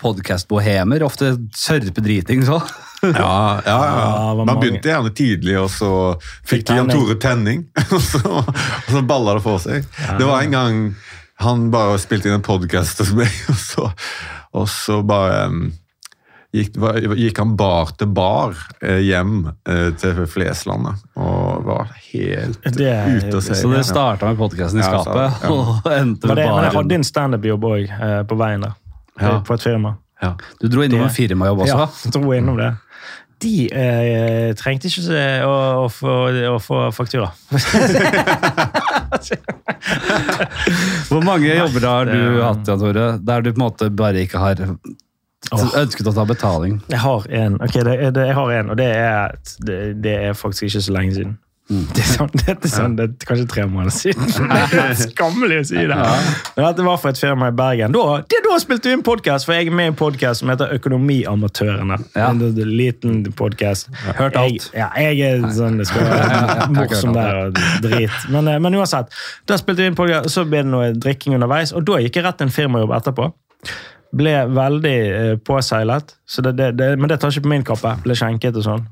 podkast-bohemer. 0.00 1.02
Ofte 1.06 1.34
sørpedriting 1.56 2.44
òg. 2.52 2.68
Ja, 3.06 3.60
ja, 3.66 3.76
ja. 3.86 4.34
Man 4.34 4.46
mange. 4.46 4.60
begynte 4.62 4.88
gjerne 4.90 5.10
tidlig, 5.14 5.56
og 5.60 5.70
så 5.70 5.90
fikk 6.48 6.70
Jan. 6.74 6.88
Tore 6.90 7.14
tenning. 7.22 7.66
Og 7.92 8.00
så, 8.02 8.22
og 8.26 8.90
så 8.90 9.02
balla 9.06 9.34
det 9.38 9.42
for 9.44 9.60
seg. 9.62 9.84
Det 10.18 10.26
var 10.26 10.42
en 10.42 10.54
gang 10.54 10.78
han 11.44 11.66
bare 11.70 11.98
spilte 12.00 12.30
inn 12.30 12.38
en 12.38 12.44
podkast 12.46 13.02
hos 13.02 13.10
meg, 13.12 13.28
og 13.52 13.58
så, 13.60 13.90
og 14.56 14.70
så 14.72 15.02
bare 15.04 15.42
um, 15.50 15.66
gikk, 16.56 16.78
gikk 17.20 17.40
han 17.42 17.52
bar 17.60 17.92
til 18.00 18.08
bar 18.16 18.56
eh, 18.80 19.02
hjem 19.04 19.42
eh, 19.68 19.90
til 20.00 20.22
Fleslandet. 20.32 21.02
Og 21.20 21.66
var 21.68 21.92
helt 22.08 22.64
Det 22.72 22.94
ute 23.18 23.36
å 23.36 23.42
se. 23.44 23.58
Så 23.60 23.68
det 23.74 23.84
starta 23.84 24.30
med 24.32 24.40
podkasten 24.40 24.80
i 24.80 24.86
Ja, 24.86 24.94
så- 24.96 25.04
skapet, 25.04 25.44
ja. 25.44 25.52
og 25.52 25.92
endte 25.92 26.32
med 26.32 26.40
bar 26.40 26.54
men 26.56 26.64
jeg 26.70 26.76
hadde 26.80 26.98
en 27.02 27.06
standup-jobb 27.12 27.68
òg 27.74 27.92
eh, 27.92 28.18
på 28.32 28.40
veien 28.40 28.64
der. 28.64 28.74
På 29.44 29.54
et 29.60 29.62
firma. 29.68 29.98
Ja. 30.22 30.32
Du 30.60 30.68
dro 30.72 30.82
innom 30.84 31.00
Det- 31.02 31.08
en 31.10 31.14
firmajobb 31.14 31.60
også? 31.66 31.76
Ja, 31.76 31.86
dro 32.16 32.32
innom 32.34 32.56
det. 32.60 32.70
De 33.44 33.66
eh, 33.68 34.54
trengte 34.56 34.88
ikke 34.88 35.20
å, 35.44 35.56
å, 35.84 35.88
få, 35.92 36.12
å 36.48 36.56
få 36.62 36.86
faktura. 36.96 37.28
Hvor 41.10 41.20
mange 41.24 41.52
jobber 41.58 41.84
har 41.84 42.04
du 42.08 42.40
hatt, 42.42 42.64
Jan 42.68 42.80
Tore, 42.80 43.06
der 43.20 43.42
du 43.44 43.50
på 43.52 43.58
en 43.60 43.64
måte 43.66 43.90
bare 43.92 44.22
ikke 44.24 44.40
har 44.40 44.62
ønsket 45.52 46.08
å 46.08 46.14
ta 46.16 46.24
betaling? 46.28 46.78
Jeg 46.88 47.00
har 47.04 47.26
en, 47.42 47.58
okay, 47.62 47.84
det, 47.86 47.98
det, 48.16 48.24
jeg 48.30 48.36
har 48.38 48.48
en, 48.60 48.70
og 48.72 48.76
det 48.80 48.88
er, 48.96 49.36
det, 49.68 49.78
det 50.04 50.14
er 50.30 50.38
faktisk 50.38 50.62
ikke 50.70 50.84
så 50.88 50.92
lenge 50.96 51.12
siden. 51.18 51.36
Det, 51.66 51.98
er 51.98 52.06
sånn, 52.06 52.28
det, 52.30 52.52
er 52.54 52.70
sånn, 52.70 52.92
det 52.94 53.04
er 53.08 53.26
kanskje 53.26 53.44
tre 53.50 53.64
måneder 53.66 53.90
siden. 53.90 54.28
Det 54.70 54.78
er 54.78 54.92
skammelig 55.00 55.56
å 55.58 55.64
si 55.66 55.80
det. 55.90 55.96
Men 55.96 56.60
dette 56.62 56.84
var 56.86 57.00
for 57.02 57.10
et 57.10 57.18
firma 57.18 57.48
i 57.50 57.54
Bergen. 57.58 57.94
Da, 57.96 58.20
det, 58.30 58.38
da 58.44 58.58
spilte 58.62 58.86
vi 58.86 58.94
inn 58.94 59.02
podkast, 59.06 59.48
for 59.48 59.56
jeg 59.56 59.66
er 59.66 59.74
med 59.74 59.88
i 59.88 59.90
en 59.90 59.98
podkast 59.98 60.44
som 60.44 60.52
heter 60.52 60.76
Økonomiamatørene. 60.76 61.98
Ja. 62.14 62.28
En, 62.28 62.44
en 62.46 62.70
liten 62.78 63.18
podkast. 63.34 63.90
Hørt 64.06 64.38
alt. 64.38 64.68
Jeg, 64.70 64.78
ja, 64.78 64.92
jeg 64.94 65.26
er 65.26 65.48
sånn 65.58 65.82
det 65.82 65.88
skal 65.90 66.06
være 66.12 66.70
morsom 66.76 67.18
der 67.18 67.42
og 67.42 67.60
drit. 67.82 68.14
Men, 68.30 68.52
eh, 68.52 68.62
men 68.62 68.78
uansett, 68.78 69.10
da 69.50 69.58
spilte 69.58 69.82
vi 69.82 69.90
inn 69.90 69.98
podcast, 69.98 70.30
og 70.30 70.36
så 70.36 70.46
ble 70.46 70.62
det 70.62 70.70
noe 70.70 70.94
drikking 70.94 71.34
underveis, 71.40 71.74
og 71.74 71.82
da 71.90 71.98
gikk 72.04 72.20
jeg 72.20 72.28
rett 72.28 72.38
til 72.38 72.46
en 72.46 72.56
firmajobb 72.60 72.94
etterpå. 73.00 73.30
Ble 74.16 74.38
veldig 74.54 74.96
eh, 75.10 75.34
påseilet, 75.42 76.14
så 76.30 76.46
det, 76.46 76.70
men 76.78 77.10
det 77.10 77.18
tar 77.18 77.34
ikke 77.34 77.48
på 77.50 77.56
min 77.58 77.66
kappe. 77.66 77.98
Ble 78.06 78.14
skjenket 78.14 78.62
og 78.62 78.70
sånn. 78.70 78.90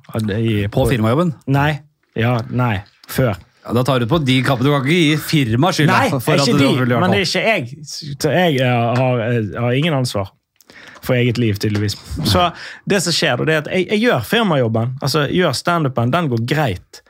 På 0.74 0.90
firmajobben? 0.90 1.36
Nei. 1.54 1.84
Ja, 2.18 2.38
nei. 2.50 2.78
Før. 3.10 3.34
Ja, 3.64 3.72
da 3.72 3.84
tar 3.86 4.02
du 4.02 4.08
på 4.08 4.20
de 4.20 4.38
kappene. 4.44 4.68
Du 4.68 4.74
kan 4.74 4.84
ikke 4.84 4.96
gi 5.00 5.18
firmaet 5.18 5.78
skylda 5.78 5.98
Nei, 5.98 6.08
for 6.20 6.40
ikke 6.40 6.56
du 6.58 6.84
de, 6.84 6.98
men 7.00 7.14
det 7.14 7.22
er 7.22 7.28
ikke 7.28 7.44
jeg. 7.48 7.84
Så 8.20 8.32
jeg 8.32 8.58
eh, 8.60 8.88
har, 9.00 9.22
har 9.64 9.76
ingen 9.76 9.96
ansvar 9.96 10.32
for 11.04 11.16
eget 11.16 11.38
liv, 11.40 11.56
tydeligvis. 11.60 11.96
Så 12.28 12.48
det 12.88 13.02
som 13.04 13.12
skjer, 13.12 13.44
det 13.44 13.54
er 13.54 13.62
at 13.64 13.70
jeg, 13.72 13.86
jeg 13.92 14.04
gjør 14.06 14.26
firmajobben, 14.28 14.98
altså 15.04 15.26
jeg 15.26 15.42
gjør 15.42 15.56
standupen, 15.56 16.12
den 16.12 16.30
går 16.32 16.44
greit. 16.48 17.02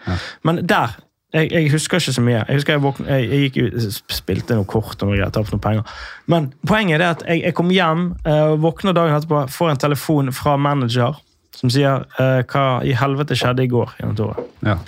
Men 0.47 0.63
der 0.67 0.97
jeg, 1.35 1.51
jeg 1.51 1.71
husker 1.73 1.99
ikke 1.99 2.15
så 2.15 2.23
mye. 2.23 2.41
Jeg 2.47 2.61
husker 2.61 2.77
jeg, 2.77 2.83
våkne, 2.85 3.07
jeg, 3.11 3.29
jeg 3.31 3.47
gikk 3.49 3.57
ut, 3.59 4.01
spilte 4.15 4.59
noe 4.59 4.69
kort 4.71 5.01
og 5.03 5.09
noe 5.11 5.17
greier, 5.19 5.33
tapte 5.35 5.55
noen 5.55 5.63
penger. 5.65 5.95
Men 6.31 6.53
poenget 6.67 7.01
er 7.01 7.17
at 7.17 7.25
jeg, 7.27 7.43
jeg 7.49 7.57
kom 7.59 7.73
hjem, 7.75 8.05
eh, 8.23 8.55
våkner 8.63 8.95
dagen 8.95 9.17
etterpå, 9.17 9.41
får 9.51 9.73
en 9.73 9.83
telefon 9.83 10.31
fra 10.35 10.55
manager 10.61 11.19
som 11.55 11.73
sier 11.73 12.07
eh, 12.21 12.41
hva 12.51 12.65
i 12.85 12.95
helvete 12.99 13.37
skjedde 13.39 13.65
i 13.65 13.71
går. 13.71 13.95
gjennom 14.01 14.17
Tore. 14.19 14.47
Ja. 14.67 14.79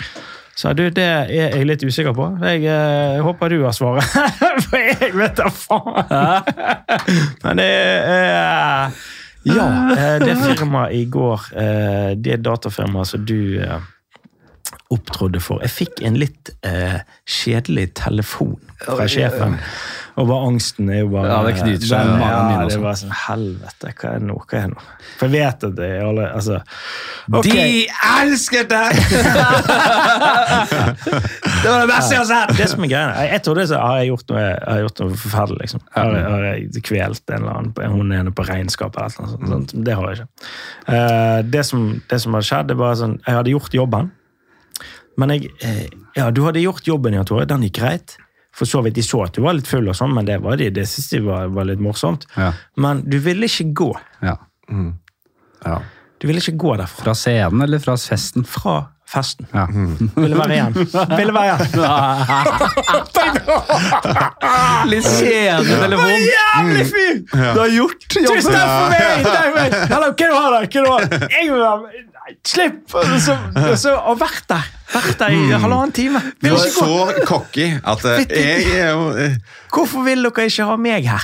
Så 0.57 0.71
du, 0.73 0.87
det 0.89 1.03
er 1.05 1.29
jeg 1.29 1.67
litt 1.69 1.83
usikker 1.85 2.15
på. 2.17 2.31
Jeg, 2.41 2.63
eh, 2.65 3.19
håper 3.21 3.53
du 3.53 3.59
har 3.61 3.75
svaret. 3.77 4.07
For 4.65 4.79
jeg 4.81 5.13
vet 5.13 5.37
da 5.37 5.51
faen! 5.53 6.15
Men 7.43 7.61
det 7.61 7.67
er 7.67 8.95
Ja, 9.47 9.67
eh, 9.93 10.15
det 10.23 10.33
firmaet 10.41 10.95
i 10.97 11.05
går, 11.13 11.45
eh, 11.55 12.09
det 12.17 12.41
datafirmaet 12.43 13.13
som 13.13 13.21
du 13.29 13.61
eh, 13.61 13.77
opptrådde 14.93 15.39
for 15.43 15.59
Jeg 15.65 15.71
fikk 15.73 15.95
en 16.07 16.15
litt 16.19 16.49
eh, 16.63 16.99
kjedelig 17.27 17.89
telefon 17.99 18.55
fra 18.85 19.07
sjefen. 19.09 19.57
Og 20.17 20.27
bare 20.29 20.45
angsten 20.47 20.89
er 20.89 20.99
jo 21.03 21.09
bare 21.13 21.27
Ja, 21.29 21.39
det 21.45 21.55
knyter 21.59 21.87
seg 21.89 21.99
den- 22.07 22.17
min 22.17 22.29
Ja, 22.29 22.65
det 22.69 22.79
var 22.81 22.93
sånn 22.97 23.11
Helvete, 23.13 23.87
hva 23.99 24.07
er 24.15 24.19
det 24.21 24.27
nå? 24.29 24.37
Hva 24.47 24.55
er 24.57 24.61
det 24.67 24.73
nå? 24.73 24.81
For 25.19 25.25
jeg 25.27 25.33
vet 25.35 25.63
at 25.67 25.75
det 25.77 25.89
er 25.97 26.01
alle 26.07 26.25
Altså 26.33 26.55
okay. 27.33 27.51
De 27.51 27.57
elsket 28.21 28.67
deg! 28.71 28.91
det 31.63 31.69
var 31.69 31.79
det 31.83 31.89
beste 31.91 32.13
jeg 32.15 32.21
har 32.21 32.29
sett! 32.31 32.49
Det 32.57 32.67
som 32.71 32.83
er 32.85 32.89
greia, 32.91 33.07
jeg, 33.21 33.27
jeg 33.35 33.41
trodde 33.47 33.63
så 33.69 33.75
har 33.81 33.95
jeg 34.01 34.07
gjort 34.11 34.27
noe, 34.33 34.41
jeg 34.43 34.67
har 34.71 34.79
gjort 34.85 34.99
noe 35.03 35.11
forferdelig. 35.23 35.61
liksom. 35.65 35.81
Har, 35.95 36.05
jeg- 36.15 36.27
har 36.33 36.41
jeg 36.47 36.57
kvelt 36.87 37.25
en 37.33 37.39
eller 37.41 37.53
annen, 37.57 37.71
hun 37.77 37.83
hun 38.07 38.11
ene 38.19 38.31
på 38.35 38.43
regnskapet 38.47 38.99
eller 39.03 39.17
noe 39.21 39.29
sånt. 39.35 39.47
sånt. 39.53 39.69
Det 39.85 39.93
har 39.97 40.05
jeg 40.11 40.15
ikke. 40.21 40.29
Uh, 40.87 41.39
det, 41.57 41.63
som, 41.65 41.79
det 42.09 42.19
som 42.23 42.31
hadde 42.37 42.47
skjedd, 42.49 42.67
det 42.71 42.77
var 42.79 42.91
sånn, 42.99 43.15
jeg 43.25 43.33
hadde 43.39 43.53
gjort 43.53 43.73
jobben. 43.73 44.05
Men 45.17 45.33
jeg, 45.33 45.51
eh, 45.65 45.85
ja, 46.17 46.29
du 46.31 46.43
hadde 46.45 46.61
gjort 46.61 46.87
jobben, 46.87 47.17
ja, 47.17 47.25
Tore. 47.27 47.47
Den 47.49 47.65
gikk 47.67 47.79
greit. 47.81 48.17
For 48.57 48.69
så 48.69 48.81
vidt 48.85 48.97
de 48.97 49.03
så 49.05 49.21
at 49.27 49.35
du 49.37 49.43
var 49.45 49.53
litt 49.57 49.69
full, 49.69 49.85
og 49.89 49.97
sånn, 49.97 50.15
men 50.17 50.25
det, 50.25 50.39
var 50.41 50.57
de, 50.57 50.71
det 50.73 50.87
synes 50.89 51.11
de 51.13 51.21
var, 51.27 51.51
var 51.53 51.67
litt 51.69 51.81
morsomt. 51.83 52.25
Ja. 52.37 52.51
Men 52.81 53.03
du 53.05 53.19
ville 53.21 53.49
ikke 53.49 53.69
gå. 53.77 53.91
Ja. 54.25 54.37
Ja. 55.65 55.77
Du 56.17 56.25
ville 56.25 56.41
ikke 56.41 56.57
gå 56.57 56.73
derfra. 56.79 57.03
Fra 57.03 57.13
scenen 57.17 57.61
eller 57.65 57.81
fra 57.83 57.93
festen? 58.01 58.45
Fra 58.49 58.79
festen. 59.07 59.47
Ja. 59.53 59.65
Ville 60.21 60.37
være 60.37 60.53
igjen. 60.57 60.73
Ville 61.17 61.33
være 61.35 61.45
igjen. 61.47 61.61
Litt 64.91 65.07
kjedelig 65.07 65.77
telefon. 65.81 66.11
Jævlig 66.27 66.85
fyr! 66.91 67.15
Du 67.31 67.59
har 67.61 67.71
gjort 67.73 68.05
Tusen 68.11 68.51
takk 68.51 68.69
for 68.71 68.87
meg! 68.91 69.77
Hallo, 69.93 70.11
hva 70.11 70.15
du 70.17 70.35
har 70.35 70.49
der? 70.57 70.67
Hva 70.67 70.83
du 70.83 70.89
har? 70.91 71.01
Jeg 71.31 71.49
vil 71.51 71.61
være 71.63 72.05
Slipp! 72.47 72.91
Og 72.91 73.21
så, 73.79 73.93
og 73.95 74.17
vært 74.19 74.43
der. 74.51 74.65
Vært 74.91 75.19
der 75.21 75.31
i 75.35 75.39
halvannen 75.53 75.93
time. 75.95 76.19
Vil 76.43 76.51
du 76.55 76.59
er 76.59 76.71
så 76.75 77.23
cocky 77.27 77.69
at 77.79 78.03
eh, 78.07 78.23
jeg 78.27 78.65
er 78.81 78.89
jo 78.91 79.05
eh, 79.19 79.37
Hvorfor 79.71 80.03
vil 80.03 80.23
dere 80.27 80.47
ikke 80.51 80.67
ha 80.67 80.75
meg 80.79 81.07
her? 81.07 81.23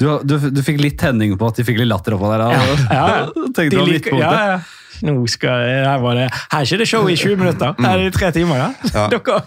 Du, 0.00 0.06
du, 0.24 0.38
du 0.52 0.60
fikk 0.64 0.80
litt 0.80 0.96
tenning 1.00 1.36
på 1.40 1.48
at 1.52 1.60
de 1.60 1.64
fikk 1.68 1.80
litt 1.82 1.90
latter 1.92 2.16
oppå 2.16 2.32
der. 2.32 2.40
Ja. 2.48 2.60
Ja, 2.88 3.06
Tenkte 3.52 3.68
de 3.68 3.68
det 3.68 3.80
var 3.80 3.88
liker, 3.92 4.16
midtpunktet. 4.16 4.24
ja, 4.24 4.56
ja. 4.56 4.60
Nå 5.06 5.14
skal, 5.30 5.66
her, 5.86 5.98
var 6.02 6.14
det, 6.18 6.26
her 6.52 6.60
er 6.60 6.66
ikke 6.68 6.78
det 6.82 6.88
show 6.90 7.08
i 7.08 7.16
20 7.16 7.36
minutter, 7.40 7.74
her 7.80 7.98
er 7.98 8.04
det 8.08 8.14
tre 8.16 8.32
timer. 8.36 8.56
Ja. 8.60 8.70
Ja. 8.94 9.06
Dere 9.10 9.42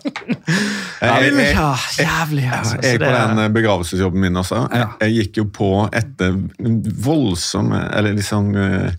ja, 1.03 1.19
Jeg- 1.19 1.33
jeg- 1.33 1.55
ja, 1.55 1.75
Jævlig. 1.99 2.45
Altså. 2.53 2.77
Jeg 2.83 2.99
på 2.99 3.09
den 3.11 3.39
eh, 3.43 3.49
begravelsesjobben 3.53 4.21
min 4.21 4.35
også, 4.39 4.63
jeg, 4.71 4.87
jeg 5.01 5.13
gikk 5.17 5.37
jo 5.41 5.45
på 5.51 5.69
etter 5.93 6.37
voldsomme, 7.03 7.79
eller 7.97 8.15
liksom 8.17 8.53
eh, 8.55 8.93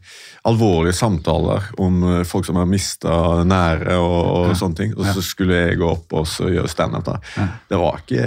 alvorlige 0.45 0.93
samtaler 0.99 1.71
om 1.81 2.03
eh, 2.11 2.25
folk 2.29 2.45
som 2.49 2.59
har 2.61 2.69
mista 2.69 3.15
nære 3.49 3.97
og, 3.97 4.51
og 4.51 4.57
sånne 4.61 4.77
ting. 4.83 4.93
Og 4.99 5.07
så 5.15 5.23
skulle 5.25 5.57
jeg 5.71 5.79
gå 5.81 5.89
opp 5.89 6.13
og 6.21 6.27
så 6.29 6.51
gjøre 6.53 6.69
standup. 6.73 7.09
Ja. 7.39 7.47
Det 7.71 7.81
var 7.81 8.01
ikke 8.05 8.27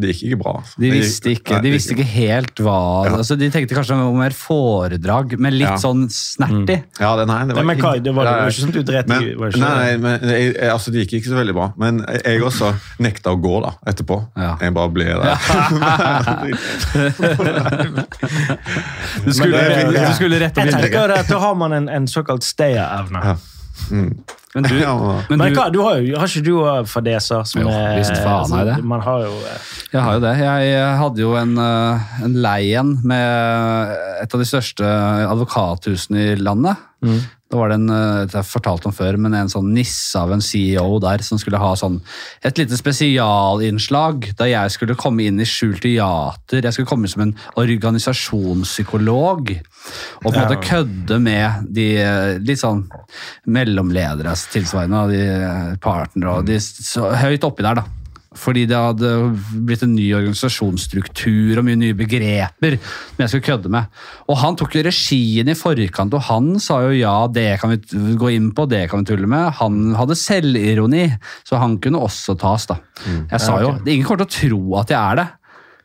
Det 0.00 0.10
gikk 0.12 0.24
ikke 0.30 0.40
bra. 0.42 0.56
altså. 0.60 0.80
De 0.82 0.90
visste 0.94 1.32
ikke, 1.36 1.54
Nei, 1.56 1.62
de 1.68 1.72
visste 1.76 1.94
ikke 1.94 2.08
helt 2.10 2.60
hva 2.64 2.76
altså 3.20 3.36
De 3.38 3.48
tenkte 3.52 3.76
kanskje 3.78 3.96
om 3.96 4.18
mer 4.20 4.34
foredrag, 4.36 5.36
men 5.38 5.54
litt 5.56 5.68
Ja. 5.70 5.76
sånn 5.80 6.06
snertig. 6.10 6.80
Ja, 7.00 7.14
det, 7.20 7.28
nei, 7.30 7.40
det 7.48 7.54
var 7.56 7.64
men 7.70 7.78
hva, 7.82 7.90
det 8.02 8.12
var, 8.16 8.24
det 8.28 8.32
var 8.40 8.48
ikke 8.52 8.64
sånn 8.64 8.74
du 8.74 8.82
dreit 8.90 9.06
men, 9.10 9.18
i 9.22 9.24
ikke 9.34 9.60
nei, 9.62 9.74
nei, 9.80 9.92
men 10.02 10.14
jeg, 10.34 10.44
altså, 10.74 10.88
det 10.94 10.98
gikk 11.04 11.14
ikke 11.20 11.30
så 11.32 11.38
veldig 11.40 11.54
bra. 11.56 11.66
Men 11.80 11.92
jeg 12.24 12.36
også 12.46 12.68
nekta 13.06 13.28
å 13.34 13.36
gå 13.40 13.54
da, 13.64 13.70
etterpå. 13.92 14.16
Ja. 14.36 14.52
Jeg 14.60 14.70
bare 14.76 14.90
ble 14.94 15.06
der. 15.14 15.20
Du 19.24 19.32
skulle, 19.32 19.56
Men 19.56 19.92
det- 19.94 20.06
du 20.08 20.12
skulle 20.14 20.38
rette 20.40 20.60
opp 20.60 20.66
Jeg 20.66 20.74
tenker 20.74 21.10
at 21.16 21.28
Da 21.30 21.38
har 21.42 21.54
man 21.54 21.72
en, 21.76 21.88
en 21.88 22.06
såkalt 22.08 22.42
stay-evne. 22.46 23.20
Ja. 23.24 23.36
Men 23.90 24.62
du, 24.66 24.74
Ja, 24.80 24.94
men- 24.98 25.24
men 25.38 25.52
du, 25.54 25.60
hva, 25.60 25.68
du 25.72 25.78
har, 25.82 25.96
jo, 26.02 26.16
har 26.18 26.26
ikke 26.26 26.44
du 26.44 26.84
fadeser? 26.90 27.44
som 27.46 27.60
Jo, 27.62 27.68
er- 27.70 27.96
visst 27.98 28.16
faen 28.18 28.50
har 28.50 28.64
jeg 28.66 28.76
det. 28.76 28.84
Man 28.84 29.00
har 29.00 29.20
jo 29.24 29.32
eh, 29.46 29.58
Jeg 29.92 30.02
har 30.02 30.12
jo 30.14 30.20
det. 30.20 30.36
Jeg 30.38 30.96
hadde 30.98 31.20
jo 31.22 31.34
en, 31.38 31.58
eh, 31.58 31.98
en 32.24 32.34
lei 32.42 32.74
en 32.74 32.98
med 33.04 33.88
et 34.22 34.34
av 34.34 34.40
de 34.40 34.44
største 34.46 34.84
advokathusene 35.30 36.18
i 36.32 36.34
landet. 36.36 36.76
Da 37.50 37.58
var 37.58 37.72
det 37.72 37.80
en, 37.80 37.90
eh, 37.90 38.26
det 38.30 38.36
jeg 38.36 38.46
fortalt 38.46 38.84
om 38.86 38.92
før, 38.94 39.16
men 39.18 39.34
en 39.34 39.48
sånn 39.50 39.72
nisse 39.74 40.14
av 40.18 40.30
en 40.30 40.42
CEO 40.44 41.00
der 41.02 41.18
som 41.26 41.38
skulle 41.40 41.58
ha 41.58 41.74
sånn 41.74 42.00
et 42.46 42.60
lite 42.60 42.78
spesialinnslag 42.78 44.36
da 44.38 44.46
jeg 44.46 44.70
skulle 44.70 44.94
komme 44.98 45.26
inn 45.26 45.42
i 45.42 45.48
skjult 45.48 45.82
teater. 45.82 46.62
Jeg 46.62 46.72
skulle 46.76 46.90
komme 46.90 47.08
inn 47.08 47.14
som 47.14 47.24
en 47.26 47.34
organisasjonspsykolog 47.58 49.50
og 49.50 50.28
på 50.28 50.30
en 50.30 50.38
måte 50.44 50.62
kødde 50.62 51.18
med 51.24 51.66
de 51.74 51.88
eh, 51.98 52.38
litt 52.38 52.62
sånn 52.62 52.84
mellomledere 53.50 54.36
tilsvarende 54.52 55.08
de 55.10 55.22
eh, 55.26 55.74
partnere 55.82 56.36
og 56.38 56.46
de 56.46 56.60
så 56.62 57.10
høyt 57.18 57.48
oppi 57.48 57.66
der, 57.66 57.82
da. 57.82 57.99
Fordi 58.38 58.62
det 58.70 58.78
hadde 58.78 59.08
blitt 59.66 59.80
en 59.82 59.96
ny 59.96 60.04
organisasjonsstruktur 60.14 61.58
og 61.58 61.64
mye 61.66 61.78
nye 61.80 61.96
begreper 61.98 62.76
som 62.78 63.24
jeg 63.24 63.32
skulle 63.32 63.46
kødde 63.48 63.72
med. 63.74 63.88
Og 64.30 64.38
han 64.38 64.58
tok 64.58 64.76
jo 64.76 64.84
regien 64.86 65.50
i 65.50 65.56
forkant, 65.58 66.14
og 66.14 66.22
han 66.28 66.52
sa 66.62 66.78
jo 66.84 66.94
ja, 66.94 67.16
det 67.26 67.58
kan 67.58 67.74
vi 67.74 68.14
gå 68.20 68.30
inn 68.36 68.52
på, 68.54 68.68
det 68.70 68.84
kan 68.92 69.02
vi 69.02 69.10
tulle 69.10 69.26
med. 69.30 69.50
Han 69.58 69.96
hadde 69.98 70.18
selvironi, 70.18 71.08
så 71.42 71.58
han 71.58 71.80
kunne 71.82 72.04
også 72.06 72.38
tas, 72.38 72.70
da. 72.70 72.78
Jeg 73.32 73.42
sa 73.42 73.58
jo 73.64 73.74
Ingen 73.82 74.06
kommer 74.06 74.22
til 74.22 74.30
å 74.30 74.34
tro 74.38 74.80
at 74.84 74.94
jeg 74.94 75.00
er 75.00 75.22
det. 75.24 75.28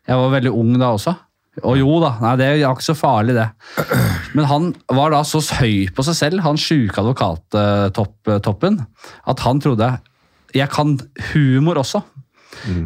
Jeg 0.05 0.21
var 0.21 0.36
veldig 0.38 0.53
ung 0.53 0.75
da 0.77 0.93
også. 0.93 1.17
Og 1.65 1.79
jo 1.79 1.99
da, 2.03 2.17
nei, 2.21 2.38
det 2.38 2.47
er 2.51 2.65
ikke 2.67 2.91
så 2.91 2.97
farlig, 2.99 3.34
det. 3.39 3.49
Men 4.38 4.45
han 4.51 4.73
var 4.93 5.15
da 5.15 5.25
så 5.25 5.41
høy 5.63 5.88
på 5.95 6.05
seg 6.05 6.17
selv, 6.19 6.45
han 6.45 6.60
sjuke 6.62 7.01
advokattoppen, 7.01 8.84
at 9.34 9.45
han 9.47 9.63
trodde 9.63 9.95
jeg 10.55 10.71
kan 10.71 10.93
humor 11.34 11.81
også. 11.81 11.99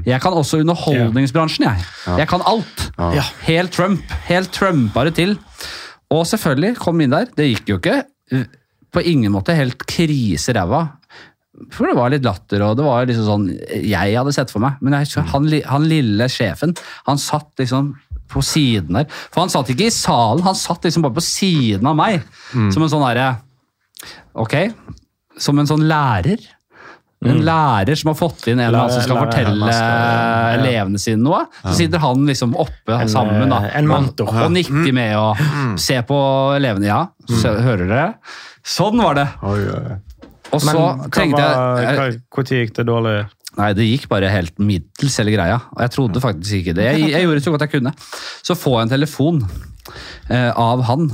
Jeg 0.08 0.22
kan 0.24 0.36
også 0.36 0.62
underholdningsbransjen, 0.64 1.68
jeg. 1.70 1.90
Jeg 2.20 2.30
kan 2.32 2.44
alt. 2.50 2.86
Ja. 2.98 3.26
Helt 3.48 3.74
Trump. 3.76 4.16
Helt 4.28 4.52
Trumpere 4.56 5.14
til. 5.16 5.38
Og 6.14 6.26
selvfølgelig, 6.28 6.76
kom 6.82 7.02
inn 7.04 7.14
der. 7.14 7.30
Det 7.38 7.50
gikk 7.52 7.70
jo 7.70 7.78
ikke 7.80 8.02
uh, 8.34 8.46
på 8.94 9.04
ingen 9.06 9.34
måte 9.34 9.56
helt 9.58 9.86
krise 9.90 10.56
ræva. 10.58 10.88
For 11.76 11.90
det 11.90 11.98
var 11.98 12.12
litt 12.14 12.24
latter, 12.24 12.64
og 12.64 12.78
det 12.80 12.86
var 12.86 13.08
liksom 13.10 13.26
sånn 13.28 13.48
jeg 13.84 14.14
hadde 14.16 14.34
sett 14.36 14.52
for 14.54 14.64
meg. 14.64 14.80
Men 14.86 14.96
jeg, 15.02 15.12
han, 15.34 15.50
han 15.68 15.88
lille 15.92 16.30
sjefen, 16.32 16.76
han 17.10 17.20
satt 17.20 17.52
liksom 17.60 17.94
på 18.30 18.44
siden 18.46 19.00
der. 19.00 19.10
For 19.34 19.44
han 19.44 19.52
satt 19.52 19.72
ikke 19.74 19.90
i 19.90 19.94
salen, 19.94 20.46
han 20.46 20.58
satt 20.58 20.86
liksom 20.86 21.04
bare 21.06 21.18
på 21.18 21.26
siden 21.26 21.90
av 21.90 21.98
meg. 22.00 22.22
Som 22.74 22.86
en 22.86 22.92
sånn 22.92 23.06
derre 23.08 23.32
Ok. 24.40 24.56
Som 25.42 25.60
en 25.60 25.68
sånn 25.68 25.84
lærer. 25.90 26.40
En 27.28 27.42
lærer 27.44 28.00
som 28.00 28.14
har 28.14 28.16
fått 28.16 28.46
inn 28.48 28.62
en 28.62 28.70
eller 28.70 28.86
annen 28.86 28.94
som 28.96 29.04
skal 29.04 29.18
fortelle 29.26 29.72
elevene 30.56 31.02
sine 31.02 31.20
noe. 31.20 31.42
Så 31.66 31.74
sitter 31.82 32.00
han 32.00 32.22
liksom 32.30 32.54
oppe 32.56 32.96
En, 32.96 33.12
sammen 33.12 33.52
da, 33.52 33.60
eh, 33.74 33.90
og, 33.90 34.46
nikker 34.56 34.94
med 34.96 35.18
og 35.20 35.42
ser 35.82 36.06
på 36.08 36.20
elevene. 36.56 36.88
Ja, 36.88 37.02
så, 37.28 37.58
hører 37.60 37.84
dere? 37.90 38.06
Sånn 38.64 39.04
var 39.04 39.20
det. 39.20 39.28
Og 40.50 40.64
så 40.64 40.86
tenkte 41.14 41.44
jeg 41.44 42.16
Når 42.32 42.48
gikk 42.56 42.74
det 42.80 42.88
dårlig? 42.88 43.18
Nei, 43.60 43.74
det 43.76 43.88
gikk 43.90 44.08
bare 44.12 44.30
helt 44.32 44.56
middels 44.62 45.18
hele 45.20 45.34
greia. 45.34 45.58
Og 45.76 45.84
jeg 45.84 45.94
trodde 45.98 46.24
faktisk 46.24 46.62
ikke 46.62 46.78
det. 46.78 46.86
Jeg, 46.94 47.10
jeg 47.12 47.28
gjorde 47.28 47.44
så 47.44 47.54
godt 47.54 47.66
jeg 47.66 47.74
kunne. 47.74 47.94
Så 48.46 48.56
får 48.56 48.78
jeg 48.78 48.88
en 48.88 48.94
telefon 48.94 49.44
eh, 50.30 50.50
av 50.54 50.84
han, 50.88 51.10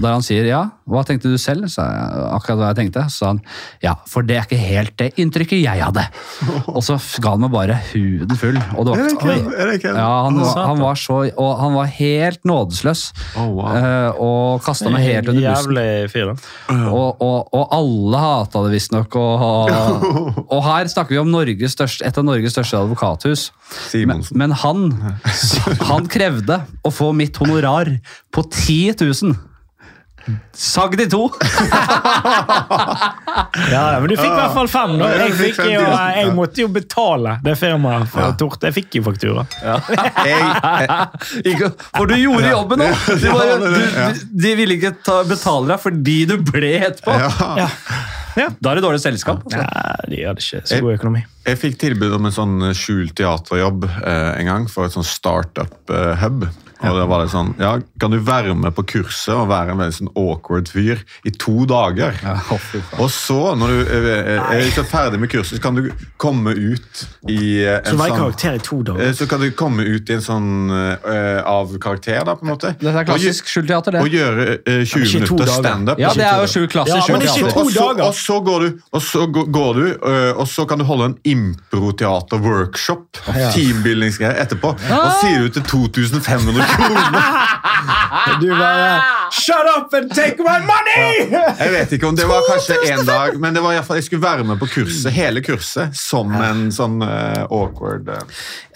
der 0.00 0.14
han 0.14 0.24
sier 0.24 0.48
ja, 0.48 0.62
hva 0.90 1.02
tenkte 1.06 1.30
du 1.30 1.38
selv? 1.38 1.68
sa 1.70 1.84
jeg, 1.86 2.22
akkurat 2.34 2.58
hva 2.58 2.68
jeg 2.72 2.78
tenkte. 2.80 3.04
Så 3.12 3.22
sa 3.22 3.30
han 3.32 3.40
ja, 3.84 3.94
for 4.10 4.26
det 4.26 4.38
er 4.38 4.46
ikke 4.48 4.58
helt 4.60 4.96
det 4.98 5.10
inntrykket 5.20 5.62
jeg 5.62 5.82
hadde. 5.84 6.04
Og 6.74 6.82
så 6.86 6.96
ga 7.22 7.34
han 7.36 7.44
meg 7.44 7.52
bare 7.54 7.76
huden 7.90 8.40
full. 8.40 8.58
Og 8.74 8.88
det 8.88 8.96
Er 8.96 9.04
det 9.04 9.14
var, 9.14 9.22
kødd? 9.22 9.52
Er 9.54 9.70
det 9.70 9.76
kødd? 9.84 10.00
ja, 10.00 10.08
han, 10.26 10.40
han 10.70 10.82
var 10.82 10.98
så 10.98 11.20
Og 11.30 11.52
han 11.60 11.76
var 11.76 11.92
helt 11.94 12.44
nådesløs. 12.48 13.04
Oh, 13.36 13.52
wow. 13.60 13.76
eh, 13.76 14.20
og 14.20 14.64
kasta 14.64 14.90
meg 14.92 15.06
helt 15.06 15.30
under 15.30 15.46
bussen. 15.46 15.76
Jævlig 15.76 16.10
fyr, 16.12 16.32
da. 16.32 16.80
Og, 16.90 17.22
og, 17.22 17.54
og 17.54 17.76
alle 17.76 18.24
hata 18.24 18.64
det 18.66 18.74
visstnok. 18.74 19.16
Og, 19.20 19.70
og, 20.52 20.60
her 20.66 20.90
snakker 20.90 21.16
vi 21.16 21.22
om 21.22 21.30
Norges 21.30 21.76
største, 21.76 22.06
et 22.06 22.18
av 22.18 22.26
Norges 22.26 22.56
største 22.56 22.80
advokathus. 22.80 23.50
Men, 23.94 24.24
men 24.34 24.54
han, 24.64 24.88
han 25.90 26.08
krevde 26.10 26.60
å 26.82 26.90
få 26.94 27.12
mitt 27.16 27.38
honorar 27.38 27.79
på 28.34 28.42
10 28.50 28.94
000. 29.00 29.38
Sagd 30.54 31.00
i 31.00 31.06
to! 31.10 31.30
Ja, 33.70 34.00
men 34.00 34.08
du 34.10 34.16
fikk 34.18 34.30
i 34.30 34.36
hvert 34.36 34.54
fall 34.54 34.68
fem. 34.70 34.92
da. 35.00 35.08
Jeg, 35.14 35.30
jeg 35.30 35.74
jo, 35.74 35.80
50 35.80 35.86
000. 35.86 36.18
jeg 36.18 36.32
måtte 36.36 36.62
jo 36.62 36.68
betale 36.74 37.32
det 37.44 37.54
firmaet 37.58 38.10
for 38.12 38.34
tort. 38.38 38.62
Jeg 38.66 38.76
fikk 38.76 38.98
jo 38.98 39.02
faktura. 39.06 39.44
Jeg, 40.30 40.40
jeg, 41.46 41.70
For 41.96 42.10
du 42.10 42.14
gjorde 42.18 42.50
jobben 42.50 42.82
du, 42.82 42.88
de 44.44 44.52
ville 44.58 44.76
ikke 44.76 44.92
ta, 45.06 45.20
betale 45.28 45.72
deg 45.72 45.82
fordi 45.82 46.16
du 46.30 46.36
ble 46.46 46.72
etterpå. 46.90 47.14
ja. 47.16 47.68
Ja. 48.38 48.46
Da 48.62 48.70
er 48.70 48.78
det 48.78 48.84
dårlig 48.84 49.00
selskap. 49.02 49.40
altså. 49.42 49.58
Nei, 49.58 50.10
de 50.12 50.20
hadde 50.28 50.44
ikke 50.44 50.60
så 50.70 50.78
god 50.84 50.92
økonomi. 50.94 51.22
Jeg 51.48 51.58
fikk 51.58 51.78
tilbud 51.82 52.12
om 52.14 52.28
en 52.28 52.34
sånn 52.34 52.68
skjult 52.78 53.16
teaterjobb 53.18 53.88
eh, 53.90 54.28
en 54.38 54.50
gang 54.52 54.68
for 54.70 54.86
et 54.86 54.94
sånn 54.94 55.06
startup-hub. 55.06 56.46
Og 56.80 56.96
det 56.96 57.06
var 57.10 57.22
litt 57.24 57.32
sånn, 57.32 57.50
ja, 57.60 57.74
Kan 58.00 58.14
du 58.14 58.18
være 58.24 58.54
med 58.56 58.72
på 58.76 58.84
kurset 58.94 59.34
og 59.34 59.50
være 59.50 59.74
en 59.74 59.80
veldig 59.82 59.96
sånn 59.98 60.10
awkward 60.16 60.70
fyr 60.72 61.02
i 61.28 61.32
to 61.36 61.66
dager? 61.68 62.16
Ja. 62.24 62.38
Og 63.00 63.10
så, 63.12 63.38
når 63.58 63.74
du 63.74 63.80
er, 63.82 64.06
eh, 64.14 64.54
er 64.56 64.64
liksom 64.64 64.86
ferdig 64.88 65.20
med 65.20 65.30
kurset, 65.32 65.58
så 65.58 65.62
kan 65.62 65.76
du 65.76 65.90
komme 66.20 66.54
ut 66.56 67.02
i 67.28 67.66
en 67.68 67.84
Så 67.84 67.96
sånn 67.98 68.16
karakter 68.16 68.56
i 68.56 68.62
to 68.64 68.80
eh, 68.80 68.86
dager. 68.88 69.12
så 69.18 69.28
kan 69.28 69.44
du 69.44 69.50
komme 69.56 69.84
ut 69.84 70.10
i 70.10 70.16
en 70.16 70.24
sånn 70.24 70.48
uh, 70.72 71.42
av 71.44 71.74
karakter, 71.82 72.22
da, 72.24 72.36
på 72.38 72.46
en 72.46 72.52
måte. 72.54 72.72
Det 72.80 72.94
er 72.94 73.08
klassisk 73.08 73.50
skjulteater, 73.50 73.98
det. 73.98 74.04
og 74.04 74.16
gjøre 74.16 74.48
uh, 74.64 74.80
20 74.80 75.04
ikke 75.04 75.20
minutter 75.20 75.52
standup. 75.58 76.00
Ja, 76.00 76.14
det 76.16 76.26
er 76.30 76.44
jo 76.44 76.48
sju 76.54 76.64
klassisk 76.70 76.96
Ja, 76.96 77.16
men 77.16 77.26
skjult 77.26 77.50
ikke 77.50 77.50
teater. 77.50 77.54
to 77.54 77.60
og 77.60 77.72
så, 77.76 78.08
og 78.08 78.14
så 78.16 78.40
går 78.48 78.64
du, 78.64 78.80
og 78.90 79.04
så 79.04 79.26
går 79.28 79.80
du, 79.80 79.84
uh, 80.00 80.40
og 80.40 80.48
så 80.48 80.66
kan 80.70 80.80
du 80.80 80.88
holde 80.88 81.12
en 81.12 81.18
improteater-workshop, 81.34 83.22
teambuildingsgreier, 83.28 84.40
etterpå. 84.46 84.72
Og 84.72 85.10
sier 85.20 85.44
du 85.44 85.52
til 85.58 85.68
2500 85.68 86.54
kroner. 86.54 86.69
Du 88.40 88.48
bare 88.58 89.02
Shut 89.30 89.66
up 89.76 89.92
and 89.94 90.10
take 90.14 90.38
my 90.42 90.58
money! 90.64 91.30
Jeg 91.62 91.72
vet 91.74 91.92
ikke 91.96 92.08
om 92.10 92.16
det 92.18 92.26
var 92.28 92.42
kanskje 92.48 92.78
en 92.92 93.04
dag, 93.06 93.36
men 93.40 93.54
det 93.54 93.62
var 93.64 93.74
i 93.74 93.78
hvert 93.78 93.86
fall, 93.86 94.00
jeg 94.00 94.06
skulle 94.08 94.22
være 94.24 94.46
med 94.48 94.58
på 94.60 94.68
kurset, 94.72 95.10
hele 95.14 95.42
kurset, 95.44 95.94
som 95.96 96.32
en 96.34 96.66
sånn 96.74 96.98
uh, 97.04 97.44
awkward 97.46 98.08
uh. 98.10 98.24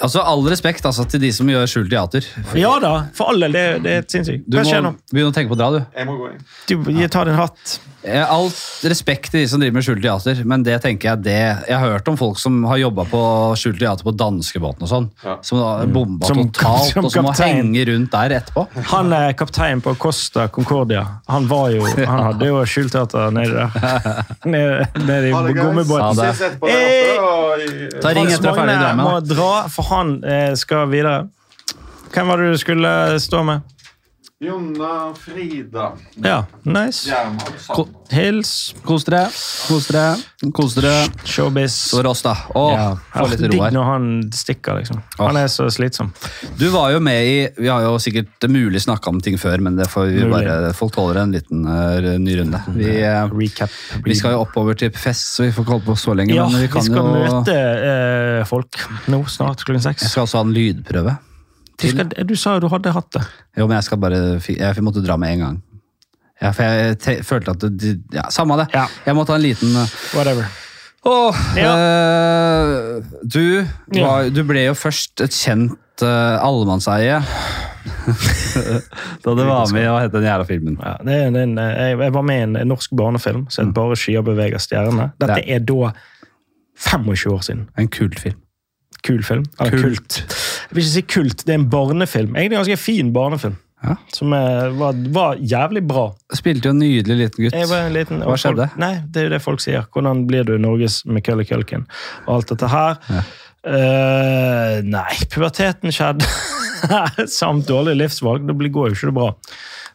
Altså, 0.04 0.22
All 0.26 0.42
respekt 0.50 0.84
altså, 0.86 1.06
til 1.08 1.22
de 1.22 1.30
som 1.34 1.48
gjør 1.48 1.66
skjult 1.70 1.90
teater. 1.92 2.26
Ja 2.58 2.74
da, 2.82 2.92
for 3.16 3.32
all 3.32 3.46
del. 3.46 3.54
Det, 3.54 3.64
det 3.84 3.96
er 4.00 4.06
sinnssykt. 4.10 4.46
Du 4.46 4.58
Hva 4.58 4.64
må 4.64 4.70
skjer 4.70 4.84
nå? 4.84 4.94
begynne 5.12 5.32
å 5.32 5.36
tenke 5.36 5.52
på 5.52 5.58
å 5.58 5.60
dra, 5.60 5.70
du. 5.74 5.80
Jeg 5.96 6.08
må 6.08 6.16
gå 6.20 6.30
inn. 6.34 6.46
Du, 6.68 6.74
jeg 6.98 7.10
tar 7.14 7.30
din 7.30 7.38
hatt. 7.38 7.76
all 8.04 8.44
Alt 8.44 8.58
respekt 8.90 9.30
til 9.32 9.40
de 9.44 9.48
som 9.48 9.62
driver 9.62 9.78
med 9.78 9.86
skjult 9.86 10.02
teater, 10.04 10.42
men 10.44 10.64
det 10.66 10.76
tenker 10.84 11.08
jeg 11.12 11.22
det 11.24 11.36
Jeg 11.70 11.78
har 11.78 11.94
hørt 11.94 12.10
om 12.10 12.18
folk 12.20 12.40
som 12.42 12.58
har 12.68 12.80
jobba 12.82 13.06
på 13.08 13.22
skjult 13.60 13.78
teater 13.80 14.04
på 14.04 14.12
danskebåten 14.18 14.84
og 14.84 14.90
sånn, 14.90 15.06
Ja. 15.24 15.38
som 15.46 15.62
har 15.62 15.86
bomba 15.94 16.28
Som- 16.28 16.42
totalt, 16.42 16.92
som 16.98 17.08
og 17.08 17.14
som 17.14 17.24
må 17.28 17.32
henge 17.38 17.86
rundt 17.88 18.12
der 18.12 18.36
etterpå. 18.40 18.66
Han 18.92 19.12
er 19.16 19.32
kaptein 19.38 19.80
på 19.84 19.94
Costa 19.96 20.43
Concordia. 20.52 21.04
Han 21.26 21.48
var 21.48 21.70
jo, 21.70 21.84
han 22.10 22.22
hadde 22.28 22.48
jo 22.48 22.62
skjulteater 22.68 23.30
nede 23.34 23.52
der. 23.54 23.68
Nede, 24.54 24.86
nede 25.04 25.28
i 25.28 25.56
gummibåten. 25.56 26.16
Ta 28.02 28.14
ring 28.14 28.32
etter 28.32 28.50
er 28.50 28.58
ferdig 28.58 28.76
i 28.76 28.96
må 29.00 29.14
dra, 29.24 29.52
for 29.72 29.90
han 29.92 30.16
eh, 30.24 30.52
skal 30.58 30.88
videre. 30.92 31.24
Hvem 32.14 32.28
var 32.30 32.40
det 32.42 32.52
du 32.54 32.58
skulle 32.60 32.90
stå 33.20 33.42
med? 33.46 33.73
Jonna, 34.40 35.14
Frida 35.14 35.92
Ja, 36.14 36.44
nice. 36.62 37.14
Ko- 37.68 37.88
Hils. 38.10 38.74
Kos 38.84 39.04
dere. 39.04 39.28
Kos 39.68 39.86
dere. 39.88 40.16
Kos 40.52 40.74
dere. 40.74 41.06
Showbiz. 41.24 41.72
Så 41.90 42.02
rås, 42.02 42.22
da. 42.22 42.34
Å, 42.54 42.64
Ja. 42.72 42.96
få 43.14 43.28
litt 43.30 43.40
ro 43.40 43.46
her. 43.46 43.70
Digg 43.70 43.72
når 43.78 43.84
han 43.84 44.32
stikker, 44.32 44.74
liksom. 44.80 45.02
Han 45.18 45.36
er 45.36 45.46
så 45.46 45.68
slitsom. 45.70 46.12
Du 46.58 46.68
var 46.70 46.90
jo 46.90 46.98
med 47.00 47.24
i 47.24 47.48
Vi 47.62 47.68
har 47.68 47.80
jo 47.82 47.94
sikkert 47.98 48.26
mulig 48.50 48.82
snakka 48.82 49.08
om 49.08 49.20
ting 49.20 49.36
før, 49.38 49.60
men 49.60 49.76
det 49.76 49.86
får 49.86 50.10
vi 50.12 50.28
bare, 50.28 50.72
folk 50.74 50.92
tåler 50.92 51.22
en 51.22 51.32
liten 51.32 51.64
uh, 51.66 52.18
ny 52.18 52.36
runde. 52.40 52.60
Vi, 52.74 53.02
uh, 53.04 53.28
Recap. 53.30 53.70
vi 54.04 54.14
skal 54.14 54.32
jo 54.32 54.44
oppover 54.44 54.76
til 54.76 54.90
fest, 54.90 55.36
så 55.36 55.44
vi 55.44 55.52
får 55.52 55.64
ikke 55.64 55.72
holde 55.78 55.86
på 55.86 55.96
så 55.96 56.14
lenge. 56.14 56.34
Ja, 56.34 56.48
men 56.48 56.60
vi 56.60 56.66
vi 56.66 56.80
skal 56.82 56.96
jo 56.96 57.04
møte 57.04 58.40
uh, 58.40 58.44
folk 58.44 58.76
nå, 59.08 59.24
snart 59.28 59.62
klokken 59.64 59.80
seks. 59.80 60.02
Jeg 60.02 60.10
skal 60.10 60.26
også 60.26 60.42
ha 60.42 60.44
en 60.44 60.52
lydprøve. 60.52 61.18
Du, 61.80 61.88
skal, 61.90 62.10
du 62.26 62.34
sa 62.38 62.54
jo 62.56 62.60
du 62.64 62.68
hadde 62.70 62.92
hatt 62.94 63.10
det. 63.16 63.22
Jo, 63.58 63.66
men 63.66 63.76
jeg 63.80 63.84
skal 63.88 63.98
bare 63.98 64.18
Jeg 64.46 64.84
måtte 64.86 65.02
dra 65.04 65.16
med 65.20 65.34
en 65.34 65.40
gang. 65.44 65.56
Ja, 66.42 66.50
for 66.54 66.62
jeg 66.66 66.98
te, 67.02 67.16
følte 67.26 67.54
at 67.54 67.64
det, 67.78 67.96
Ja, 68.14 68.28
samme 68.34 68.56
det. 68.62 68.68
Ja. 68.74 68.86
Jeg 69.06 69.14
må 69.18 69.24
ta 69.26 69.36
en 69.38 69.42
liten 69.44 69.74
eh, 69.80 69.88
Whatever. 70.14 70.46
Åh, 71.04 71.34
Ja. 71.58 71.72
eh, 71.76 73.02
du, 73.22 73.42
Ja. 73.92 74.06
var, 74.06 74.30
du 74.30 74.42
ble 74.48 74.66
jo 74.70 74.74
først 74.78 75.20
et 75.20 75.34
kjent 75.36 75.74
uh, 76.02 76.38
allemannseie 76.42 77.18
da 79.24 79.34
du 79.36 79.42
var 79.44 79.68
med 79.72 79.84
hva 79.86 79.98
het 80.02 80.14
den 80.14 80.24
jævla 80.26 80.46
filmen. 80.48 80.78
Ja, 80.80 80.94
det 81.04 81.18
en, 81.42 81.58
jeg, 81.60 81.98
jeg 82.00 82.14
var 82.16 82.24
med 82.26 82.40
i 82.40 82.46
en 82.62 82.70
norsk 82.70 82.94
barnefilm 82.96 83.44
som 83.52 83.68
het 83.68 83.76
Bare 83.76 83.98
skyer 83.98 84.24
beveger 84.26 84.62
stjernene. 84.62 85.10
Dette 85.20 85.36
Det 85.42 85.58
er 85.58 85.62
da 85.68 85.92
25 86.80 87.34
år 87.34 87.44
siden. 87.46 87.66
En 87.78 87.88
kultfilm. 87.92 88.38
Kul 89.04 89.20
film. 89.26 89.44
Eller 89.60 89.70
Kult. 89.76 89.84
kult. 89.84 90.38
Jeg 90.64 90.76
vil 90.78 90.82
ikke 90.84 90.94
si 90.94 91.02
kult, 91.14 91.44
det 91.44 91.52
er 91.54 91.60
en 91.60 91.68
barnefilm. 91.70 92.34
Egentlig 92.34 92.56
en 92.58 92.64
ganske 92.64 92.80
fin 92.80 93.12
barnefilm. 93.14 93.58
Ja. 93.84 93.98
Som 94.16 94.32
er, 94.32 94.70
var, 94.78 94.96
var 95.12 95.36
jævlig 95.44 95.82
bra. 95.84 96.06
Spilte 96.32 96.70
jo 96.70 96.72
en 96.72 96.80
nydelig 96.80 97.18
liten 97.18 97.44
gutt. 97.44 97.56
En 97.58 97.92
liten, 97.92 98.22
Hva 98.24 98.36
skjedde? 98.40 98.70
Folk, 98.70 98.80
nei, 98.80 98.94
Det 99.12 99.20
er 99.20 99.26
jo 99.28 99.32
det 99.34 99.40
folk 99.44 99.60
sier. 99.60 99.84
Hvordan 99.92 100.22
blir 100.30 100.46
du 100.48 100.54
Norges 100.62 101.02
Macaulay 101.04 101.44
Culkin? 101.48 101.84
Og 102.24 102.38
alt 102.38 102.54
dette 102.54 102.70
her. 102.72 102.96
Ja. 103.12 103.24
Uh, 103.64 104.78
nei, 104.88 105.12
puberteten 105.32 105.92
skjedde. 105.94 106.28
Samt 107.38 107.68
dårlig 107.68 107.96
livsvalg. 108.00 108.48
Det 108.48 108.72
går 108.72 108.90
jo 108.90 108.96
ikke 108.96 109.10
det 109.12 109.16
bra. 109.20 109.30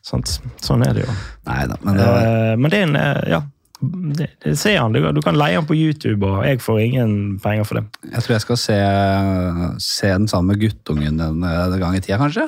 Sånn, 0.05 0.23
Sånn 0.63 0.85
er 0.85 0.95
det 0.95 1.03
jo. 1.07 1.15
Neida, 1.49 1.77
men 1.83 1.97
det 1.99 2.05
var 2.07 2.21
uh, 2.29 2.53
men 2.61 2.71
det 2.73 2.79
er 2.79 2.87
en 2.91 2.99
uh, 2.99 3.23
Ja. 3.29 3.41
Det, 3.79 4.25
det 4.43 4.55
ser 4.59 4.77
han. 4.81 4.91
Du, 4.91 4.99
du 5.15 5.21
kan 5.23 5.37
leie 5.39 5.55
han 5.55 5.67
på 5.69 5.75
YouTube, 5.77 6.25
og 6.27 6.41
jeg 6.47 6.59
får 6.59 6.79
ingen 6.83 7.13
penger 7.43 7.63
for 7.67 7.79
det. 7.79 7.85
Jeg 8.11 8.25
tror 8.25 8.33
jeg 8.35 8.43
skal 8.43 8.59
se, 8.59 8.79
se 9.83 10.09
den 10.11 10.27
sammen 10.27 10.51
med 10.53 10.59
guttungen 10.65 11.21
en, 11.23 11.43
en 11.47 11.77
gang 11.79 11.95
i 11.95 12.01
tida, 12.03 12.17
kanskje. 12.19 12.47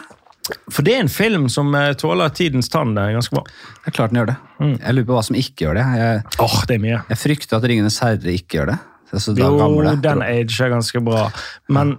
For 0.73 0.83
det 0.83 0.95
er 0.97 1.03
en 1.05 1.11
film 1.13 1.45
som 1.53 1.69
eh, 1.77 1.93
tåler 1.95 2.33
tidens 2.35 2.67
tann. 2.73 2.95
Det 2.97 3.03
er 3.05 3.13
ganske 3.15 3.35
bra. 3.37 3.43
Det 3.45 3.91
er 3.91 3.95
klart 3.95 4.11
den 4.11 4.19
gjør 4.19 4.31
det. 4.33 4.37
Mm. 4.59 4.73
Jeg 4.81 4.95
lurer 4.97 5.07
på 5.07 5.15
hva 5.15 5.23
som 5.29 5.37
ikke 5.39 5.63
gjør 5.67 5.77
det. 5.79 5.85
Jeg, 6.01 6.23
Åh, 6.43 6.55
det 6.67 6.75
er 6.75 6.83
mye. 6.83 7.01
jeg 7.13 7.21
frykter 7.21 7.59
at 7.61 7.67
Ringenes 7.71 7.99
herre 8.03 8.33
ikke 8.35 8.57
gjør 8.59 8.71
det. 8.73 8.79
Altså, 9.11 9.35
Jo, 9.37 9.51
gamle. 9.59 9.93
den 10.03 10.23
ager 10.25 10.71
ganske 10.73 11.01
bra. 11.03 11.27
Men, 11.71 11.93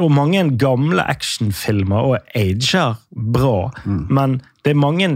og 0.00 0.12
mange 0.16 0.42
gamle 0.60 1.04
actionfilmer 1.12 2.10
og 2.12 2.34
ager 2.36 2.98
bra. 3.12 3.70
Mm. 3.86 4.02
Men 4.18 4.36
det 4.64 4.74
er 4.74 4.80
mange 4.82 5.10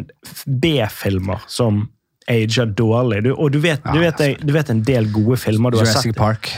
B-filmer 0.49 1.45
som 1.51 1.84
ager 2.31 2.66
dårlig. 2.66 3.22
Du, 3.25 3.33
og 3.35 3.51
du 3.53 3.59
vet, 3.61 3.83
du, 3.93 3.99
vet, 4.01 4.22
du 4.41 4.53
vet 4.53 4.70
en 4.70 4.83
del 4.83 5.11
gode 5.12 5.37
filmer 5.41 5.70
du 5.75 5.79
har 5.79 5.87
Jurassic 5.87 6.12
sett. 6.12 6.16
Park. 6.16 6.51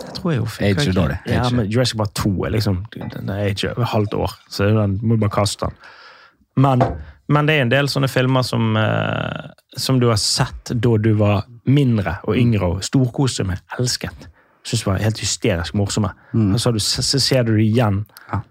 Jeg 0.00 0.16
tror 0.18 0.32
jeg 0.34 0.40
jo 0.42 0.48
fikk- 0.52 0.80
Ager 0.82 0.92
dårlig. 0.92 1.18
Ja, 1.26 1.46
men 1.50 1.70
Jurassic 1.72 1.96
Park 1.96 2.12
2 2.20 2.32
er 2.46 2.50
liksom 2.56 2.82
den 2.92 3.30
er 3.32 3.46
ager 3.48 3.72
et 3.72 3.88
halvt 3.94 4.14
år, 4.18 4.34
så 4.52 4.68
den 4.76 4.98
må 5.02 5.16
du 5.16 5.22
bare 5.24 5.32
kaste 5.38 5.66
den. 5.70 5.78
Men, 6.60 6.82
men 7.32 7.46
det 7.48 7.54
er 7.56 7.62
en 7.64 7.72
del 7.72 7.88
sånne 7.88 8.08
filmer 8.12 8.42
som, 8.44 8.74
eh, 8.76 9.48
som 9.80 10.00
du 10.02 10.08
har 10.10 10.18
sett 10.20 10.74
da 10.74 10.96
du 11.00 11.14
var 11.16 11.46
mindre 11.64 12.18
og 12.28 12.36
yngre 12.36 12.68
og 12.74 12.82
storkoste 12.84 13.46
med. 13.48 13.62
Elsket. 13.78 14.26
Syns 14.66 14.84
var 14.84 14.98
helt 15.00 15.18
hysterisk 15.22 15.72
morsomme. 15.78 16.10
Og 16.34 16.58
så, 16.60 16.68
har 16.68 16.76
du, 16.76 16.80
så 16.84 17.20
ser 17.22 17.46
du 17.48 17.54
det 17.56 17.64
igjen 17.70 18.02
Ja. 18.30 18.42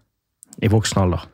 i 0.64 0.68
voksen 0.74 1.04
alder. 1.04 1.28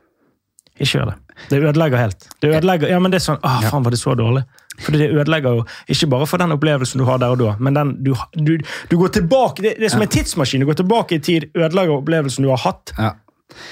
Ikke 0.75 0.97
gjør 0.99 1.13
det. 1.13 1.15
Det 1.49 1.61
ødelegger 1.63 1.97
helt. 2.01 2.27
Det 2.43 2.49
ødelegger, 2.57 2.89
ja, 2.91 2.99
men 2.99 3.11
det 3.11 3.21
er 3.21 3.25
sånn, 3.29 3.39
Å, 3.39 3.53
faen, 3.69 3.83
var 3.85 3.91
det 3.95 3.99
så 4.01 4.15
dårlig? 4.19 4.43
Fordi 4.81 4.97
det 4.99 5.09
ødelegger 5.15 5.59
jo, 5.59 5.65
ikke 5.87 6.07
bare 6.11 6.27
for 6.27 6.41
den 6.41 6.51
opplevelsen 6.55 6.99
du 6.99 7.05
har 7.07 7.17
der 7.21 7.31
og 7.35 7.39
da, 7.39 7.53
men 7.63 7.73
den, 7.77 7.93
du, 8.03 8.13
du, 8.35 8.57
du 8.91 8.97
går 8.99 9.13
tilbake, 9.19 9.61
det, 9.63 9.75
det 9.79 9.87
er 9.87 9.93
som 9.95 10.01
en 10.03 10.11
tidsmaskin. 10.11 10.59
Du 10.65 10.67
går 10.67 10.79
tilbake 10.81 11.15
i 11.15 11.19
tid, 11.23 11.47
ødelegger 11.55 11.95
opplevelsen 12.01 12.43
du 12.43 12.49
har 12.51 12.59
hatt. 12.65 12.91
Ja. 12.99 13.13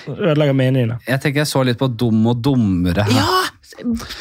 Ødelegger 0.08 0.54
meningene. 0.56 1.00
Jeg 1.10 1.20
tenker 1.24 1.42
jeg 1.44 1.50
så 1.50 1.64
litt 1.68 1.80
på 1.82 1.90
Dum 1.92 2.22
og 2.32 2.40
dummere. 2.46 3.04
her. 3.10 3.18
Ja! 3.20 3.42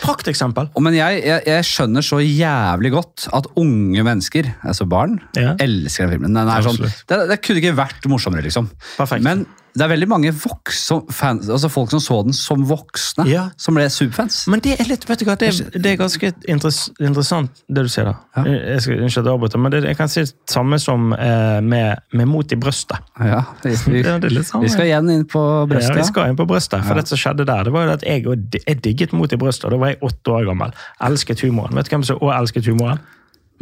Prakteksempel. 0.03 0.71
Men 0.81 0.95
jeg, 0.97 1.21
jeg, 1.27 1.43
jeg 1.47 1.67
skjønner 1.69 2.05
så 2.07 2.19
jævlig 2.25 2.93
godt 2.95 3.27
at 3.37 3.47
unge 3.61 4.05
mennesker, 4.07 4.49
altså 4.65 4.87
barn, 4.89 5.19
Ja. 5.37 5.55
elsker 5.61 6.07
den 6.09 6.17
filmen. 6.17 6.35
Den 6.39 6.51
sånn, 6.67 6.81
det, 7.11 7.19
det 7.31 7.39
kunne 7.45 7.61
ikke 7.63 7.75
vært 7.79 8.09
morsommere, 8.11 8.47
liksom. 8.49 8.71
Perfekt. 8.97 9.23
Men 9.27 9.45
det 9.75 9.85
er 9.87 9.89
veldig 9.89 10.07
mange 10.11 10.31
fans, 10.37 11.47
altså 11.49 11.69
folk 11.73 11.91
som 11.95 12.01
så 12.05 12.17
den 12.27 12.35
som 12.37 12.65
voksne, 12.69 13.25
Ja. 13.31 13.47
som 13.57 13.75
ble 13.75 13.87
superfans. 13.89 14.43
Men 14.53 14.61
det 14.61 14.75
er 14.81 14.85
litt, 14.91 15.07
vet 15.09 15.19
du 15.23 15.25
hva, 15.25 15.37
det, 15.41 15.49
er- 15.49 15.79
det 15.79 15.93
er 15.93 15.97
ganske 15.97 16.33
interess, 16.49 16.91
interessant, 17.01 17.63
det 17.69 17.85
du 17.87 17.89
sier 17.89 18.11
der. 18.11 18.19
Ja. 18.37 18.45
Jeg 18.75 18.83
skal 18.85 19.07
ikke 19.09 19.25
avbryte, 19.33 19.59
men 19.59 19.73
det, 19.73 19.81
jeg 19.89 19.97
kan 19.97 20.09
si 20.13 20.21
det 20.27 20.35
samme 20.53 20.79
som 20.83 21.13
eh, 21.17 21.61
med, 21.65 22.03
med 22.13 22.29
mot 22.29 22.53
i 22.53 22.57
brøstet. 22.61 22.99
Ja, 23.19 23.41
vi, 23.65 23.71
vi, 23.95 24.03
sånn, 24.45 24.63
vi 24.67 24.69
skal 24.75 24.91
igjen 24.91 25.09
inn 25.15 25.25
på 25.25 25.41
brøstet. 25.71 25.97
Ja, 25.97 26.03
vi 26.03 26.09
skal 26.11 26.29
inn 26.35 26.37
på 26.37 26.47
brøstet. 26.51 26.85
For 26.85 26.95
det 27.01 27.07
som 27.09 27.19
skjedde 27.23 27.49
der, 27.49 27.65
det 27.65 27.73
var 27.73 27.89
jo 27.89 27.97
at 27.97 28.05
jeg, 28.05 28.27
jeg 28.67 28.83
digget 28.85 29.13
mot 29.17 29.33
i 29.33 29.41
brøstet. 29.41 29.71
Da 29.73 29.81
var 29.81 29.95
jeg 29.95 30.03
åtte 30.05 30.37
år 30.37 30.51
gammel. 30.53 30.77
Elsket 31.09 31.41
humoren. 31.47 31.75
Vet 31.81 31.89
du 31.89 31.97
hvem 31.97 32.05
som 32.05 32.21
også 32.21 32.37
elsket 32.43 32.69
humoren? 32.69 33.01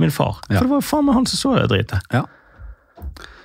Min 0.01 0.11
far. 0.11 0.41
For 0.49 0.59
det 0.65 0.71
var 0.71 0.79
jo 0.81 0.87
faen 0.91 1.05
meg 1.07 1.15
han 1.21 1.27
som 1.29 1.39
så 1.39 1.55
det 1.61 1.69
dritet. 1.71 2.07
Ja. 2.15 2.25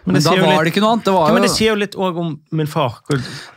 Men, 0.06 0.22
da 0.22 0.34
var 0.36 0.38
litt- 0.38 0.66
det 0.68 0.72
ikke 0.74 0.82
noe 0.84 0.92
annet. 0.96 1.06
Det 1.08 1.14
var 1.16 1.24
Ja, 1.26 1.30
jo... 1.32 1.34
men 1.40 1.46
det 1.48 1.52
sier 1.56 1.72
jo 1.74 1.78
litt 1.82 1.96
òg 1.98 2.18
om 2.22 2.34
min 2.60 2.68
far. 2.70 3.00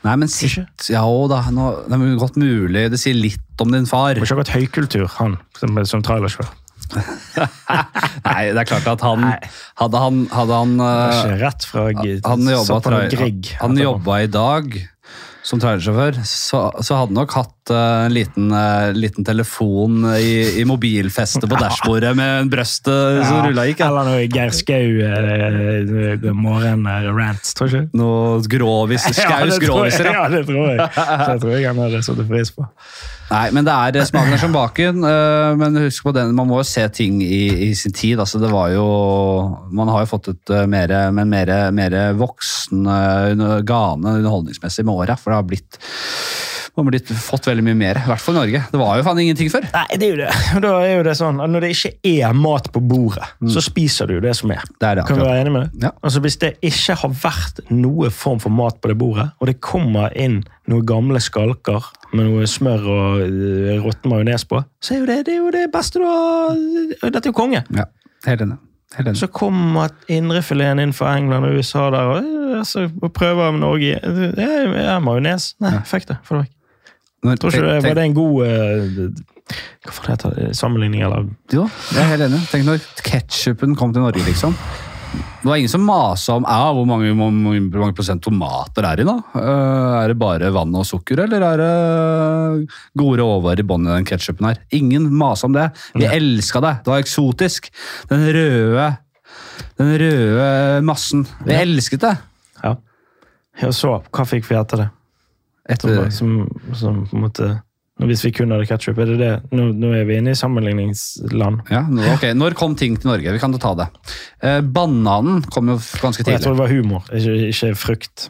Nei, 0.07 0.15
men 0.17 0.29
sitt, 0.33 0.89
ja, 0.89 1.03
da, 1.29 1.43
nå, 1.53 1.67
det 1.89 1.99
er 1.99 2.15
godt 2.23 2.39
mulig. 2.41 2.87
Det 2.95 3.01
sier 3.03 3.15
litt 3.19 3.61
om 3.61 3.75
din 3.75 3.85
far. 3.91 4.15
Det 4.17 4.23
var 4.23 4.31
ikke 4.31 4.39
akkurat 4.39 4.55
høykultur, 4.57 5.07
han 5.19 5.37
som, 5.61 5.77
som 5.85 6.03
trailersjåfør. 6.07 6.49
Nei, 8.25 8.43
det 8.57 8.63
er 8.63 8.69
klart 8.69 8.87
at 8.89 9.03
han 9.05 9.25
Hadde 9.77 10.01
han, 10.01 10.23
hadde 10.33 10.57
han 10.63 10.71
øh, 10.81 11.19
ikke 11.19 11.35
Rett 11.43 11.67
fra 11.69 11.83
G- 11.93 12.15
han 12.25 12.47
jobba, 12.49 12.65
satt 12.71 12.87
på 12.87 12.93
noe 12.95 13.03
tra- 13.03 13.11
Grieg. 13.13 13.51
han 13.61 13.77
jobba 13.77 14.17
i 14.25 14.31
dag 14.33 14.79
som 15.47 15.61
trailersjåfør, 15.63 16.19
så, 16.27 16.61
så 16.85 16.99
hadde 16.99 17.15
nok 17.17 17.33
hatt 17.37 17.73
eh, 17.73 18.07
en 18.09 18.15
liten, 18.15 18.51
eh, 18.53 18.91
liten 18.97 19.27
telefon 19.27 20.03
i, 20.19 20.61
i 20.61 20.65
mobilfestet 20.69 21.47
på 21.49 21.61
dashbordet 21.63 22.15
med 22.19 22.43
en 22.43 22.51
brøst 22.53 22.91
eh, 22.91 23.21
som 23.25 23.47
rulla 23.47 23.69
gikk. 23.69 23.83
Ja. 23.83 23.91
Eller 23.93 24.11
noe 24.11 24.25
Geir 24.27 24.55
Skau 24.57 24.99
eh, 25.07 26.27
morgen-rant, 26.35 27.53
tror 27.59 27.73
du? 27.73 27.81
Noe 27.99 28.41
grovis, 28.51 29.07
skaus 29.21 29.55
det 29.55 29.63
groviser. 29.67 30.11
Ja. 30.11 30.25
Ja, 30.25 30.33
det 30.33 30.45
tror 30.49 30.73
jeg. 30.73 30.89
Det 31.29 31.43
tror 31.43 31.53
jeg 31.55 31.67
han 31.69 31.79
hadde 31.83 32.01
satt 32.03 32.21
pris 32.29 32.51
på. 32.55 32.65
Nei, 33.29 33.45
men 33.53 33.67
det 33.67 33.73
er 33.75 34.07
smaken 34.09 34.41
som 34.41 34.55
baken. 34.55 35.03
men 35.61 35.77
husk 35.83 36.07
på 36.07 36.15
den, 36.17 36.31
man 36.35 36.49
må 36.49 36.63
jo 36.63 36.67
se 36.67 36.87
ting 36.97 37.19
i, 37.21 37.69
i 37.69 37.75
sin 37.77 37.93
tid. 37.93 38.17
altså 38.19 38.41
det 38.41 38.49
var 38.49 38.71
jo, 38.73 38.87
Man 39.71 39.91
har 39.93 40.07
jo 40.07 40.11
fått 40.15 40.31
et 40.33 40.53
mer, 40.71 40.95
men 41.13 41.29
mer, 41.29 41.53
mer 41.77 41.97
voksen 42.17 42.89
gane 43.69 44.15
underholdningsmessig 44.23 44.87
med 44.89 45.05
åra. 45.05 45.19
For 45.21 45.37
har 45.39 45.47
blitt, 45.49 45.79
man 46.79 46.87
har 46.87 46.93
blitt, 46.93 47.09
fått 47.11 47.49
veldig 47.49 47.65
mye 47.67 47.77
mer. 47.79 47.99
I 48.05 48.11
hvert 48.11 48.23
fall 48.23 48.37
i 48.37 48.39
Norge. 48.39 48.61
Det 48.71 48.79
var 48.79 48.99
jo 49.01 49.05
faen 49.07 49.21
ingenting 49.25 49.49
før. 49.51 49.65
Nei, 49.73 49.87
det 49.99 50.07
er 50.07 50.13
jo 50.13 50.19
det. 50.21 50.29
Da 50.65 50.73
er 50.85 50.93
jo 50.93 51.07
det 51.09 51.15
sånn 51.19 51.41
at 51.43 51.51
Når 51.51 51.65
det 51.65 51.71
ikke 51.75 51.91
er 52.13 52.37
mat 52.39 52.69
på 52.75 52.83
bordet, 52.85 53.27
så 53.51 53.63
spiser 53.65 54.07
du 54.07 54.19
jo 54.19 54.23
det 54.23 54.37
som 54.39 54.53
er. 54.55 54.63
Det 54.79 54.87
er 54.87 55.01
det 55.01 55.07
Kan 55.09 55.19
du 55.19 55.25
være 55.27 55.43
enig 55.43 55.55
med 55.57 55.67
det? 55.67 55.89
Ja. 55.89 55.91
Altså 56.07 56.23
Hvis 56.23 56.39
det 56.43 56.53
ikke 56.71 56.99
har 57.03 57.17
vært 57.25 57.63
noe 57.75 58.13
form 58.15 58.43
for 58.45 58.55
mat 58.55 58.79
på 58.79 58.93
det 58.93 58.99
bordet, 59.01 59.27
og 59.41 59.51
det 59.51 59.59
kommer 59.65 60.15
inn 60.19 60.45
noen 60.71 60.87
gamle 60.87 61.23
skalker 61.25 61.91
med 62.13 62.29
noe 62.29 62.47
smør 62.49 62.87
og 62.93 63.27
uh, 63.27 63.75
råtten 63.83 64.13
majones 64.13 64.47
på, 64.49 64.63
så 64.85 64.95
er 64.95 65.03
jo 65.03 65.11
det 65.11 65.19
det, 65.27 65.35
er 65.35 65.43
jo 65.43 65.53
det 65.55 65.67
beste 65.73 66.01
du 66.01 66.07
har 66.07 66.55
Dette 67.09 67.27
er 67.27 67.33
jo 67.33 67.37
konge. 67.37 67.65
Ja, 67.75 67.91
helt 68.29 68.47
enig. 68.47 68.63
Helt 68.97 69.11
enig. 69.11 69.21
Så 69.21 69.29
kommer 69.29 69.91
indrefileten 70.09 70.81
inn 70.81 70.95
fra 70.97 71.13
England 71.19 71.49
og 71.49 71.59
USA 71.59 71.89
der 71.93 72.13
og, 72.15 72.29
og 72.67 73.13
prøver 73.17 73.53
Norge. 73.59 73.99
Det 74.37 74.45
er, 74.45 74.99
majones. 75.05 75.53
Nei, 75.61 75.77
fikk 75.89 76.07
det. 76.11 76.19
Få 76.27 76.39
det 76.39 76.47
vekk. 76.47 76.55
Når- 77.27 77.39
Tror 77.43 77.51
ikke 77.51 77.63
det, 77.67 77.71
tenk- 77.83 77.89
Var 77.89 77.95
det 77.99 78.05
en 78.07 78.15
god 78.15 78.35
uh, 78.47 79.09
Hva 79.85 79.93
får 79.97 80.05
det 80.07 80.13
hete? 80.15 80.51
Sammenligning, 80.55 81.03
eller? 81.03 81.25
Jo, 81.51 81.65
jeg 81.95 81.99
er 82.03 82.13
helt 82.13 82.27
enig. 82.29 82.43
Tenk 82.53 82.65
når 82.69 82.85
ketsjupen 83.03 83.75
kom 83.79 83.93
til 83.93 84.03
Norge, 84.05 84.23
liksom. 84.27 84.55
Det 85.09 85.49
var 85.49 85.57
ingen 85.57 85.71
som 85.73 85.87
masa 85.89 86.35
om 86.37 86.45
ja, 86.45 86.69
hvor, 86.77 86.85
mange, 86.87 87.15
hvor 87.17 87.33
mange 87.33 87.95
prosent 87.97 88.21
tomater 88.23 88.85
er 88.85 89.01
i. 89.01 89.07
da? 89.09 89.15
Eh, 89.41 90.05
er 90.05 90.13
det 90.13 90.19
bare 90.21 90.51
vann 90.53 90.75
og 90.77 90.85
sukker, 90.85 91.23
eller 91.25 91.41
er 91.47 91.63
det 91.63 92.69
gode 92.99 93.23
råvarer 93.23 93.63
i 93.63 93.67
bånn 93.67 93.87
i 93.89 93.95
den 93.97 94.05
ketsjupen 94.09 94.51
her? 94.51 94.59
Ingen 94.77 95.09
masa 95.17 95.49
om 95.49 95.57
det. 95.57 95.71
Vi 95.97 96.05
ja. 96.05 96.13
elska 96.19 96.61
det. 96.61 96.75
Det 96.85 96.93
var 96.93 97.01
eksotisk. 97.03 97.71
Den 98.13 98.27
røde 98.37 98.89
den 99.79 99.93
røde 100.03 100.83
massen. 100.87 101.25
Vi 101.47 101.53
Ja. 101.55 101.61
elsket 101.65 102.01
det. 102.05 102.17
Ja. 102.65 102.75
Og 103.69 103.75
så, 103.75 103.97
hva 104.15 104.25
fikk 104.29 104.47
vi 104.49 104.55
etter 104.59 104.85
det? 104.85 104.91
Etter 105.69 105.91
Etter, 105.93 106.11
som, 106.15 106.37
som 106.79 107.03
på 107.11 107.17
en 107.19 107.25
måte 107.27 107.49
Hvis 107.99 108.23
vi 108.25 108.31
kun 108.33 108.53
hadde 108.55 108.65
ketsjup, 108.71 108.97
er 109.03 109.11
det 109.11 109.17
det? 109.21 109.31
Nå, 109.59 109.67
nå 109.75 109.89
er 109.99 110.05
vi 110.07 110.15
inne 110.21 110.31
i 110.31 110.39
sammenligningsland. 110.39 111.65
Ja, 111.75 111.81
nå- 111.91 112.07
ok. 112.15 112.29
Når 112.39 112.55
kom 112.57 112.77
ting 112.79 112.95
til 112.97 113.11
Norge? 113.11 113.33
Vi 113.35 113.41
kan 113.43 113.53
ta 113.59 113.73
det. 113.75 113.89
Eh, 114.41 114.61
bananen 114.63 115.43
kom 115.51 115.69
jo 115.73 115.75
ganske 115.99 116.23
tidlig. 116.23 116.39
jeg 116.39 116.45
tror 116.47 116.55
det 116.55 116.63
var 116.63 116.71
humor, 116.73 117.03
ikke, 117.11 117.35
ikke 117.51 117.73
frukt. 117.77 118.29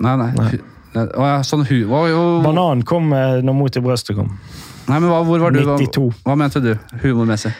Nei, 0.00 0.16
nei. 0.16 0.30
Nei. 0.40 0.50
Å 0.96 1.26
ja, 1.28 1.36
sånn 1.46 1.66
hu... 1.68 1.76
Hva, 1.86 2.00
jo, 2.10 2.22
Banan 2.42 2.80
kom 2.82 3.12
eh, 3.14 3.38
når 3.44 3.54
Mot 3.60 3.76
i 3.76 3.82
brøstet 3.84 4.16
kom. 4.16 4.32
nei, 4.88 4.96
men 4.98 5.06
hva, 5.12 5.20
hvor 5.28 5.38
var 5.44 5.52
du? 5.54 5.60
Hva, 5.68 5.76
92. 5.78 6.08
hva 6.24 6.34
mente 6.40 6.64
du 6.64 6.72
humormessig? 7.04 7.52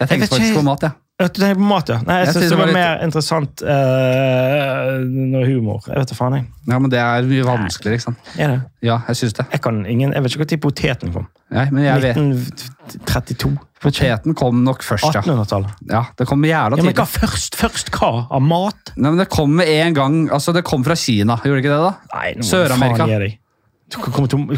Jeg 0.00 0.08
tenkte 0.10 0.32
faktisk 0.32 0.56
på 0.58 0.64
mat, 0.66 0.82
jeg. 0.88 0.90
Ja, 0.96 1.05
Du 1.16 1.24
tenker 1.32 1.54
på 1.56 1.64
mat, 1.64 1.88
ja? 1.88 1.96
Nei, 2.04 2.18
jeg, 2.20 2.26
Jeg 2.28 2.34
synes 2.36 2.50
det 2.52 2.56
var 2.60 2.68
litt... 2.68 2.76
mer 2.76 2.98
interessant 3.06 3.62
uh, 3.64 4.98
når 5.32 5.46
humor. 5.48 5.86
Jeg 5.88 6.02
vet 6.02 6.10
da 6.12 6.16
faen, 6.18 6.34
jeg. 6.36 6.44
Ja, 6.68 6.80
men 6.82 6.92
det 6.92 6.98
er 7.00 7.28
mye 7.30 7.46
vanskeligere, 7.46 7.96
ikke 7.96 8.04
sant? 8.04 8.28
Er 8.36 8.50
det? 8.52 8.58
Ja, 8.84 8.98
jeg 9.08 9.20
syns 9.22 9.36
det. 9.38 9.46
Jeg, 9.54 9.62
kan 9.64 9.78
ingen, 9.88 10.12
jeg 10.12 10.26
vet 10.26 10.36
ikke 10.36 10.44
når 10.44 10.60
poteten 10.66 11.14
kom. 11.14 11.24
Nei, 11.56 11.64
men 11.72 11.86
jeg 11.86 12.04
vet. 12.04 12.20
1932? 12.20 13.54
Poteten 13.86 14.36
kom 14.36 14.60
nok 14.66 14.84
først, 14.84 15.08
ja. 15.08 15.22
1800-tallet? 15.24 15.80
Ja, 15.88 16.04
Det 16.20 16.28
kom 16.28 16.44
jævla 16.44 16.76
Ja, 16.76 16.84
men 16.84 16.92
tidlig. 16.92 16.98
hva 17.00 17.08
først? 17.08 17.56
Først 17.60 17.90
hva? 17.96 18.12
Av 18.36 18.44
mat? 18.44 18.92
Nei, 18.96 19.08
men 19.14 19.18
Det 19.20 19.28
kom 19.32 19.56
med 19.56 19.68
en 19.72 19.96
gang 19.96 20.20
Altså, 20.32 20.52
det 20.56 20.64
kom 20.68 20.84
fra 20.84 20.96
Kina, 21.00 21.36
gjorde 21.44 21.60
det 21.60 21.64
ikke 21.64 21.76
det? 21.76 21.82
da? 21.84 22.16
Nei, 22.16 22.30
Sør-Amerika. 22.44 23.08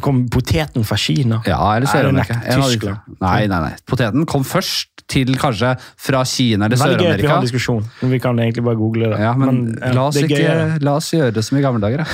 Kom, 0.00 0.22
poteten 0.32 0.84
fra 0.88 0.96
Kina? 0.96 1.42
Ja, 1.46 1.58
eller 1.76 1.84
er 1.84 1.90
Sør-Amerika. 1.92 2.94
Nei, 3.20 3.46
nei, 3.50 3.58
nei. 3.60 3.74
Poteten 3.88 4.24
kom 4.28 4.44
først 4.48 5.02
til 5.08 5.34
kanskje 5.40 5.74
fra 6.00 6.22
Kina 6.28 6.66
eller 6.68 6.80
Veldig 6.80 6.96
gøy 6.96 7.12
at 7.12 7.20
vi 7.20 7.28
har 7.28 7.36
Sør-Amerika. 7.36 7.36
en 7.36 7.44
diskusjon. 7.46 7.84
men 8.02 8.10
Vi 8.14 8.20
kan 8.24 8.40
egentlig 8.40 8.64
bare 8.64 8.76
google 8.80 9.10
det. 9.12 9.20
Ja, 9.20 9.34
men, 9.36 9.76
ja, 9.76 9.92
la, 9.92 10.06
oss 10.08 10.16
det 10.16 10.30
ikke, 10.30 10.80
la 10.84 10.94
oss 10.96 11.10
gjøre 11.12 11.34
det 11.36 11.44
som 11.44 11.58
i 11.60 11.64
gamle 11.64 11.80
dager. 11.84 12.04
Da. 12.04 12.08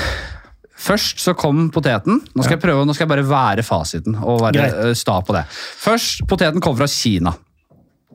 Først 0.85 1.23
så 1.23 1.37
kom 1.39 1.69
poteten. 1.73 2.19
Nå 2.35 2.43
skal, 2.45 2.59
jeg 2.59 2.65
prøve, 2.67 2.85
nå 2.85 2.95
skal 2.97 3.07
jeg 3.07 3.13
bare 3.15 3.27
være 3.31 3.63
fasiten 3.65 4.19
og 4.21 4.43
være 4.43 4.59
Greit. 4.59 4.99
sta 4.99 5.21
på 5.25 5.33
det. 5.39 5.47
Først, 5.87 6.27
Poteten 6.29 6.61
kom 6.61 6.77
fra 6.77 6.91
Kina. 6.91 7.33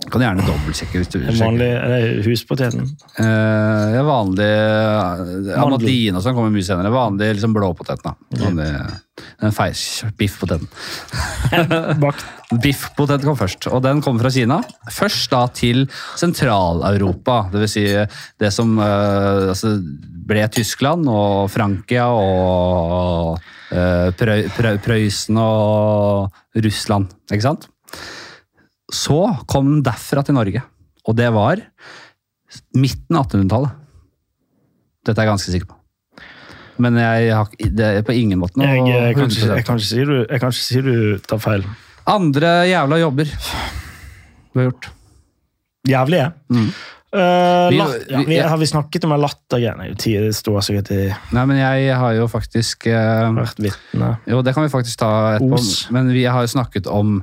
Kan 0.07 0.23
gjerne 0.23 0.45
dobbeltsjekke 0.47 1.01
hvis 1.01 1.09
du 1.11 1.17
vil. 1.19 1.35
Vanlig 1.35 1.67
huspoteten. 2.23 2.85
Eh, 3.19 3.95
ja, 3.97 4.03
vanlig 4.07 4.47
uh, 4.47 5.57
Amadine 5.59 6.15
og 6.15 6.23
sånn 6.23 6.37
kommer 6.37 6.53
mye 6.53 6.63
senere. 6.63 6.91
Vanlig 6.93 7.33
liksom 7.35 7.51
blåpotet. 7.53 8.05
Vanlig, 8.39 8.69
den 9.41 9.55
feis, 9.55 9.81
biffpoteten. 10.17 10.69
Biffpotet 12.63 13.25
kom 13.27 13.35
først, 13.37 13.67
og 13.67 13.83
den 13.83 13.99
kom 14.05 14.21
fra 14.21 14.31
Kina. 14.33 14.61
Først 14.95 15.35
da 15.35 15.41
til 15.53 15.83
Sentral-Europa, 16.17 17.41
dvs. 17.51 17.75
Si 17.75 17.83
det 18.39 18.53
som 18.55 18.71
eh, 18.79 19.49
altså, 19.51 19.75
ble 20.29 20.47
Tyskland 20.55 21.11
og 21.11 21.49
Frankia 21.51 22.07
og 22.13 23.35
Prøy, 23.69 24.47
Prøysen 24.81 25.37
og 25.43 26.31
Russland, 26.63 27.11
ikke 27.29 27.45
sant? 27.45 27.69
Så 28.93 29.19
kom 29.49 29.67
den 29.69 29.83
derfra 29.85 30.23
til 30.25 30.33
Norge, 30.37 30.63
og 31.07 31.15
det 31.19 31.27
var 31.35 31.61
midten 32.75 33.17
av 33.19 33.27
1800-tallet. 33.27 33.75
Dette 35.05 35.21
er 35.21 35.27
jeg 35.27 35.31
ganske 35.33 35.53
sikker 35.53 35.69
på. 35.69 35.75
Men 36.79 36.95
jeg 36.95 37.33
har, 37.35 37.49
det 37.59 37.87
er 37.99 38.05
på 38.07 38.15
ingen 38.15 38.39
måte 38.39 38.55
noe 38.59 38.67
Jeg, 38.69 38.85
jeg, 38.87 39.15
kan 39.17 39.27
ikke, 39.27 39.47
jeg, 39.51 39.65
kan 39.67 39.81
si 39.83 40.03
du, 40.07 40.13
jeg 40.23 40.39
kan 40.41 40.53
ikke 40.53 40.63
si 40.63 40.81
du 40.85 40.93
tar 41.27 41.41
feil. 41.43 41.65
Andre 42.09 42.53
jævla 42.69 43.01
jobber 43.01 43.27
du 43.29 44.57
har 44.61 44.69
gjort. 44.71 44.87
Jævlige? 45.89 46.29
Mm. 46.49 46.69
Uh, 47.09 47.19
Vi- 47.73 47.77
latt- 47.79 48.09
ja, 48.11 48.19
vi- 48.25 48.37
har 48.37 48.57
vi 48.61 48.65
snakket 48.69 49.03
om 49.05 49.11
en 49.15 49.21
lattergreiene? 49.23 49.95
Det 49.97 50.35
står 50.37 50.59
sikkert 50.61 50.91
i 50.93 50.99
Nei, 51.33 51.45
men 51.49 51.57
jeg 51.57 51.95
har 51.97 52.13
jo 52.13 52.27
faktisk 52.29 52.85
uh, 52.87 53.29
Vært 53.33 53.57
vitne. 53.65 54.09
Jo, 54.29 54.41
det 54.45 54.53
kan 54.53 54.63
vi 54.65 54.69
faktisk 54.73 54.99
ta 55.01 55.35
etterpå. 55.37 55.57
Os. 55.57 55.87
Men 55.91 56.11
vi 56.13 56.23
har 56.25 56.41
jo 56.45 56.51
snakket 56.53 56.87
om 56.87 57.19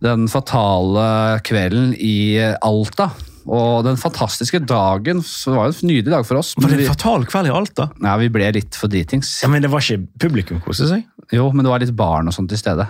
den 0.00 0.28
fatale 0.32 1.40
kvelden 1.46 1.92
i 1.98 2.14
Alta. 2.64 3.10
Og 3.50 3.82
den 3.86 3.96
fantastiske 3.98 4.60
dagen. 4.68 5.22
Så 5.26 5.50
det 5.50 5.56
var 5.58 5.70
jo 5.70 5.74
en 5.80 5.88
nydelig 5.90 6.12
dag 6.12 6.26
for 6.28 6.38
oss. 6.40 6.52
Var 6.56 6.66
Men 6.68 6.76
det 6.78 6.84
en 6.86 6.92
fatal 6.94 7.24
kveld 7.26 7.48
i 7.50 7.54
Alta? 7.56 7.88
nei, 8.04 8.16
vi 8.20 8.28
ble 8.32 8.50
litt 8.54 8.76
for 8.78 8.92
dritings. 8.92 9.30
Ja, 9.42 9.48
Men 9.48 9.62
det 9.64 9.70
var 9.72 9.80
ikke 9.84 10.04
publikum 10.20 10.60
kose 10.64 10.86
seg? 10.90 11.04
Jo, 11.32 11.48
men 11.52 11.64
det 11.64 11.70
var 11.72 11.80
litt 11.82 11.94
barn 11.96 12.28
og 12.28 12.34
sånt 12.36 12.50
til 12.52 12.58
stede. 12.60 12.86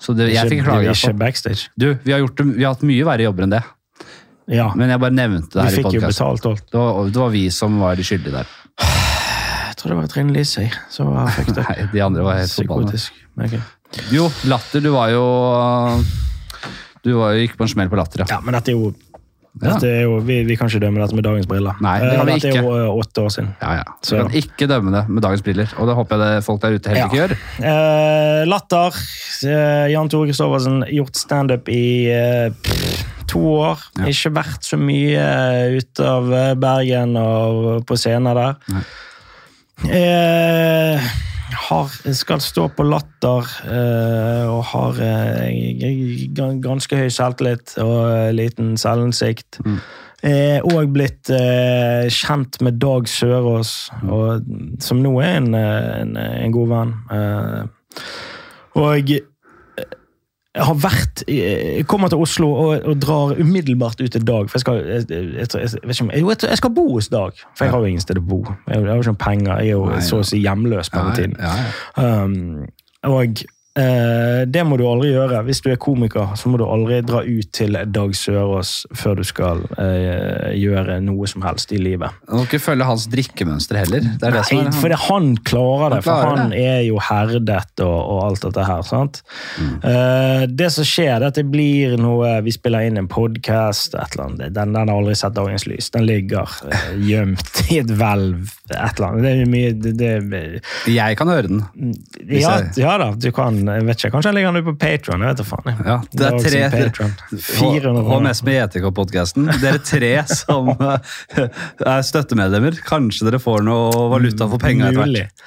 Så 0.00 0.14
det, 0.16 0.30
jeg 0.34 0.50
fikk 0.50 0.64
klage. 0.66 0.90
Ikke 0.94 1.14
backstage? 1.18 1.68
Du, 1.78 1.92
vi 2.04 2.12
har, 2.12 2.20
gjort 2.22 2.40
vi 2.44 2.62
har 2.64 2.74
hatt 2.74 2.82
mye 2.86 3.04
verre 3.06 3.26
jobber 3.26 3.46
enn 3.46 3.54
det. 3.54 3.62
Ja. 4.52 4.66
Men 4.76 4.90
jeg 4.92 5.00
bare 5.00 5.14
nevnte 5.16 5.54
det 5.56 5.62
her 5.64 5.72
i 5.72 5.76
fikk 5.78 5.86
jo 5.94 6.00
podkasten. 6.02 6.40
betalt 6.42 6.46
alt. 6.50 6.64
Det, 6.70 6.78
var- 6.80 7.10
det 7.14 7.20
var 7.22 7.30
vi 7.32 7.44
som 7.50 7.78
var 7.80 7.96
de 7.96 8.04
skyldige 8.04 8.34
der. 8.34 8.50
Jeg 8.84 9.76
tror 9.80 9.92
det 9.94 9.96
var 10.00 10.10
Trine 10.12 10.32
Lise 10.34 10.66
som 10.92 11.12
var 11.14 11.30
fucked 11.34 11.58
up. 11.58 11.68
Nei, 11.70 11.88
de 11.92 12.02
andre 12.04 12.24
var 12.26 12.38
helt 12.42 12.52
forbanna. 12.52 12.90
Psykotisk. 12.92 13.12
Jo, 14.12 14.28
latter. 14.50 14.82
Du 14.84 14.90
var 14.94 15.12
jo 15.12 15.24
Du 17.04 17.14
var 17.18 17.34
jo 17.34 17.44
gikk 17.44 17.58
på 17.58 17.66
en 17.66 17.72
smell 17.72 17.90
på 17.92 17.98
latter, 18.00 18.24
ja. 18.24 18.36
Ja, 18.36 18.40
men 18.44 18.56
dette 18.56 18.72
er 18.72 18.78
jo, 18.78 18.92
dette 19.60 19.88
er 19.88 20.06
jo 20.06 20.18
vi, 20.24 20.40
vi 20.48 20.56
kan 20.58 20.70
ikke 20.70 20.80
dømme 20.86 21.02
dette 21.02 21.16
med 21.18 21.26
dagens 21.26 21.48
briller. 21.50 21.76
Nei, 21.84 21.98
det 22.02 22.14
kan 22.16 22.26
vi 22.26 22.32
vi 22.32 22.38
dette 22.38 22.52
ikke. 22.52 22.62
er 22.62 22.68
jo 22.68 22.76
eh, 22.80 23.02
åtte 23.04 23.24
år 23.26 23.34
siden. 23.36 23.50
Ja, 23.60 23.74
ja. 23.82 23.84
Så 24.00 24.16
Vi 24.16 24.22
kan 24.22 24.38
ikke 24.40 24.70
dømme 24.72 24.94
det 24.96 25.04
med 25.08 25.26
dagens 25.26 25.44
briller, 25.46 25.74
og 25.78 25.90
det 25.90 25.98
håper 26.00 26.16
jeg 26.16 26.24
det 26.38 26.46
folk 26.48 26.62
der 26.64 26.78
ute 26.78 26.94
heller 26.94 27.10
ikke 27.10 27.20
gjør. 27.22 27.36
Uh, 27.60 28.40
latter. 28.50 29.02
Uh, 29.44 29.86
Jan 29.92 30.10
Tore 30.12 30.30
Kristoffersen, 30.30 30.80
gjort 30.96 31.20
standup 31.20 31.68
i 31.68 31.84
uh, 32.08 33.04
to 33.34 33.42
år. 33.60 33.82
Ja. 33.98 34.08
Ikke 34.10 34.32
vært 34.36 34.66
så 34.66 34.78
mye 34.80 35.20
eh, 35.20 35.78
ute 35.80 36.06
av 36.08 36.32
eh, 36.34 36.52
Bergen 36.60 37.16
og 37.20 37.84
på 37.88 37.98
scener 37.98 38.38
der. 38.38 38.82
Eh, 39.90 41.08
har, 41.64 41.92
skal 42.16 42.42
stå 42.42 42.68
på 42.76 42.86
latter 42.86 43.50
eh, 43.68 44.46
og 44.50 44.62
har 44.72 45.00
eh, 45.04 46.24
ganske 46.64 46.98
høy 46.98 47.10
selvtillit 47.12 47.76
og 47.82 47.98
eh, 48.08 48.32
liten 48.36 48.74
selvinnsikt. 48.80 49.60
Mm. 49.64 49.78
Eh, 50.24 50.58
og 50.64 50.92
blitt 50.94 51.28
eh, 51.32 52.06
kjent 52.12 52.60
med 52.64 52.78
Dag 52.80 53.08
Sørås, 53.10 53.74
og, 54.08 54.46
som 54.80 55.02
nå 55.04 55.18
er 55.20 55.38
en, 55.42 55.50
eh, 55.58 55.90
en, 56.00 56.16
en 56.16 56.54
god 56.54 56.70
venn. 56.72 56.94
Eh, 57.12 58.04
og 58.80 59.12
har 60.54 60.76
vært 60.78 61.24
kommer 61.90 62.12
til 62.12 62.20
Oslo 62.22 62.50
og, 62.52 62.84
og 62.86 63.00
drar 63.02 63.34
umiddelbart 63.40 63.98
ut 64.00 64.12
til 64.14 64.26
Dag. 64.26 64.46
For 64.50 64.58
jeg 64.58 64.62
skal, 64.62 64.76
jeg, 64.86 65.06
jeg, 65.10 65.24
jeg, 65.34 65.48
jeg, 65.82 65.96
jeg, 66.12 66.36
jeg 66.50 66.60
skal 66.60 66.74
bo 66.76 66.86
hos 66.92 67.08
Dag, 67.10 67.40
for 67.56 67.66
jeg 67.66 67.74
har 67.74 67.82
jo 67.82 67.90
ingen 67.90 68.04
sted 68.04 68.20
å 68.20 68.24
bo. 68.24 68.44
Jeg, 68.68 68.84
har 68.86 68.94
jo 68.94 69.02
ikke 69.02 69.14
noen 69.14 69.22
penger. 69.24 69.52
Jeg 69.64 69.74
er 69.74 69.74
jo 69.74 70.06
så 70.06 70.22
å 70.22 70.28
si 70.28 70.40
hjemløs 70.44 70.92
på 70.94 71.02
den 71.02 71.18
tiden. 71.18 71.36
Um, 71.98 72.66
og 73.04 73.42
eh, 73.42 73.44
det 73.74 74.62
må 74.68 74.76
du 74.78 74.84
aldri 74.86 75.08
gjøre. 75.10 75.40
Hvis 75.48 75.58
du 75.64 75.70
er 75.72 75.78
komiker, 75.82 76.34
så 76.38 76.50
må 76.52 76.58
du 76.60 76.64
aldri 76.66 77.00
dra 77.02 77.22
ut 77.26 77.48
til 77.56 77.74
Dag 77.90 78.12
Sørås 78.14 78.84
før 78.94 79.16
du 79.18 79.24
skal 79.26 79.64
eh, 79.82 80.52
gjøre 80.60 81.00
noe 81.02 81.26
som 81.30 81.42
helst 81.42 81.72
i 81.74 81.80
livet. 81.82 82.14
Du 82.28 82.36
må 82.38 82.44
ikke 82.46 82.60
følge 82.62 82.86
hans 82.86 83.08
drikkemønster 83.10 83.80
heller. 83.82 84.04
Det 84.20 84.28
er 84.28 84.36
det 84.38 84.44
som 84.46 84.60
Nei, 84.60 84.68
er 84.70 84.78
for 84.78 84.94
det, 84.94 85.00
han 85.08 85.26
klarer 85.50 85.96
det, 85.96 85.98
Han 85.98 86.06
klarer 86.06 86.28
for 86.30 86.42
han 86.44 86.54
det. 86.54 86.60
er 86.70 86.80
jo 86.86 87.00
herdet 87.08 87.82
og, 87.82 87.96
og 88.14 88.20
alt 88.28 88.46
dette 88.46 88.66
her. 88.68 88.84
sant? 88.86 89.20
Mm. 89.58 89.74
Eh, 89.90 90.44
det 90.62 90.70
som 90.76 90.86
skjer, 90.88 91.10
er 91.18 91.26
at 91.32 91.40
det 91.40 91.46
blir 91.50 91.96
noe 92.00 92.30
Vi 92.46 92.54
spiller 92.54 92.86
inn 92.86 92.98
en 93.00 93.10
podkast, 93.10 93.96
den, 94.14 94.38
den 94.54 94.78
har 94.78 94.94
aldri 94.94 95.16
sett 95.18 95.34
dagens 95.36 95.66
lys. 95.70 95.90
Den 95.94 96.06
ligger 96.06 96.46
eh, 96.70 96.86
gjemt 97.10 97.62
i 97.74 97.80
et 97.82 97.90
hvelv, 97.90 98.54
et 98.70 98.78
eller 99.00 99.08
annet. 99.10 99.26
Det 99.26 99.34
er 99.34 99.50
mye 99.50 99.74
det, 99.74 100.62
Jeg 100.94 101.18
kan 101.18 101.30
høre 101.34 101.50
den. 101.50 101.64
Hvis 102.22 102.44
ja, 102.46 102.56
jeg- 102.62 102.84
ja 102.84 102.96
da, 103.02 103.10
du 103.18 103.30
kan 103.34 103.63
jeg 103.70 103.84
vet 103.86 103.98
ikke, 104.02 104.10
Kanskje 104.14 104.30
jeg 104.30 104.36
ligger 104.38 104.56
ute 104.58 104.64
på 104.66 104.74
Patron. 104.82 105.22
Jeg 105.24 105.30
vet 105.32 105.40
da 105.40 105.46
faen. 105.48 105.78
Ja, 105.86 105.96
det 106.12 106.26
er 106.26 106.36
tre 106.44 106.50
sin 106.50 106.74
Patreon. 106.74 107.14
400 107.48 108.04
HMS 108.10 108.42
med 108.46 108.58
JTK-podkasten. 108.58 109.48
Dere 109.62 109.80
tre 109.84 110.10
som 110.40 110.68
eh, 110.74 111.48
er 111.86 112.04
støttemedlemmer. 112.10 112.76
Kanskje 112.88 113.28
dere 113.30 113.40
får 113.42 113.64
noe 113.66 114.04
valuta 114.12 114.48
for 114.50 114.62
penga 114.62 114.90
etter 114.90 115.00
hvert. 115.04 115.40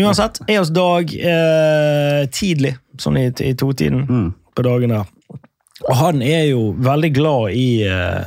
Uansett, 0.00 0.38
er 0.48 0.60
oss 0.62 0.70
Dag 0.72 1.10
eh, 1.12 2.22
tidlig, 2.32 2.74
sånn 3.02 3.18
i, 3.20 3.26
i 3.44 3.54
totiden 3.58 4.06
Mm. 4.08 4.28
på 4.56 4.62
dagen 4.64 4.94
der. 4.94 5.08
Og 5.88 5.94
han 5.96 6.22
er 6.24 6.46
jo 6.50 6.70
veldig 6.76 7.10
glad 7.16 7.52
i 7.56 7.66
eh, 7.88 8.24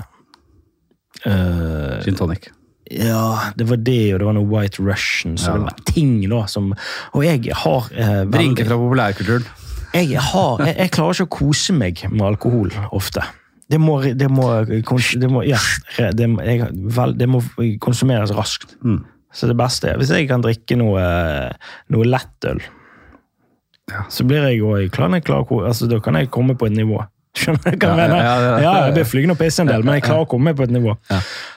eh, 1.25 2.03
Gin 2.05 2.15
tonic. 2.19 2.49
Ja, 2.93 3.51
det 3.57 3.65
var 3.69 3.77
det, 3.81 3.99
og 4.13 4.19
det 4.21 4.25
var 4.27 4.35
noe 4.37 4.49
White 4.51 4.83
Russian. 4.85 5.37
Så 5.37 5.49
Ja. 5.51 5.53
det 5.57 5.63
var 5.67 5.77
ting 5.89 6.15
da 6.29 6.45
som 6.51 6.73
Og 7.13 7.23
jeg 7.25 7.49
har 7.63 7.87
eh, 7.95 8.23
Drinker 8.29 8.65
fra 8.69 8.77
populærkulturen. 8.77 9.45
jeg, 9.93 10.17
har, 10.19 10.59
jeg, 10.65 10.75
jeg 10.77 10.91
klarer 10.91 11.13
ikke 11.13 11.27
å 11.29 11.37
kose 11.37 11.73
meg 11.73 12.03
med 12.11 12.21
alkohol 12.27 12.71
ofte. 12.91 13.23
Det 13.69 13.79
må, 13.81 13.95
det 14.03 14.27
må, 14.29 14.47
det 14.67 15.29
må, 15.31 15.41
ja, 15.47 15.57
det, 16.13 16.27
jeg, 16.45 16.67
vel, 16.93 17.13
det 17.17 17.27
må 17.31 17.39
konsumeres 17.81 18.33
raskt. 18.35 18.75
Mm. 18.83 18.99
Så 19.33 19.47
det 19.49 19.55
beste 19.57 19.89
er 19.89 19.97
hvis 19.97 20.11
jeg 20.13 20.27
kan 20.29 20.43
drikke 20.43 20.75
noe, 20.77 21.01
noe 21.89 22.05
lettøl, 22.05 22.59
Ja. 23.91 24.03
så 24.09 24.23
blir 24.27 24.45
jeg 24.47 24.61
òg 24.63 24.91
klar, 24.95 25.09
klar, 25.25 25.43
altså, 25.67 25.87
da 25.89 25.97
kan 25.99 26.15
jeg 26.15 26.29
komme 26.31 26.53
på 26.55 26.67
et 26.69 26.75
nivå. 26.77 27.01
Skjønner 27.33 27.57
du 27.57 27.63
hva 27.65 27.71
jeg 27.73 27.81
Ja, 27.89 27.95
mener? 27.97 28.17
ja, 28.21 28.33
ja, 28.45 28.57
ja. 28.61 28.71
Jeg 28.87 28.93
blir 28.99 29.07
flygende 29.09 29.33
og 29.33 29.39
pisse 29.41 29.63
en 29.63 29.69
del, 29.71 29.81
men 29.83 29.95
jeg 29.97 30.03
klarer 30.05 30.25
å 30.27 30.29
komme 30.29 30.51
meg 30.51 30.57
på 30.59 30.67
et 30.67 30.73
nivå. 30.75 30.93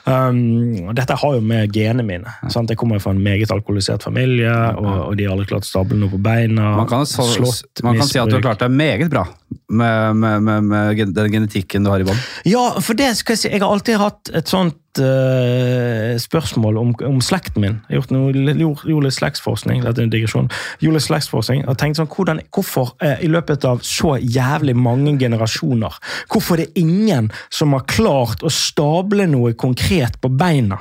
Um, 0.09 0.89
dette 0.97 1.17
har 1.21 1.35
jo 1.35 1.41
med 1.43 1.69
genene 1.75 2.05
mine. 2.07 2.33
Sant? 2.49 2.71
Jeg 2.73 2.79
kommer 2.81 3.01
fra 3.03 3.13
en 3.13 3.21
meget 3.21 3.51
alkoholisert 3.53 4.05
familie, 4.07 4.49
og, 4.73 4.87
og 5.11 5.17
de 5.19 5.27
har 5.27 5.35
aldri 5.35 5.49
klart 5.51 5.67
å 5.67 5.69
stable 5.69 5.99
noe 6.01 6.09
på 6.15 6.19
beina. 6.25 6.71
Man 6.79 6.89
kan, 6.89 7.05
så, 7.09 7.27
slått, 7.29 7.83
man 7.85 7.99
kan 7.99 8.09
si 8.09 8.17
at 8.21 8.31
du 8.31 8.39
har 8.39 8.45
klart 8.47 8.63
deg 8.65 8.73
meget 8.73 9.11
bra 9.13 9.27
med, 9.69 10.17
med, 10.17 10.41
med, 10.47 10.67
med 10.71 11.13
den 11.17 11.31
genetikken 11.37 11.85
du 11.85 11.91
har 11.93 12.01
i 12.01 12.07
bånn. 12.07 12.25
Ja, 12.49 12.65
for 12.81 12.97
det 12.97 13.11
skal 13.21 13.35
jeg 13.37 13.43
si, 13.45 13.53
jeg 13.53 13.61
har 13.61 13.69
alltid 13.77 14.01
hatt 14.01 14.33
et 14.41 14.49
sånt 14.49 14.79
eh, 15.03 16.15
spørsmål 16.21 16.77
om, 16.81 16.93
om 17.07 17.19
slekten 17.23 17.63
min. 17.63 17.77
Jeg 17.89 18.01
gjorde, 18.01 18.17
noe, 18.17 18.75
gjort 18.87 19.05
litt 19.05 19.17
slektsforskning, 19.17 19.83
dette 19.85 20.03
er 20.03 20.07
en 20.07 20.13
digresjon. 20.13 20.49
gjorde 20.83 20.99
litt 20.99 21.07
slektsforskning, 21.07 21.65
og 21.67 21.77
tenkte 21.79 22.01
sånn, 22.01 22.11
hvordan, 22.13 22.41
hvorfor 22.53 22.93
uh, 23.03 23.15
i 23.23 23.29
løpet 23.31 23.67
av 23.69 23.81
så 23.85 24.15
jævlig 24.21 24.75
mange 24.77 25.15
generasjoner, 25.21 25.97
hvorfor 26.31 26.61
det 26.61 26.69
er 26.69 26.81
ingen 26.83 27.31
som 27.49 27.75
har 27.77 27.85
klart 27.89 28.45
å 28.45 28.53
stable 28.53 29.27
noe 29.29 29.53
konkret 29.59 30.19
på 30.21 30.31
beina? 30.33 30.79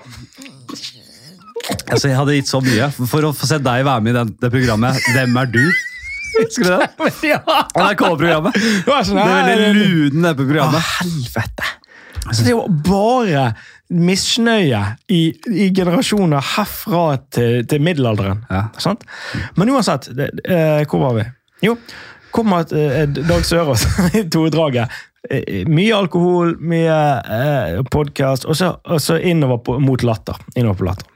Altså, 1.90 2.08
jeg 2.10 2.16
hadde 2.18 2.36
gitt 2.36 2.50
så 2.50 2.60
mye 2.62 2.90
for 2.94 3.26
å 3.26 3.34
få 3.34 3.48
se 3.48 3.58
deg 3.62 3.86
være 3.86 4.04
med 4.04 4.12
i 4.12 4.16
den, 4.20 4.32
det 4.38 4.50
programmet 4.52 4.98
Hvem 5.14 5.38
er 5.40 5.48
du? 5.50 5.64
Husker 6.36 6.68
du 6.68 6.70
det? 6.76 7.10
ja! 7.32 7.40
NRK-programmet. 7.74 8.54
Det 8.86 9.00
sånn, 9.08 9.18
Det 9.18 9.24
er 9.24 9.32
«Nei, 9.32 9.56
veldig 9.56 10.12
det 10.14 10.32
Å, 10.32 10.36
programmet. 10.42 10.94
helvete! 11.00 11.72
Så 12.26 12.42
det 12.42 12.50
er 12.50 12.56
jo 12.56 12.66
bare 12.86 13.50
misnøye 13.94 14.80
i, 15.12 15.20
i 15.52 15.68
generasjoner 15.74 16.42
herfra 16.56 17.04
til, 17.32 17.62
til 17.70 17.82
middelalderen. 17.86 18.44
Ja. 18.50 18.64
Sant? 18.82 19.04
Men 19.56 19.70
uansett, 19.74 20.08
det, 20.16 20.30
eh, 20.44 20.82
hvor 20.90 21.02
var 21.04 21.14
vi? 21.20 21.26
Jo, 21.66 21.76
kommer 22.34 22.66
eh, 22.76 23.04
Dag 23.08 23.44
Sørås 23.46 23.86
i 24.18 24.24
todraget. 24.32 24.90
Eh, 25.30 25.62
mye 25.70 25.94
alkohol, 25.96 26.56
mye 26.60 26.98
eh, 27.38 27.80
podkast, 27.90 28.44
og, 28.50 28.58
så- 28.58 28.76
og 28.84 29.00
så 29.02 29.16
innover 29.18 29.62
på, 29.66 29.78
mot 29.82 30.02
latter. 30.06 30.36
Innover 30.56 30.82
på 30.82 30.88
latter. 30.90 31.12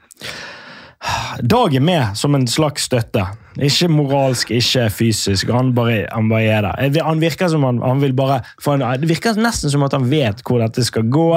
Dag 1.41 1.73
er 1.75 1.81
med 1.81 2.17
som 2.17 2.35
en 2.37 2.47
slags 2.47 2.83
støtte. 2.89 3.23
Ikke 3.59 3.89
moralsk, 3.91 4.51
ikke 4.55 4.85
fysisk. 4.93 5.49
Han 5.51 5.73
bare, 5.75 6.05
han 6.11 6.29
bare 6.31 6.43
er 6.47 6.67
der. 6.67 7.01
Han 7.03 7.19
virker 7.21 7.49
som 7.51 7.65
han, 7.67 7.81
han 7.83 7.99
vil 8.03 8.13
bare 8.15 8.39
han, 8.65 8.85
Det 9.01 9.09
virker 9.09 9.39
nesten 9.41 9.71
som 9.73 9.83
at 9.83 9.95
han 9.97 10.07
vet 10.11 10.43
hvor 10.47 10.61
dette 10.63 10.85
skal 10.87 11.09
gå. 11.11 11.27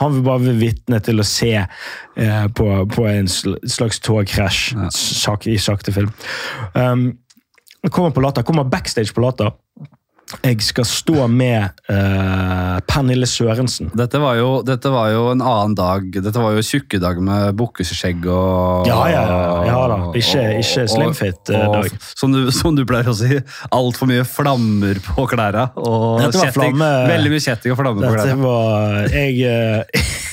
Han 0.00 0.14
vil 0.14 0.22
bare 0.26 0.44
være 0.46 0.60
vitne 0.60 1.00
til 1.04 1.20
å 1.20 1.26
se 1.26 1.52
eh, 1.58 2.46
på, 2.54 2.68
på 2.94 3.08
en 3.10 3.28
slags 3.30 4.00
togkrasj 4.04 4.76
sak, 4.94 5.48
i 5.50 5.58
sakte 5.58 5.94
film. 5.94 6.12
Um, 6.74 7.10
kommer 7.90 8.14
på 8.14 8.22
Latter, 8.24 8.46
kommer 8.46 8.68
backstage 8.70 9.14
på 9.14 9.24
Latter. 9.24 9.52
Jeg 10.44 10.62
skal 10.64 10.86
stå 10.88 11.26
med 11.30 11.68
uh, 11.92 12.78
Pernille 12.88 13.26
Sørensen. 13.28 13.90
Dette 13.96 14.18
var, 14.22 14.38
jo, 14.38 14.48
dette 14.66 14.90
var 14.90 15.10
jo 15.12 15.26
en 15.30 15.42
annen 15.44 15.74
dag. 15.78 16.06
Dette 16.24 16.40
var 16.40 16.56
jo 16.56 16.62
tjukkedag 16.64 17.20
med 17.22 17.52
bukkeskjegg 17.60 18.24
og 18.32 18.88
Ja, 18.88 19.02
ja, 19.12 19.22
ja, 19.68 19.76
da. 19.92 19.98
Ikke- 20.16 20.46
ikke 20.62 20.86
slimfit, 20.90 21.52
eh, 21.52 21.66
dag. 21.76 21.92
Som 22.16 22.32
du, 22.32 22.50
som 22.56 22.74
du 22.74 22.84
pleier 22.88 23.12
å 23.12 23.14
si, 23.14 23.38
altfor 23.70 24.08
mye 24.10 24.24
flammer 24.26 24.98
på 25.04 25.28
klærne. 25.30 25.68
Og 25.76 26.20
kjetting. 26.32 26.52
flamme- 26.56 27.08
Veldig 27.12 27.30
mye 27.36 27.44
kjetting 27.44 27.72
og 27.76 27.78
flammer 27.78 28.02
på 28.08 28.16
klærne. 28.16 28.40
var 28.42 29.08
Jeg, 29.12 29.40
eh, 29.44 29.84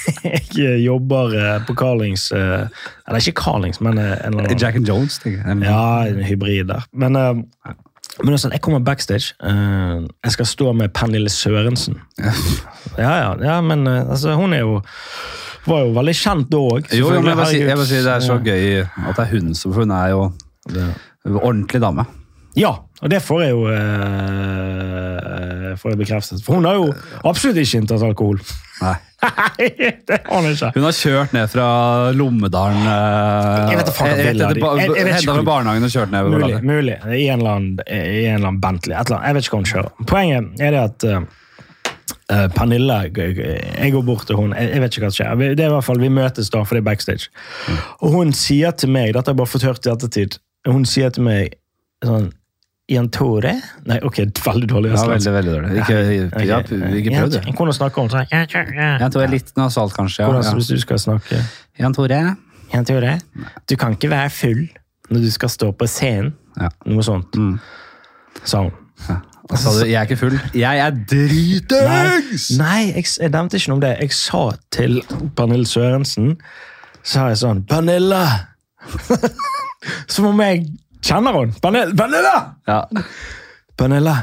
jeg 0.55 0.81
jobber 0.87 1.65
på 1.67 1.75
Carlings 1.77 2.31
Eller 2.31 3.19
ikke 3.19 3.35
Carlings, 3.43 3.81
men 3.81 3.97
en 3.99 4.07
eller 4.33 4.45
annen 4.47 4.57
Jack 4.57 4.75
and 4.75 4.87
Jones, 4.87 5.19
tenker 5.19 5.43
jeg. 5.45 5.63
Ja, 5.67 6.03
en 6.07 6.23
hybrid 6.23 6.67
der. 6.67 6.83
Men, 6.93 7.15
eh, 7.15 7.73
men 8.19 8.37
sånn, 8.37 8.51
jeg 8.55 8.61
kommer 8.63 8.83
backstage. 8.83 9.33
Uh, 9.39 10.03
jeg 10.25 10.31
skal 10.35 10.47
stå 10.49 10.73
med 10.77 10.91
Pernille 10.95 11.31
Sørensen. 11.31 11.95
Ja, 12.97 13.13
ja, 13.23 13.29
ja 13.39 13.61
men 13.63 13.87
uh, 13.87 14.11
altså, 14.11 14.35
hun 14.35 14.53
er 14.57 14.65
jo 14.65 14.81
var 15.65 15.83
jo 15.85 15.91
veldig 15.95 16.15
kjent 16.17 16.49
da 16.51 16.57
òg. 16.59 16.89
Jo, 16.91 17.11
jo, 17.13 17.21
men 17.21 17.31
jeg 17.31 17.37
vil, 17.39 17.47
si, 17.51 17.59
jeg 17.61 17.77
vil 17.79 17.87
si 17.87 17.99
det 18.01 18.13
er 18.15 18.23
så 18.25 18.37
gøy 18.41 18.63
at 18.81 19.13
det 19.15 19.23
er 19.23 19.31
hun 19.35 19.53
som 19.57 19.69
For 19.69 19.79
hun 19.85 19.93
er 19.93 20.07
jo 20.09 20.21
en 20.73 21.37
ordentlig 21.37 21.81
dame. 21.83 22.03
Ja, 22.57 22.73
og 22.99 23.07
det 23.13 23.21
får 23.23 23.39
jeg 23.45 23.51
jo 23.53 23.61
uh, 23.69 24.91
får 25.79 25.93
jeg 25.93 25.99
bekreftet. 26.01 26.43
For 26.45 26.51
hun 26.57 26.65
har 26.67 26.75
jo 26.79 26.87
absolutt 27.23 27.57
ikke 27.61 27.77
inntatt 27.81 28.03
alkohol. 28.05 28.39
Nei. 28.81 28.95
Nei, 29.21 29.67
det 30.09 30.15
ordner 30.25 30.47
hun 30.47 30.55
ikke. 30.55 30.69
Hun 30.73 30.85
har 30.87 30.95
kjørt 30.97 31.33
ned 31.35 31.49
fra 31.51 31.65
Lommedalen 32.17 32.87
eh, 32.89 33.67
Jeg 33.69 33.77
vet 33.77 33.91
jeg- 33.91 34.95
jeg 34.97 35.11
ikke 35.21 35.35
fra 35.35 35.43
barnehagen 35.45 35.83
og 35.85 35.93
kjørt 35.93 36.11
ned. 36.15 36.31
Mulig. 36.33 36.63
mulig. 36.65 36.95
I 37.05 37.27
en 37.29 37.43
annen, 37.45 37.79
i 37.85 38.25
en 38.25 38.39
eller 38.39 38.47
annen 38.47 38.61
Bentley. 38.63 38.95
Et 38.97 39.05
eller 39.05 39.19
annet. 39.19 39.27
Jeg 39.27 39.35
vet 39.37 39.45
ikke 39.45 39.53
hva 39.53 39.61
hun 39.61 39.69
kjører. 39.73 40.07
Poenget 40.09 40.65
er 40.65 40.71
det 40.71 40.81
at 40.87 41.05
eh, 41.11 41.21
eh, 42.31 42.47
Pernille 42.57 42.97
Jeg 43.13 43.91
går 43.93 44.05
bort 44.09 44.25
til 44.25 44.35
hun, 44.41 44.53
jeg, 44.57 44.71
jeg 44.73 44.81
vet 44.81 44.97
ikke 44.97 45.05
hva 45.05 45.11
som 45.13 45.19
skjer. 45.21 45.37
Vi- 45.37 45.53
Det 45.55 45.65
er 45.65 45.69
i 45.69 45.75
hvert 45.75 45.83
fall, 45.91 45.99
Vi 46.01 46.09
møtes 46.09 46.49
da, 46.49 46.63
for 46.63 46.75
det 46.75 46.81
er 46.81 46.89
backstage. 46.89 47.29
Og 48.01 48.11
hun 48.17 48.33
sier 48.33 48.71
til 48.73 48.89
meg 48.89 49.13
Dette 49.13 49.27
har 49.29 49.35
jeg 49.35 49.43
bare 49.43 49.53
fått 49.53 49.69
hørt 49.69 49.85
i 49.85 49.93
ettertid. 49.93 50.39
Hun 50.65 50.83
sier 50.85 51.09
til 51.13 51.23
meg 51.23 51.53
sånn 52.03 52.31
Jan 52.91 53.07
Tore? 53.13 53.53
Nei, 53.87 53.97
ok, 54.03 54.17
veldig 54.45 54.67
dårlig. 54.67 54.91
Ja, 54.93 55.05
veldig, 55.07 55.33
veldig 55.37 55.53
dårlig. 55.55 55.71
Ikke, 55.79 55.97
Ok. 56.27 56.45
ja, 56.45 56.59
ikke 56.59 57.13
prøv. 57.15 57.35
Jeg 57.39 57.55
Hvordan 57.55 57.77
snakker 57.77 58.01
hun 58.01 58.09
sånn? 58.11 58.27
Jan 58.99 59.11
Tore. 59.11 59.23
Er 59.25 59.31
litt 59.31 59.51
nasalt, 59.57 59.93
kanskje. 59.95 60.25
Hvordan, 60.27 60.43
Ja. 60.43 60.53
Hvis 60.59 60.67
du 60.67 60.77
skal 60.83 60.97
snakke 60.99 61.41
Jan 61.79 61.93
Tore. 61.95 62.21
Jan 62.73 62.85
Tore, 62.85 63.17
du 63.67 63.75
kan 63.75 63.95
ikke 63.95 64.09
være 64.11 64.29
full 64.31 64.67
når 65.11 65.21
du 65.25 65.31
skal 65.31 65.49
stå 65.49 65.71
på 65.75 65.87
scenen. 65.87 66.33
Ja. 66.59 66.69
Noe 66.85 67.03
sånt, 67.03 67.31
Mm. 67.35 67.59
sa 68.43 68.61
hun. 68.63 68.71
Så 69.51 69.57
sa 69.57 69.71
du 69.83 69.85
'jeg 69.89 69.95
er 69.99 70.05
ikke 70.05 70.19
full'. 70.19 70.39
Jeg 70.55 70.79
er 70.79 70.91
dritings! 70.91 72.51
Nei, 72.57 72.93
jeg, 72.95 73.03
jeg 73.19 73.31
nevnte 73.31 73.55
ikke 73.57 73.67
noe 73.67 73.75
om 73.75 73.81
det. 73.81 73.97
Jeg 73.99 74.11
sa 74.13 74.51
til 74.71 75.01
Pernille 75.35 75.65
Sørensen 75.67 76.37
sa 77.03 77.27
jeg 77.27 77.37
sånn 77.37 77.63
Pernille! 77.67 78.47
Som 80.07 80.25
om 80.25 80.39
jeg 80.39 80.67
kjenner 81.05 81.33
hun? 81.39 81.53
Pernille! 81.61 82.33
Ja. 82.69 82.79
Pernille, 83.77 84.15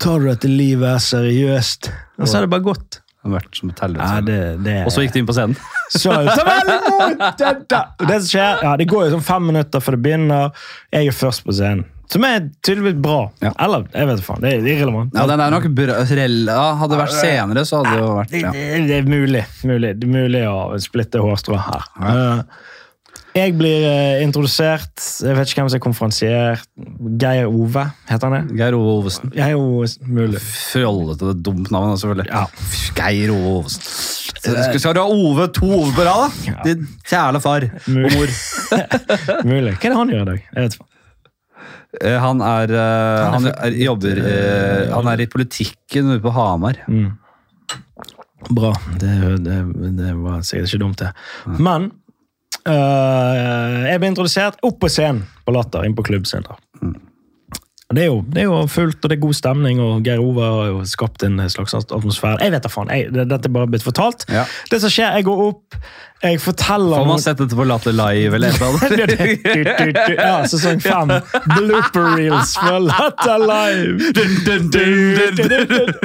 tar 0.00 0.20
du 0.22 0.28
dette 0.30 0.48
livet 0.50 1.02
seriøst? 1.04 1.90
Og 2.20 2.28
så 2.30 2.38
er 2.40 2.46
det 2.46 2.52
bare 2.54 2.64
godt. 2.66 3.00
Det 3.24 3.30
har 3.30 3.38
vært 3.38 3.56
som 3.56 3.70
et 3.72 3.78
Ja, 3.80 3.86
helvete. 3.88 4.24
det, 4.26 4.64
det, 4.66 4.72
Og 4.84 4.92
så 4.92 5.00
gikk 5.04 5.14
du 5.14 5.18
inn 5.22 5.28
på 5.30 5.32
scenen. 5.36 5.56
Så 5.94 6.10
så! 6.12 6.42
Og 6.44 8.06
Det 8.08 8.18
som 8.20 8.28
skjer, 8.28 8.62
ja, 8.64 8.72
det 8.80 8.86
går 8.90 9.06
jo 9.06 9.14
sånn 9.14 9.24
fem 9.24 9.46
minutter 9.48 9.80
før 9.84 9.96
det 9.96 10.02
begynner. 10.04 10.64
Jeg 10.92 11.08
er 11.08 11.16
først 11.16 11.44
på 11.46 11.54
scenen. 11.56 11.84
Som 12.12 12.24
er 12.28 12.50
tydeligvis 12.62 12.98
bra. 13.02 13.22
Ja. 13.42 13.54
Eller, 13.64 13.86
jeg 13.94 14.08
vet 14.10 14.20
faen. 14.26 14.42
Det 14.44 14.50
er 14.52 14.66
irrelevant. 14.74 15.14
Ja, 15.16 15.24
den 15.30 15.40
er 15.40 15.54
nok 15.54 15.64
bra. 15.72 15.96
hadde 16.04 16.90
det 16.92 17.00
vært 17.00 17.14
senere, 17.16 17.64
så 17.64 17.80
hadde 17.80 17.94
det 17.94 18.02
jo 18.02 18.10
vært 18.18 18.34
Det, 18.34 18.42
ja. 18.44 18.52
det, 18.52 18.82
det 18.90 18.98
er 18.98 19.08
mulig. 19.08 19.44
mulig. 19.64 19.94
Det 20.02 20.08
er 20.08 20.12
mulig 20.12 20.42
å 20.50 20.58
splitte 20.84 21.22
hårstrå 21.24 21.56
her. 21.64 21.88
Eh, 22.04 22.42
jeg 23.34 23.54
blir 23.58 23.82
eh, 23.88 24.22
introdusert. 24.22 24.92
Jeg 25.24 25.34
vet 25.34 25.50
ikke 25.50 25.62
hvem 25.64 25.70
som 25.72 25.78
er 25.78 25.82
konferansier. 25.82 26.60
Geir 27.18 27.48
Ove, 27.50 27.82
heter 28.06 28.30
han 28.30 28.36
det? 28.36 28.58
Geir 28.60 28.76
Ove 28.78 28.92
Ovesen. 29.00 29.32
Geir 29.34 29.56
Ove, 29.58 29.88
mulig. 30.06 30.42
Fjollete, 30.44 31.32
det 31.32 31.42
dumt 31.46 31.72
navn, 31.74 31.96
selvfølgelig. 31.98 32.28
Ja. 32.30 32.44
Geir 33.00 33.32
Ove 33.34 33.54
Ovesen. 33.58 33.82
Skal, 34.44 34.78
skal 34.78 34.94
du 34.94 35.00
ha 35.02 35.06
Ove, 35.10 35.48
to 35.56 35.66
Ove 35.80 35.90
på 35.96 36.06
rad, 36.06 36.30
da? 36.46 36.54
Din 36.68 36.86
kjæle 37.10 37.40
far 37.42 37.66
og 37.66 37.88
Mulig. 37.90 38.12
mor. 38.14 38.34
mulig. 39.50 39.74
Hva 39.74 39.88
er 39.88 39.94
det 39.94 39.98
han 39.98 40.14
gjør 40.14 40.22
i 40.22 40.28
dag? 40.30 40.44
Jeg 40.52 40.68
vet 40.68 40.78
ikke. 40.78 40.88
Eh, 42.02 42.16
Han 42.18 42.40
er, 42.42 42.72
uh, 42.74 43.32
han 43.34 43.44
er, 43.52 43.76
jobber 43.78 44.18
uh, 44.18 44.94
Han 44.96 45.10
er 45.12 45.20
i 45.22 45.28
politikken 45.30 46.08
ute 46.10 46.22
på 46.24 46.32
Hamar. 46.34 46.80
Bra. 48.50 48.72
Det, 49.00 49.12
det, 49.46 49.58
det 49.98 50.14
var 50.22 50.42
sikkert 50.44 50.70
ikke 50.74 50.82
dumt, 50.82 51.02
det. 51.02 51.12
Men 51.58 51.90
øh, 52.70 53.80
jeg 53.88 54.00
ble 54.00 54.12
introdusert 54.12 54.60
opp 54.64 54.78
på 54.82 54.90
scenen 54.92 55.24
på 55.44 55.54
Latter, 55.54 55.84
inn 55.86 55.96
på 55.96 56.06
klubbscenen. 56.06 56.94
Det 57.94 58.00
er, 58.00 58.08
jo, 58.08 58.22
det 58.26 58.40
er 58.42 58.46
jo 58.48 58.62
fullt, 58.66 58.96
og 59.04 59.10
det 59.10 59.18
er 59.18 59.22
god 59.22 59.36
stemning, 59.36 59.80
og 59.84 60.06
Geir 60.06 60.22
Ove 60.22 60.42
har 60.42 60.70
jo 60.72 60.78
skapt 60.88 61.22
en 61.26 61.36
slags 61.52 61.76
atmosfære. 61.76 62.40
Jeg 62.42 62.54
vet 62.54 62.64
da 62.64 62.70
faen. 62.72 62.90
Jeg, 62.90 63.12
dette 63.14 63.50
er 63.50 63.54
bare 63.54 63.68
blitt 63.70 63.84
fortalt. 63.86 64.24
Ja. 64.32 64.46
Det 64.72 64.80
som 64.82 64.90
skjer, 64.90 65.14
jeg 65.18 65.26
går 65.28 65.42
opp, 65.44 65.76
jeg 66.22 66.38
forteller 66.40 66.96
Får 67.02 67.08
man 67.08 67.18
sett 67.20 67.36
dette 67.42 67.56
på 67.58 67.64
Latter 67.68 67.92
Live 67.92 68.36
eller 68.38 68.54
noe? 68.62 68.78
ja, 70.14 70.36
sesong 70.48 70.78
fem. 70.80 71.10
Blooper 71.50 72.06
reels 72.16 72.54
for 72.56 72.78
Latter 72.80 73.42
Live! 73.42 73.98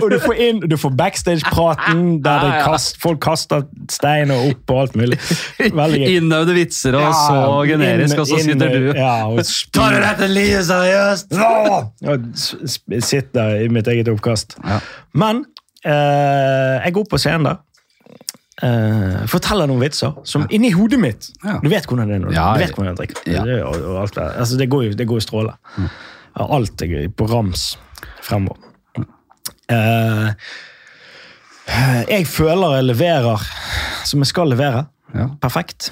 Og 0.02 0.10
du 0.12 0.18
får 0.24 0.42
inn, 0.44 0.60
du 0.68 0.76
får 0.82 0.96
backstage-praten, 1.00 2.02
der 2.26 2.48
kast, 2.66 2.98
folk 3.04 3.22
kaster 3.24 3.64
steiner 3.92 4.50
opp 4.50 4.74
og 4.76 4.82
alt 4.84 4.98
mulig. 5.00 5.20
Innøvde 5.62 6.58
vitser, 6.58 6.98
og 7.00 7.14
så 7.16 7.64
generisk, 7.70 8.20
og 8.20 8.28
så 8.30 8.42
sitter 8.44 8.76
du 8.76 8.90
ja, 8.98 9.14
og 9.30 9.40
Tar 9.76 9.96
du 9.96 10.02
dette 10.04 10.28
livet 10.32 10.68
seriøst? 10.68 11.38
og 12.10 12.28
sitter 13.08 13.64
i 13.64 13.72
mitt 13.72 13.88
eget 13.92 14.12
oppkast. 14.12 14.58
Ja. 14.66 14.80
Men 15.16 15.46
eh, 15.86 16.76
jeg 16.84 16.94
går 16.96 17.06
opp 17.08 17.14
på 17.16 17.22
scenen 17.22 17.48
der. 17.50 17.62
Eh, 18.64 19.26
forteller 19.32 19.68
noen 19.68 19.82
vitser 19.84 20.14
som 20.28 20.46
inni 20.50 20.72
hodet 20.76 21.00
mitt 21.00 21.30
Ja. 21.44 21.60
Du 21.64 21.70
vet 21.72 21.86
hvordan 21.88 22.08
det 22.12 22.16
er 22.16 22.24
når 22.26 22.34
Ja, 22.36 22.48
du 22.54 22.60
vet 22.64 22.76
hvordan 22.76 22.92
jeg 22.94 22.98
drikker. 23.02 23.32
ja. 23.34 23.44
Det, 23.46 23.60
og, 23.64 23.76
og 23.94 24.02
alt 24.02 24.16
det. 24.16 24.28
Altså, 24.38 24.58
det 24.58 24.70
går 24.70 24.84
jo 24.84 24.94
det 25.00 25.08
går 25.08 25.18
i 25.18 25.26
stråler. 25.28 25.56
Mm. 25.78 25.90
Alt 26.40 26.82
er 26.82 26.88
gøy 26.88 27.08
på 27.20 27.26
rams 27.32 27.78
fremover. 28.24 28.58
Uh, 29.70 30.32
Jeg 32.10 32.26
føler 32.28 32.76
jeg 32.80 32.86
leverer 32.90 33.44
som 34.06 34.20
jeg 34.24 34.28
skal 34.32 34.50
levere. 34.50 34.86
Ja. 35.14 35.28
Perfekt. 35.42 35.92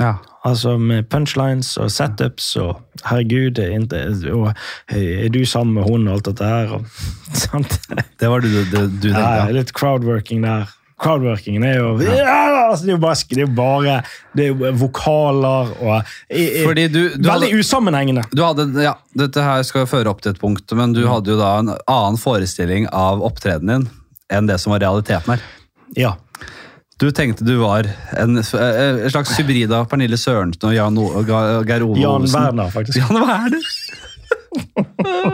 Ja. 0.00 0.14
Altså 0.44 0.74
med 0.80 1.06
punchlines 1.08 1.76
og 1.80 1.90
setups 1.92 2.50
og 2.60 2.80
herregud, 3.08 3.58
er 3.58 3.70
inte- 3.78 4.32
og 4.32 4.52
er 4.88 5.28
du 5.32 5.44
sammen 5.48 5.74
med 5.74 5.82
hun 5.88 6.08
og 6.08 6.14
alt 6.18 6.24
dette 6.26 6.44
her? 6.44 6.72
Og, 6.76 6.84
sant? 7.44 7.78
Det 8.20 8.28
var 8.30 8.40
du, 8.44 8.48
du, 8.48 8.64
du, 8.64 8.76
du 8.88 9.08
tenkte, 9.08 9.20
Ja, 9.20 9.44
ja. 9.46 9.50
litt 9.56 9.72
crowdworking 9.76 10.42
der. 10.44 10.68
Crowdworkingen 11.04 11.64
er 11.68 11.76
jo 11.78 11.90
ja, 12.00 12.36
altså, 12.70 12.86
Det 12.86 12.92
er 12.92 12.96
jo 12.96 13.02
bare, 13.02 13.18
det 13.28 13.38
er 13.38 13.44
jo 13.44 13.54
bare 13.58 13.96
det 14.34 14.46
er 14.46 14.52
jo 14.52 14.72
vokaler 14.80 15.74
og 15.78 16.14
i, 16.32 16.46
du, 16.88 16.98
du 17.14 17.28
Veldig 17.28 17.30
hadde, 17.30 17.50
usammenhengende. 17.60 18.24
du 18.32 18.42
hadde, 18.44 18.66
ja, 18.82 18.96
Dette 19.20 19.44
her 19.44 19.62
skal 19.68 19.86
føre 19.90 20.10
opp 20.10 20.24
til 20.24 20.32
et 20.34 20.40
punkt, 20.40 20.64
men 20.78 20.96
du 20.96 21.04
hadde 21.10 21.34
jo 21.34 21.38
da 21.40 21.52
en 21.60 21.74
annen 21.76 22.18
forestilling 22.20 22.88
av 22.90 23.22
opptredenen 23.26 23.84
din 23.84 23.90
enn 24.32 24.48
det 24.48 24.56
som 24.62 24.72
var 24.72 24.80
realiteten 24.82 25.34
her. 25.34 25.42
Ja. 25.98 26.14
Du 26.98 27.10
tenkte 27.14 27.44
du 27.46 27.56
var 27.60 27.86
en, 28.16 28.38
en 28.40 29.10
slags 29.12 29.34
hybrid 29.38 29.72
av 29.74 29.86
Pernille 29.90 30.16
Sørensen 30.18 30.68
og 30.70 30.74
Jan 30.74 30.98
o, 30.98 31.08
Geir 31.66 31.84
Ove 31.84 32.00
Jan. 32.00 32.26
Werner, 32.32 32.70
faktisk. 32.72 32.98
Jan 33.02 33.20
Werner! 33.20 33.62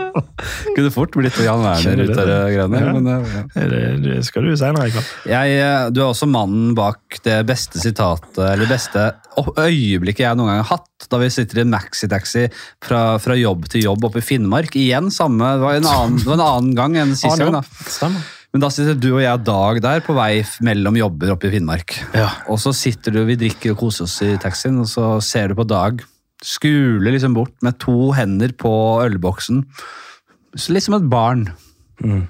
Kunne 0.75 0.91
fort 0.93 1.15
blitt 1.17 1.37
Jan 1.43 1.63
Werner 1.63 2.03
ut 2.03 2.13
av 2.15 2.29
det 2.29 2.39
greiene. 2.55 2.81
Ja. 2.81 2.93
Men, 2.95 3.09
eh, 3.13 3.35
ja. 3.35 3.67
Det, 3.71 3.81
det 4.03 4.17
skal 4.27 4.47
du 4.47 4.55
senere 4.59 4.89
i 4.89 4.95
kveld. 4.95 5.13
Eh, 5.27 5.85
du 5.93 6.01
er 6.01 6.07
også 6.09 6.29
mannen 6.29 6.75
bak 6.77 7.21
det 7.25 7.39
beste 7.49 7.81
sitatet, 7.81 8.41
eller 8.45 8.69
beste 8.69 9.11
øyeblikket 9.39 10.25
jeg 10.25 10.37
noen 10.37 10.51
gang 10.51 10.61
har 10.63 10.69
hatt, 10.73 11.07
da 11.11 11.21
vi 11.21 11.31
sitter 11.33 11.61
i 11.61 11.65
en 11.65 11.73
maxitaxi 11.73 12.45
fra, 12.83 13.17
fra 13.23 13.37
jobb 13.39 13.69
til 13.71 13.87
jobb 13.87 14.09
oppe 14.09 14.21
i 14.21 14.25
Finnmark. 14.25 14.75
Igjen 14.79 15.09
samme, 15.13 15.55
det 15.57 15.65
var 15.65 15.79
en 15.79 15.89
annen, 15.93 16.21
var 16.27 16.37
en 16.37 16.45
annen 16.49 16.77
gang 16.77 16.99
enn 17.01 17.17
sist 17.17 17.39
gang. 17.41 17.59
da. 17.59 17.65
Stemmer. 17.87 18.29
Men 18.51 18.63
da 18.65 18.67
sitter 18.73 18.97
du 18.99 19.13
og 19.13 19.21
jeg 19.23 19.43
Dag 19.47 19.79
der 19.83 20.01
på 20.03 20.15
vei 20.15 20.41
mellom 20.65 20.97
jobber 20.99 21.31
oppe 21.35 21.47
i 21.47 21.53
Finnmark. 21.53 21.95
Ja. 22.17 22.27
Og 22.51 22.59
så 22.59 22.73
sitter 22.75 23.15
du, 23.15 23.23
vi 23.27 23.39
drikker 23.39 23.73
og 23.73 23.85
koser 23.85 24.07
oss 24.07 24.17
i 24.25 24.33
taxien, 24.41 24.79
og 24.81 24.89
så 24.91 25.13
ser 25.23 25.51
du 25.51 25.59
på 25.59 25.67
Dag. 25.67 26.03
Skuler 26.43 27.13
liksom 27.13 27.37
bort 27.37 27.55
med 27.63 27.77
to 27.79 28.11
hender 28.17 28.51
på 28.59 28.73
ølboksen. 29.05 29.63
Så 30.55 30.73
Litt 30.73 30.83
som 30.83 30.97
et 30.97 31.09
barn. 31.11 31.45
Mm. 32.03 32.25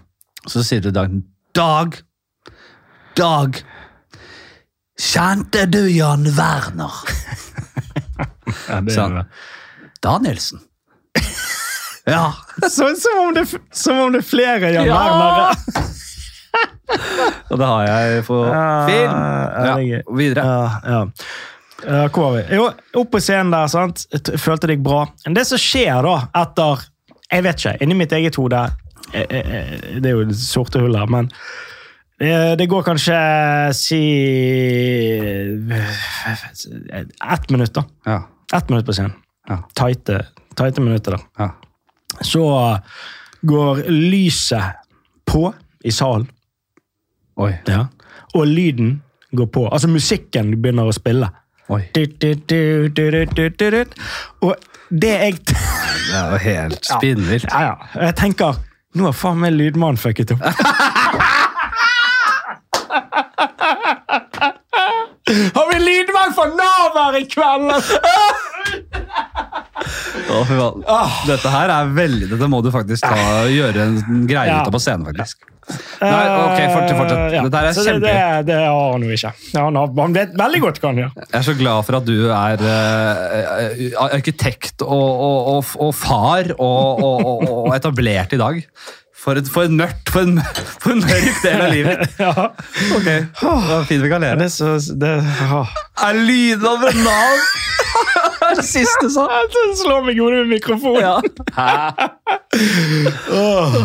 Så 0.47 0.63
sier 0.65 0.81
du 0.83 0.91
Dag 0.93 1.13
Dag! 1.55 1.97
Dag! 3.17 3.61
Kjente 5.01 5.65
du 5.71 5.83
Jan 5.89 6.27
Werner? 6.37 6.93
Ja, 8.67 8.81
det 8.83 8.93
gjør 8.93 9.13
er 9.21 9.25
Danielsen. 10.03 10.59
Ja. 12.09 12.33
så, 12.63 12.89
som, 12.97 13.19
om 13.21 13.33
det, 13.35 13.45
som 13.77 13.99
om 14.01 14.11
det 14.15 14.23
er 14.23 14.27
flere 14.27 14.71
Jan 14.73 14.87
Ja! 14.89 14.97
Wernere. 14.97 15.85
Og 17.51 17.59
det 17.61 17.67
har 17.69 17.83
jeg 17.87 18.23
på 18.27 18.37
film. 18.43 19.13
ja, 19.13 19.75
det 19.77 19.85
gøy. 19.87 20.01
videre. 20.17 20.45
Ja, 20.45 20.71
ja. 20.83 21.01
Ja, 21.81 22.01
hvor 22.13 22.25
var 22.25 22.33
vi? 22.35 22.41
Jo, 22.57 22.65
opp 23.01 23.11
på 23.13 23.21
scenen 23.23 23.53
der, 23.53 23.69
sant? 23.71 24.03
Jeg 24.11 24.41
følte 24.41 24.67
det 24.69 24.75
gikk 24.77 24.83
bra. 24.85 25.05
Men 25.25 25.37
det 25.37 25.45
som 25.49 25.61
skjer 25.61 26.03
da, 26.05 26.17
etter 26.41 26.83
Jeg 27.31 27.43
vet 27.45 27.59
ikke, 27.59 27.77
inni 27.83 27.97
mitt 27.97 28.13
eget 28.15 28.35
hode 28.39 28.61
eh, 29.13 29.25
eh, 29.25 29.75
Det 30.01 30.09
er 30.11 30.17
jo 30.17 30.25
sorte 30.35 30.81
hull 30.81 30.97
her, 30.97 31.09
men 31.11 31.31
det, 32.21 32.67
går 32.69 32.83
kanskje 32.85 33.15
si 33.73 33.97
Ett 37.33 37.49
minutt, 37.49 37.73
da. 37.73 37.83
Ja. 38.05 38.19
Ett 38.53 38.69
minutt 38.69 38.85
på 38.85 38.93
scenen. 38.93 39.15
Ja. 39.49 39.57
Tighte, 39.73 40.19
tighte 40.53 40.81
minutter, 40.85 41.17
da. 41.17 41.19
Ja. 41.41 41.49
Så 42.21 42.43
går 43.41 43.89
lyset 43.89 44.63
på 45.25 45.53
i 45.83 45.91
salen. 45.91 46.27
Oi. 47.41 47.55
Ja. 47.65 47.87
Og 48.33 48.47
lyden 48.47 49.01
går 49.31 49.45
på. 49.45 49.65
Altså 49.69 49.89
musikken 49.89 50.61
begynner 50.61 50.89
å 50.91 50.95
spille. 50.95 51.31
Oi. 51.71 51.81
Og 54.41 54.70
det 54.91 55.11
jeg 55.11 55.37
Det 55.47 55.55
er 56.17 56.31
jo 56.33 56.37
helt 56.43 56.85
spinnvilt. 56.85 57.47
ja, 57.51 57.61
ja. 57.71 57.75
Jeg 58.07 58.15
tenker 58.19 58.59
Nå 58.95 59.05
har 59.07 59.15
faen 59.15 59.39
meg 59.39 59.53
lydmannen 59.55 59.95
fucket 59.99 60.33
opp. 60.35 60.41
Har 65.55 65.73
vi 65.73 65.77
lydmann 65.79 66.33
for 66.35 66.51
Nav 66.57 66.97
her 66.97 67.15
i 67.21 67.25
kveld? 67.29 67.71
Å, 70.31 70.41
fy 70.47 70.57
faen. 70.57 70.83
Dette 71.29 71.53
her 71.53 71.71
er 71.71 71.93
veldig 71.95 72.27
Dette 72.33 72.49
må 72.51 72.59
du 72.65 72.71
faktisk 72.73 73.07
ta, 73.07 73.45
gjøre 73.51 73.87
en 73.87 74.27
greie 74.27 74.51
ut 74.57 74.67
av 74.67 74.75
på 74.75 74.81
scenen, 74.83 75.07
faktisk. 75.07 75.47
Nei, 75.69 76.21
ok, 76.41 76.59
fortsett. 76.73 76.97
fortsett. 76.97 77.17
Eh, 77.17 77.35
ja. 77.35 77.43
Dette 77.45 77.59
er 77.61 77.75
Så 77.75 77.83
det, 77.85 77.99
det, 78.03 78.15
det 78.49 78.59
han 78.65 79.05
jo 79.05 79.11
ikke. 79.13 79.33
Ja, 79.53 79.65
han, 79.67 80.15
vet 80.15 80.33
veldig 80.39 80.61
godt 80.63 80.81
hva 80.81 80.91
han 80.91 81.01
gjør. 81.03 81.11
Jeg 81.21 81.37
er 81.39 81.45
så 81.47 81.55
glad 81.59 81.85
for 81.87 81.99
at 81.99 82.07
du 82.07 82.15
er 82.33 82.63
uh, 82.65 84.07
arkitekt 84.07 84.85
og, 84.85 85.11
og, 85.27 85.51
og, 85.53 85.75
og 85.87 85.93
far 85.95 86.51
og, 86.57 87.69
etablert 87.75 88.33
i 88.35 88.41
dag. 88.41 88.63
For 89.21 89.37
et, 89.37 89.45
for 89.53 89.69
en 89.69 89.77
mørkt, 89.77 90.09
for 90.09 90.25
en, 90.25 90.41
for 90.81 90.95
en 90.95 91.03
mørk 91.05 91.43
del 91.43 91.61
av 91.61 91.75
livet. 91.75 92.07
Ja. 92.25 92.33
Ok, 92.97 93.05
det 93.05 93.27
var 93.43 93.85
fint 93.89 94.01
vi 94.01 94.09
kan 94.09 94.25
le. 94.25 94.33
Det 94.41 94.49
er 94.49 94.55
så 94.55 94.73
det. 94.97 95.13
Er 96.01 96.17
lyden 96.17 96.65
av 96.73 96.89
en 96.89 97.03
Nav? 97.05 97.45
Det 98.51 98.57
er 98.57 98.61
det 98.61 98.67
siste 98.67 99.07
du 99.07 99.11
sa. 99.13 99.27
Han 99.31 99.75
slår 99.79 100.03
meg 100.05 100.17
i 100.19 100.21
hodet 100.21 100.41
med 100.43 100.51
mikrofonen. 100.57 101.01
Ja. 101.01 101.21
Åh. 103.31 103.75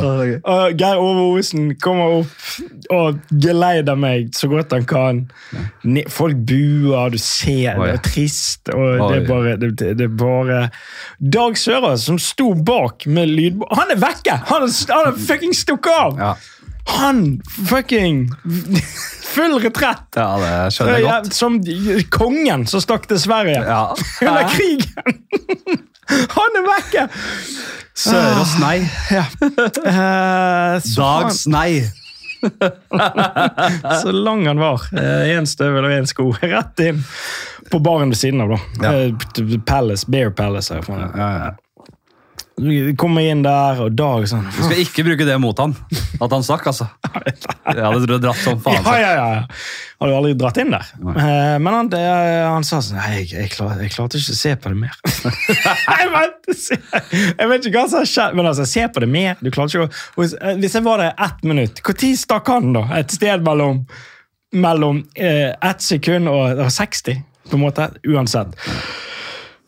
uh, 0.42 0.68
Geir 0.74 0.98
Ove 0.98 1.26
Osen 1.38 1.68
kommer 1.82 2.20
opp 2.20 2.90
og 2.94 3.20
geleider 3.42 3.98
meg 3.98 4.32
så 4.36 4.48
godt 4.50 4.74
han 4.74 4.86
kan. 4.90 5.20
Ne- 5.86 6.06
Folk 6.10 6.38
buer, 6.48 7.10
du 7.14 7.18
ser 7.22 7.78
Oi. 7.78 7.86
det 7.88 7.94
er 8.00 8.02
trist. 8.06 8.72
og 8.74 9.06
det 9.12 9.20
er, 9.22 9.26
bare, 9.28 9.54
det, 9.62 9.70
det 9.98 10.06
er 10.08 10.12
bare 10.18 10.60
Dag 11.22 11.56
Søra 11.58 11.94
som 12.00 12.18
sto 12.22 12.52
bak 12.66 13.06
med 13.06 13.30
lydbånd 13.30 13.72
Han 13.78 13.92
er 13.94 14.00
vekke! 14.02 14.36
Han 14.50 14.66
har 14.66 14.74
han 14.92 15.12
er 15.12 15.18
fucking 15.28 15.54
stukket 15.56 15.92
av! 15.94 16.18
Ja. 16.20 16.34
Han 16.86 17.40
fucking 17.68 18.30
Full 19.34 19.58
retrett! 19.60 20.06
ja, 20.16 20.28
det 20.40 20.52
skjønner 20.72 20.92
jeg 20.96 21.02
Ja, 21.04 21.16
godt. 21.20 21.34
Som 21.36 21.58
kongen 22.14 22.66
som 22.70 22.80
stakk 22.84 23.08
til 23.10 23.18
Sverige 23.20 23.58
Ja. 23.66 23.82
under 24.22 24.48
krigen! 24.54 25.20
Han 26.36 26.54
er 26.60 26.64
vekke! 26.68 27.08
Sørås 27.98 28.52
nei. 28.62 28.76
Ja. 29.10 29.24
Uh, 29.42 30.76
Dags 30.94 31.46
nei. 31.50 31.82
så 34.02 34.12
lang 34.12 34.44
han 34.46 34.60
var. 34.60 34.84
Én 34.94 35.46
støvel 35.48 35.88
og 35.88 35.94
én 35.96 36.06
sko. 36.06 36.28
Rett 36.42 36.82
inn 36.84 37.00
på 37.72 37.80
baren 37.82 38.12
ved 38.12 38.20
siden 38.20 38.44
av. 38.44 38.52
da. 38.54 38.58
Ja. 38.84 38.92
Eh, 39.08 39.58
Palace, 39.66 40.06
Bear 40.12 40.30
Palace. 40.30 40.74
her. 40.74 40.84
Ja, 41.16 41.30
ja. 41.40 41.50
Kommer 42.96 43.20
inn 43.20 43.42
der, 43.44 43.82
og 43.84 43.92
Dag 43.92 44.22
sånn 44.30 44.46
Du 44.48 44.62
skal 44.62 44.78
ikke 44.80 45.02
bruke 45.04 45.26
det 45.28 45.34
mot 45.42 45.58
han. 45.60 45.74
At 46.24 46.32
han 46.32 46.44
stakk, 46.46 46.64
altså. 46.70 46.86
Jeg 47.76 47.82
hadde 47.84 48.16
dratt 48.22 48.40
som 48.40 48.62
faen. 48.64 48.80
Ja, 48.86 48.94
ja, 48.96 49.10
ja. 49.18 49.42
Hadde 50.00 50.12
jo 50.14 50.16
aldri 50.22 50.32
dratt 50.40 50.60
inn 50.62 50.72
der. 50.72 50.88
Nei. 51.04 51.14
Eh, 51.20 51.56
Men 51.60 51.76
han, 51.76 51.90
det, 51.92 52.00
han 52.00 52.64
sa 52.64 52.80
sånn 52.84 52.96
Nei, 52.96 53.10
jeg, 53.18 53.28
jeg, 53.34 53.50
klar, 53.52 53.76
jeg 53.80 53.92
klarte 53.92 54.20
ikke 54.20 54.32
å 54.32 54.38
se 54.40 54.54
på 54.56 54.72
det 54.72 54.80
mer. 54.80 54.96
jeg, 56.00 56.10
vet, 56.14 56.50
jeg 57.12 57.50
vet 57.52 57.68
ikke 57.68 57.76
hva 57.76 57.86
som 57.92 58.00
har 58.00 58.10
skjedd, 58.14 58.36
men 58.40 58.48
altså, 58.48 58.68
se 58.72 58.88
på 58.88 59.04
det 59.04 59.10
mer. 59.12 59.36
Du 59.44 59.52
klarte 59.52 59.76
ikke 59.76 59.88
å 59.90 60.24
Hvis 60.62 60.78
jeg 60.80 60.86
var 60.86 61.04
der 61.04 61.12
ett 61.28 61.44
minutt, 61.44 61.84
når 61.84 62.20
stakk 62.22 62.52
han, 62.54 62.72
da? 62.76 62.86
Et 63.02 63.16
sted 63.18 63.44
mellom, 63.44 63.84
mellom 64.56 65.04
eh, 65.12 65.52
ett 65.52 65.84
sekund 65.84 66.32
og, 66.32 66.56
og 66.56 66.72
60, 66.72 67.20
på 67.50 67.60
en 67.60 67.66
måte. 67.68 67.90
Uansett. 68.08 68.56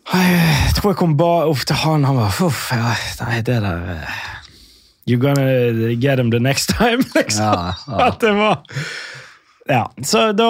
Jeg 0.09 0.75
tror 0.79 0.93
jeg 0.95 0.99
kom 1.03 1.15
bare 1.21 1.49
opp 1.51 1.63
til 1.69 1.77
han. 1.83 2.05
Han 2.09 2.17
var 2.17 2.39
Uff, 2.47 2.69
ja, 2.73 2.95
nei, 3.27 3.41
det 3.45 3.59
der 3.65 3.83
You're 3.85 4.37
You 5.09 5.17
gonna 5.17 5.95
get 5.97 6.19
him 6.19 6.31
the 6.31 6.39
next 6.41 6.69
time, 6.77 7.01
liksom. 7.17 7.45
Ja, 7.45 7.75
ja. 7.87 7.99
At 8.09 8.21
det 8.21 8.33
var 8.37 8.59
Ja, 9.69 9.83
så 10.05 10.33
da 10.37 10.49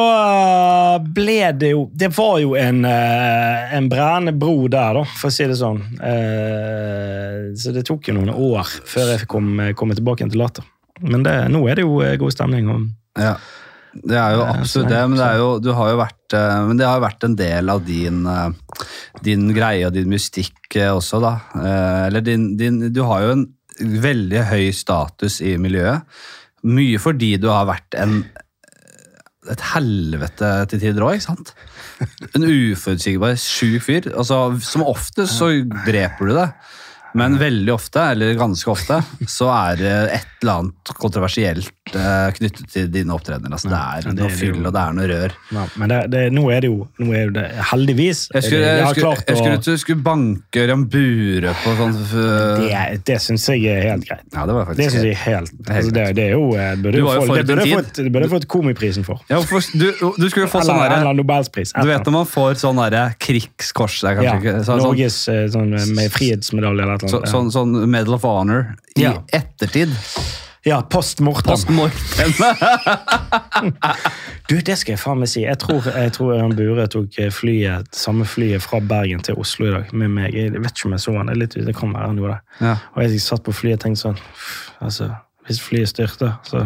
eh, 0.94 0.96
ble 1.14 1.36
det 1.58 1.72
jo 1.72 1.84
Det 1.94 2.08
var 2.16 2.38
jo 2.42 2.52
en, 2.58 2.84
eh, 2.86 3.74
en 3.74 3.88
brennende 3.90 4.34
bro 4.38 4.68
der, 4.70 4.98
da, 4.98 5.04
for 5.18 5.30
å 5.30 5.34
si 5.34 5.46
det 5.50 5.58
sånn. 5.58 5.80
Eh, 5.98 7.48
Så 7.58 7.74
det 7.74 7.86
tok 7.88 8.10
jo 8.10 8.14
noen 8.18 8.30
år 8.34 8.66
før 8.86 9.14
jeg 9.16 9.26
kom, 9.30 9.56
kom 9.78 9.94
tilbake 9.94 10.26
til 10.30 10.38
Latter. 10.42 10.66
Men 11.02 11.22
det, 11.26 11.34
nå 11.54 11.64
er 11.70 11.78
det 11.78 11.86
jo 11.86 11.98
eh, 12.02 12.14
god 12.18 12.34
stemning. 12.34 12.70
Og, 12.74 12.86
Ja. 13.18 13.34
Det 13.98 14.14
er 14.20 14.34
jo 14.36 14.42
Eh, 14.44 14.54
absolutt 14.60 14.90
det, 14.92 14.98
men 15.08 15.18
det, 15.18 15.26
er 15.26 15.38
jo, 15.40 15.48
du 15.64 15.72
har 15.74 15.88
jo 15.90 15.96
vært, 15.98 16.14
eh, 16.14 16.17
men 16.36 16.78
det 16.80 16.88
har 16.88 17.02
vært 17.02 17.24
en 17.24 17.36
del 17.38 17.70
av 17.72 17.84
din, 17.86 18.24
eh, 18.26 18.82
din 19.24 19.48
greie 19.56 19.86
og 19.86 19.94
din 19.94 20.10
mystikk 20.10 20.76
eh, 20.76 20.90
også, 20.92 21.20
da. 21.24 21.34
Eh, 21.56 22.06
Eller 22.08 22.24
din, 22.24 22.50
din 22.56 22.92
Du 22.92 23.02
har 23.08 23.22
jo 23.24 23.30
en 23.36 23.46
veldig 23.78 24.44
høy 24.50 24.72
status 24.74 25.40
i 25.40 25.56
miljøet. 25.56 26.02
Mye 26.66 26.98
fordi 26.98 27.36
du 27.38 27.48
har 27.48 27.68
vært 27.68 27.94
en 27.94 28.22
et 29.48 29.62
helvete 29.72 30.48
til 30.68 30.82
tider 30.82 31.04
òg, 31.06 31.14
ikke 31.16 31.24
sant? 31.24 31.54
En 32.36 32.44
uforutsigbar, 32.44 33.38
sjuk 33.40 33.80
fyr. 33.86 34.10
Altså, 34.12 34.58
som 34.60 34.84
oftest 34.84 35.38
så 35.38 35.48
dreper 35.86 36.28
du 36.28 36.34
det. 36.36 36.48
Men 37.16 37.38
veldig 37.40 37.72
ofte, 37.72 38.02
eller 38.12 38.36
ganske 38.38 38.68
ofte, 38.68 38.98
så 39.24 39.48
er 39.54 39.80
det 39.80 39.94
et 40.18 40.42
eller 40.42 40.60
annet 40.60 40.92
kontroversielt 41.00 41.72
eh, 41.96 42.28
knyttet 42.36 42.68
til 42.72 42.88
dine 42.92 43.14
opptredener. 43.14 43.52
Altså, 43.56 43.68
det 43.72 43.78
er 43.78 44.12
noe 44.18 44.28
fyll, 44.30 44.60
og 44.66 44.72
det 44.74 44.82
er 44.82 44.92
noe 44.98 45.06
rør. 45.08 45.34
Nei, 45.56 45.66
men 45.80 45.88
det, 45.92 45.98
det, 46.12 46.22
nå 46.34 46.44
er 46.52 46.60
det 46.64 46.70
jo 46.72 46.88
nå 46.98 47.12
er 47.16 47.30
det, 47.34 47.44
Heldigvis. 47.70 48.24
Jeg 48.34 48.42
skulle, 48.48 48.60
det- 48.64 48.78
jeg 48.78 48.88
skulle, 48.94 49.14
jeg 49.28 49.36
skulle, 49.38 49.72
jeg 49.72 49.82
skulle 49.84 50.02
banke 50.02 50.62
Ørjan 50.64 50.84
Bure 50.92 51.54
på 51.62 51.74
sånn 51.78 51.94
Det, 52.08 53.00
det 53.08 53.18
syns 53.22 53.46
jeg 53.48 53.64
er 53.72 53.86
helt 53.92 54.06
greit. 54.08 54.24
Ja, 54.34 54.44
det 54.46 54.54
var 54.58 54.64
Det 54.68 54.76
faktisk 54.76 54.96
er 54.98 55.14
helt, 55.24 55.52
helt 55.68 55.70
altså 55.78 55.94
det, 55.94 56.06
det 56.18 56.24
er 56.28 56.32
jo 56.36 56.44
eh, 56.56 56.74
burde 56.82 56.98
Du 56.98 57.04
var 57.06 57.14
jo 57.14 57.22
få- 57.22 57.26
forut 57.32 57.46
Det 57.46 57.54
burde 57.54 57.64
din 57.68 57.76
fått, 57.78 57.92
det 58.04 58.12
burde 58.12 58.28
fått 58.32 58.48
Komiprisen 58.48 59.04
for. 59.06 59.20
ja, 59.30 59.40
for, 59.40 59.60
du, 59.78 59.86
du 60.18 60.26
skulle 60.30 60.46
jo 60.46 60.52
få 60.52 60.60
Eller 60.62 60.72
sånn 60.74 60.82
derre 61.04 61.14
Nobelspris. 61.18 61.72
Du 61.78 61.86
vet 61.88 62.04
når 62.08 62.16
man 62.18 62.26
får 62.26 62.58
sånn 62.64 62.80
derre 62.82 63.04
krigskors 63.22 64.00
det 64.02 64.10
er 64.10 64.20
kanskje 64.22 64.52
ja, 64.52 64.58
så, 64.58 64.66
sånn, 64.72 64.82
Norges 64.88 65.16
eh, 65.32 65.46
sånn, 65.52 65.72
med 65.96 66.12
frihetsmedalje 66.14 66.82
eller 66.86 66.98
så, 67.04 67.18
noe 67.22 67.32
sånn, 67.32 67.50
sånn 67.54 67.74
Medal 67.90 68.14
of 68.18 68.24
Honor 68.28 68.74
i 68.96 69.02
Ja. 69.06 69.14
ettertid. 69.32 69.92
Ja, 70.66 70.80
post 70.82 71.20
mortem. 71.20 71.52
Post 71.52 71.70
mortem. 71.70 72.32
Du, 74.48 74.54
det 74.64 74.78
skal 74.80 74.94
jeg 74.94 75.00
faen 75.02 75.18
meg 75.20 75.28
si. 75.28 75.42
Jeg 75.42 75.58
tror, 75.60 75.84
jeg 75.92 76.12
tror 76.16 76.30
Ørjan 76.32 76.54
Bure 76.56 76.86
tok 76.88 77.18
eh, 77.20 77.28
flyet, 77.34 77.90
samme 77.92 78.24
flyet 78.24 78.64
fra 78.64 78.78
Bergen 78.80 79.20
til 79.20 79.36
Oslo 79.36 79.66
i 79.68 79.72
dag 79.74 79.90
med 79.92 80.14
meg. 80.14 80.32
Jeg 80.32 80.54
vet 80.54 80.72
ikke 80.72 80.88
om 80.88 80.94
jeg 80.96 81.02
så 81.04 81.12
han. 81.18 81.32
Litt, 81.36 81.56
det 81.66 81.74
kan 81.76 81.92
være 81.92 82.08
han 82.08 82.20
gjorde 82.22 82.38
det. 82.38 82.64
Ja. 82.64 82.76
Og 82.94 83.02
jeg 83.04 83.20
satt 83.20 83.44
på 83.44 83.52
flyet 83.52 83.76
og 83.76 83.84
tenkte 83.84 84.04
sånn 84.06 84.22
altså, 84.80 85.10
Hvis 85.44 85.60
flyet 85.60 85.92
styrter, 85.92 86.38
så 86.48 86.64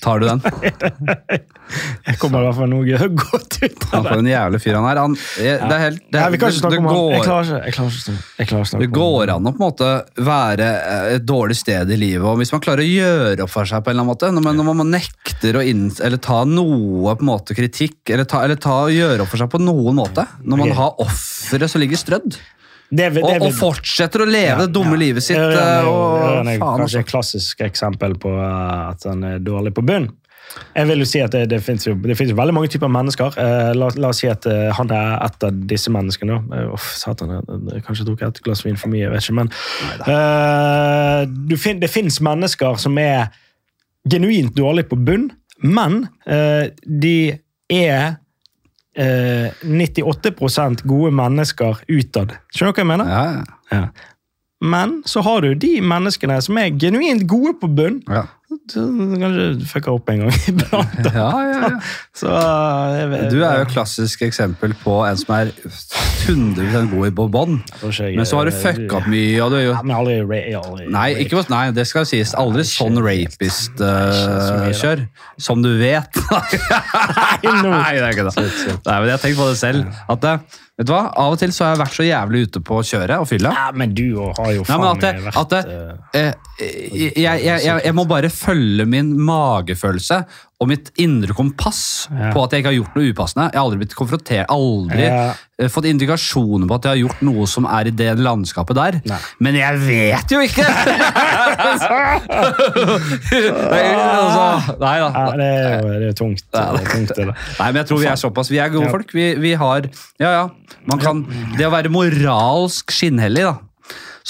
Tar 0.00 0.22
du 0.22 0.26
den? 0.28 0.40
Jeg 2.08 2.16
kommer 2.18 2.42
i 2.42 2.46
hvert 2.48 2.56
fall 2.56 2.70
noe 2.72 2.96
godt 3.14 3.56
ut 3.60 3.84
Han 3.92 4.00
av 4.00 4.06
får 4.08 4.16
det. 4.16 4.22
en 4.24 4.28
jævlig 4.30 4.60
fyr 4.64 4.76
han 4.78 4.86
er. 4.90 5.00
Han, 5.04 5.14
det, 5.14 5.52
det 5.60 5.76
er 5.76 5.82
helt, 5.84 6.00
det, 6.02 6.16
Nei, 6.16 6.30
vi 6.34 6.40
kan 6.40 6.50
ikke 6.50 6.60
snakke 6.60 6.80
om 6.80 6.88
om 6.88 6.90
han. 6.90 7.12
Jeg 7.14 7.26
klarer 7.26 7.44
ikke, 7.46 7.60
jeg 7.68 7.76
klarer 7.76 7.98
ikke, 8.00 8.14
jeg 8.40 8.50
klarer 8.50 8.64
ikke 8.64 8.70
snakke 8.72 8.84
det 8.86 8.90
går 8.96 9.32
an 9.36 9.50
å 9.50 9.52
på 9.54 9.60
en 9.60 9.66
måte 9.66 9.90
være 10.30 10.70
et 11.14 11.26
dårlig 11.28 11.58
sted 11.60 11.92
i 11.94 11.98
livet, 12.00 12.26
og 12.26 12.40
hvis 12.40 12.52
man 12.56 12.64
klarer 12.64 12.82
å 12.82 12.88
gjøre 12.90 13.46
opp 13.46 13.52
for 13.54 13.70
seg 13.70 13.84
på 13.84 13.92
en 13.92 13.96
eller 13.98 14.06
annen 14.06 14.12
måte, 14.14 14.32
man, 14.48 14.60
når 14.60 14.78
man 14.82 14.94
nekter 14.96 15.60
å 15.60 15.64
inn, 15.70 15.86
eller 16.00 16.22
ta 16.22 16.40
noe 16.48 17.14
på 17.14 17.26
en 17.26 17.30
måte 17.30 17.56
kritikk, 17.58 18.00
eller, 18.08 18.26
ta, 18.28 18.42
eller 18.46 18.58
ta, 18.60 18.80
gjøre 18.90 19.22
opp 19.26 19.30
for 19.30 19.42
seg 19.44 19.52
på 19.52 19.62
noen 19.62 20.00
måte, 20.00 20.26
når 20.42 20.64
man 20.64 20.74
har 20.80 20.98
offeret 21.04 21.70
som 21.70 21.82
ligger 21.84 22.00
strødd, 22.00 22.40
Det, 22.90 23.06
det, 23.14 23.22
og, 23.22 23.44
og 23.46 23.52
fortsetter 23.54 24.24
å 24.24 24.26
leve 24.26 24.64
det 24.64 24.72
dumme 24.74 24.96
livet 24.98 25.22
sitt, 25.22 25.38
Ørjan 25.38 26.48
er 26.50 26.56
jo 26.58 26.62
faen 26.64 26.80
kanskje 26.82 26.82
altså. 26.82 27.02
et 27.04 27.12
klassisk 27.12 27.60
eksempel 27.62 28.16
på 28.18 28.32
uh, 28.34 28.90
at 28.90 29.06
han 29.06 29.22
er 29.28 29.44
dårlig 29.46 29.76
på 29.76 29.84
bunn. 29.86 30.08
Jeg 30.74 30.88
vil 30.88 31.02
jo 31.02 31.08
si 31.08 31.20
at 31.22 31.34
Det, 31.34 31.44
det 31.50 31.60
finnes 31.62 31.86
jo 31.86 31.94
det 31.94 32.16
jo 32.18 32.36
veldig 32.38 32.54
mange 32.54 32.70
typer 32.72 32.90
mennesker. 32.90 33.36
Eh, 33.38 33.70
la, 33.76 33.90
la 34.02 34.10
oss 34.10 34.22
si 34.22 34.30
at 34.30 34.46
eh, 34.50 34.70
han 34.74 34.90
er 34.94 35.12
et 35.26 35.46
av 35.46 35.60
disse 35.70 35.92
menneskene. 35.94 36.38
Uff, 36.74 36.88
satan, 36.98 37.36
jeg, 37.36 37.84
kanskje 37.86 38.06
tok 38.08 38.24
et 38.26 38.40
glass 38.44 38.64
vin 38.66 38.78
for 38.80 38.92
mye. 38.92 39.04
jeg 39.04 39.12
vet 39.14 39.26
ikke, 39.26 39.36
men 39.38 39.52
eh, 40.06 41.20
du 41.50 41.56
fin, 41.60 41.80
Det 41.82 41.90
fins 41.90 42.20
mennesker 42.24 42.80
som 42.82 42.98
er 42.98 43.30
genuint 44.10 44.54
dårlige 44.56 44.90
på 44.90 44.98
bunn, 44.98 45.30
men 45.62 46.02
eh, 46.26 46.70
de 46.86 47.38
er 47.70 48.19
eh, 48.96 49.50
98% 49.62 50.84
gode 50.88 51.12
mennesker 51.14 51.82
utad. 51.88 52.36
Skjønner 52.54 52.74
du 52.74 52.80
hva 52.80 52.84
jeg 52.84 52.90
mener? 52.92 53.12
Ja, 53.12 53.76
ja. 53.76 53.84
Men 54.60 54.98
så 55.08 55.22
har 55.24 55.40
du 55.40 55.54
de 55.56 55.78
menneskene 55.80 56.36
som 56.44 56.58
er 56.60 56.74
genuint 56.76 57.24
gode 57.28 57.54
på 57.62 57.70
bunn. 57.72 58.02
Så 58.70 58.82
Kanskje 59.20 59.44
fucka 59.70 59.92
opp 59.94 60.08
en 60.10 60.24
gang 60.24 60.32
iblant. 60.50 61.04
Ja, 61.14 61.28
ja, 61.46 61.58
ja. 61.62 61.68
Så 62.18 62.26
eh, 62.34 62.96
jeg, 62.98 63.06
vet- 63.12 63.28
Du 63.30 63.36
er 63.46 63.60
jo 63.60 63.64
et 63.68 63.74
klassisk 63.74 64.24
eksempel 64.26 64.74
på 64.82 64.96
en 65.06 65.18
som 65.20 65.30
er 65.36 65.52
100 66.26 66.82
god 66.90 67.04
i 67.06 67.12
på 67.14 67.28
jeg 67.30 68.10
jeg- 68.10 68.18
men 68.18 68.26
så 68.26 68.34
har 68.40 68.50
du 68.50 68.54
fucka 68.56 68.98
opp 68.98 69.06
mye, 69.10 69.38
og 69.44 69.48
du 69.54 69.56
er 69.60 69.64
jo 69.68 69.74
jeg 69.78 69.86
Nei, 70.90 71.08
ikke, 71.24 71.44
nei, 71.54 71.62
det 71.78 71.86
skal 71.86 72.02
sies. 72.10 72.34
Aldri 72.34 72.66
sånn 72.66 72.98
rapist-kjør. 72.98 75.06
som 75.38 75.62
du 75.62 75.70
vet. 75.78 76.10
Nei, 77.44 77.92
det 77.96 78.02
er 78.02 78.08
ikke 78.12 78.24
det. 78.28 78.34
Nei, 78.36 78.98
men 78.98 79.06
Jeg 79.08 79.14
har 79.14 79.18
tenkt 79.22 79.38
på 79.40 79.46
det 79.50 79.56
selv. 79.60 79.84
At 80.10 80.20
det, 80.24 80.32
vet 80.80 80.86
du 80.88 80.92
hva? 80.94 81.02
Av 81.20 81.32
og 81.34 81.38
til 81.40 81.52
så 81.54 81.60
har 81.66 81.70
jeg 81.74 81.80
vært 81.84 81.96
så 81.96 82.04
jævlig 82.06 82.38
ute 82.48 82.58
på 82.66 82.74
kjøret 82.90 83.18
og 83.22 83.26
fylla. 83.30 83.50
Ja, 83.56 83.66
men 83.76 83.88
du 83.96 84.06
har 84.20 84.50
jo 84.54 84.60
Nei, 84.64 84.68
faen 84.68 84.80
men 84.80 84.88
at 84.90 85.00
det, 85.04 85.12
meg 85.14 85.22
vært 85.28 85.38
at 85.40 85.48
det, 85.54 85.62
eh, 85.70 85.76
eh, 86.20 86.32
jeg, 87.00 87.12
jeg, 87.24 87.36
jeg, 87.64 87.74
jeg 87.88 87.94
må 87.96 88.02
bare 88.10 88.30
følge 88.40 88.86
min 88.88 89.12
magefølelse 89.28 90.22
og 90.60 90.68
mitt 90.68 90.90
indre 91.00 91.32
kompass 91.32 92.04
Ja. 92.12 92.34
på 92.34 92.42
at 92.44 92.52
jeg 92.52 92.60
ikke 92.60 92.68
har 92.68 92.74
gjort 92.76 92.96
noe 92.98 93.08
upassende. 93.14 93.46
Jeg 93.48 93.56
har 93.56 93.64
aldri 93.64 93.78
blitt 93.80 93.94
konfrontert, 93.96 94.44
aldri 94.52 95.06
Ja. 95.06 95.32
eh, 95.58 95.68
fått 95.72 95.86
indikasjoner 95.88 96.68
på 96.68 96.74
at 96.76 96.84
jeg 96.84 96.92
har 96.92 97.00
gjort 97.08 97.22
noe 97.24 97.46
som 97.48 97.64
er 97.64 97.88
i 97.88 97.94
det 97.96 98.10
landskapet 98.20 98.76
der. 98.76 99.00
Nei. 99.08 99.16
Men 99.40 99.56
jeg 99.56 99.72
vet 99.86 100.28
jo 100.36 100.40
ikke! 100.44 100.66
Nei, 100.68 100.76
altså, 104.20 104.76
nei 104.82 104.96
da. 105.00 105.08
ja, 105.14 105.24
det 105.40 105.46
er 105.48 105.80
jo 105.80 105.88
det 106.02 106.08
er 106.10 106.16
tungt. 106.18 106.44
Det 106.52 106.60
er 106.60 106.90
tungt 106.92 107.14
det. 107.16 107.26
Nei, 107.30 107.68
men 107.70 107.78
jeg 107.82 107.88
tror 107.90 108.02
vi 108.04 108.08
er 108.10 108.20
såpass. 108.20 108.50
Vi 108.52 108.60
er 108.62 108.72
gode 108.74 108.90
folk. 108.92 109.14
Vi, 109.16 109.26
vi 109.40 109.54
har 109.60 109.88
Ja, 110.20 110.30
ja. 110.42 110.46
Man 110.90 111.00
kan, 111.02 111.24
det 111.58 111.66
å 111.66 111.72
være 111.72 111.90
moralsk 111.92 112.92
skinnhellig, 112.94 113.44
da. 113.48 113.54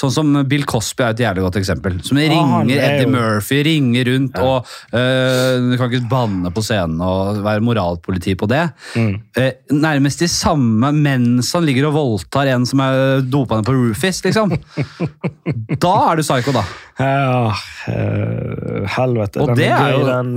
Sånn 0.01 0.13
som 0.15 0.31
Bill 0.49 0.63
Cosby 0.65 1.03
er 1.05 1.13
et 1.13 1.19
jævlig 1.21 1.43
godt 1.45 1.57
eksempel. 1.61 1.99
Som 2.01 2.17
han 2.17 2.31
ringer 2.31 2.71
er 2.73 2.95
Eddie 2.95 3.05
jo- 3.05 3.11
Murphy, 3.13 3.59
ringer 3.67 4.07
rundt 4.09 4.39
og 4.41 4.65
uh, 4.65 5.59
Du 5.67 5.75
kan 5.77 5.91
ikke 5.91 6.09
banne 6.09 6.49
på 6.55 6.63
scenen 6.65 6.97
og 7.05 7.41
være 7.45 7.61
moralpoliti 7.61 8.33
på 8.39 8.49
det. 8.49 8.63
Mm. 8.97 9.13
Uh, 9.37 9.51
nærmest 9.77 10.23
de 10.25 10.29
samme 10.31 10.89
mens 10.97 11.51
han 11.53 11.67
ligger 11.69 11.91
og 11.91 11.97
voldtar 11.99 12.49
en 12.55 12.65
som 12.65 12.81
er 12.81 13.21
dopa 13.29 13.59
ned 13.61 13.67
på 13.69 13.75
Rufus, 13.77 14.23
liksom. 14.25 14.55
Da 15.81 15.93
er 16.11 16.17
du 16.19 16.25
psycho, 16.25 16.53
da. 16.55 16.63
Ja, 17.01 17.51
uh, 17.51 18.87
helvete. 18.97 19.41
Og 19.43 19.53
den 19.53 19.59
det 19.61 19.69
er 19.71 19.91
jo- 19.95 20.07
den, 20.09 20.33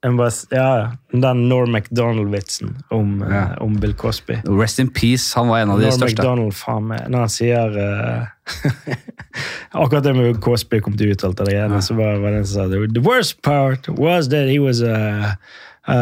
bare 0.00 0.32
ja, 0.50 0.78
ja. 0.78 0.90
den 1.12 1.48
Norm 1.48 1.72
MacDonald-vitsen 1.72 2.78
om, 2.88 3.20
ja. 3.20 3.42
uh, 3.42 3.62
om 3.62 3.74
Bill 3.80 3.92
Cosby. 3.94 4.38
Rest 4.44 4.78
in 4.78 4.88
peace. 4.88 5.36
Han 5.36 5.48
var 5.48 5.58
en 5.58 5.70
av 5.70 5.80
de 5.80 5.84
Norm 5.84 5.98
største. 5.98 6.22
MacDonald, 6.22 6.54
faen 6.56 6.86
meg, 6.88 7.02
når 7.12 7.26
han 7.26 7.32
sier 7.34 7.76
uh, 7.76 8.94
Akkurat 9.82 10.06
det 10.06 10.14
med 10.16 10.40
Cosby 10.42 10.80
kom 10.80 10.96
til 10.96 11.12
uttalt 11.12 11.38
det 11.44 11.52
igjen, 11.52 11.76
så 11.84 11.94
var, 11.98 12.16
var 12.22 12.32
det 12.32 12.40
en 12.40 12.48
som 12.48 12.72
sa 12.72 12.86
The 12.94 13.04
worst 13.04 13.42
part 13.44 13.88
was 13.92 14.30
that 14.32 14.48
he 14.48 14.58
was 14.58 14.80
a, 14.80 15.36
a, 15.84 15.98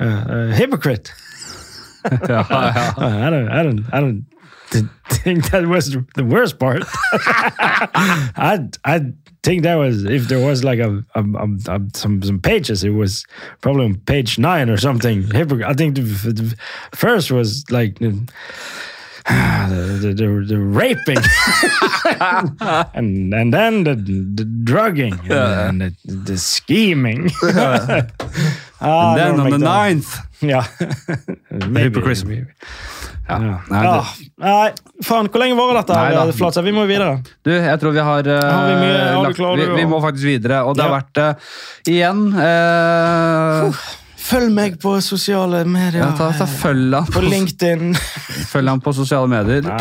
a, 0.00 0.08
a 0.08 0.46
hypocrite. 0.56 1.12
Ja, 2.28 2.42
ja. 2.50 2.72
I 3.28 3.30
don't, 3.30 3.48
I 3.48 3.62
don't, 3.62 3.84
I 3.92 4.00
don't 4.00 4.24
think 5.22 5.50
that 5.50 5.68
was 5.68 5.96
the 6.16 6.24
worst 6.24 6.58
part. 6.58 6.82
I, 8.34 8.58
I 8.84 9.12
think 9.42 9.62
that 9.62 9.74
was 9.74 10.04
if 10.04 10.28
there 10.28 10.38
was 10.44 10.62
like 10.62 10.78
a, 10.78 11.04
a, 11.14 11.22
a, 11.22 11.48
a 11.68 11.80
some 11.94 12.22
some 12.22 12.40
pages, 12.40 12.84
it 12.84 12.90
was 12.90 13.24
probably 13.60 13.84
on 13.86 13.96
page 13.96 14.38
nine 14.38 14.70
or 14.70 14.76
something. 14.76 15.24
I 15.34 15.74
think 15.74 15.96
the, 15.96 16.02
the 16.02 16.56
first 16.92 17.30
was 17.30 17.64
like. 17.70 17.98
The, 17.98 18.28
the, 19.28 20.12
the, 20.16 20.44
the 20.48 20.58
raping 20.58 21.16
and 22.94 23.32
and 23.32 23.54
then 23.54 23.84
the, 23.84 23.94
the 23.94 24.44
drugging 24.64 25.16
and, 25.30 25.80
the, 25.80 25.94
the 26.04 26.36
scheming 26.36 27.30
Ah, 28.80 29.12
And 29.14 29.20
then 29.20 29.40
on 29.40 29.50
the 29.50 29.58
ninth 29.58 30.18
yeah 30.40 30.66
Maybe, 31.50 31.84
Hypocrisy. 31.94 32.24
maybe. 32.26 32.46
Ja. 33.32 33.38
Ja. 33.48 33.56
Nei, 33.72 33.82
det, 33.86 34.28
nei, 34.44 34.68
faen, 35.06 35.30
hvor 35.32 35.42
lenge 35.42 35.56
varer 35.58 35.80
dette? 35.80 35.96
Nei 35.96 36.12
da. 36.36 36.62
Vi 36.68 36.74
må 36.76 36.84
videre. 36.90 37.16
Du, 37.44 37.50
jeg 37.54 37.80
tror 37.82 37.96
vi 37.96 38.04
har, 38.10 38.28
uh, 38.28 38.42
Har 38.44 38.68
vi 38.68 38.76
mye- 38.82 39.00
har 39.00 39.24
lagt, 39.26 39.40
klarer 39.40 39.64
vi, 39.64 39.80
vi 39.80 39.88
må 39.90 40.00
faktisk 40.04 40.28
videre, 40.28 40.62
og 40.66 40.76
det 40.76 40.86
har 40.86 40.94
vært 40.98 41.22
uh, 41.22 41.58
igjen 41.90 42.24
uh, 42.38 43.82
Følg 44.22 44.52
meg 44.54 44.78
på 44.82 44.94
sosiale 45.02 45.64
medier. 45.68 46.00
ja, 46.04 46.10
ta, 46.16 46.30
ta, 46.38 46.46
følg, 46.46 46.94
han 46.94 47.08
På 47.10 47.18
på, 47.18 47.26
LinkedIn. 47.26 47.94
følg 48.52 48.70
han 48.70 48.82
på 48.84 48.94
sosiale 48.96 49.30
medier. 49.30 49.66
Nei, 49.66 49.80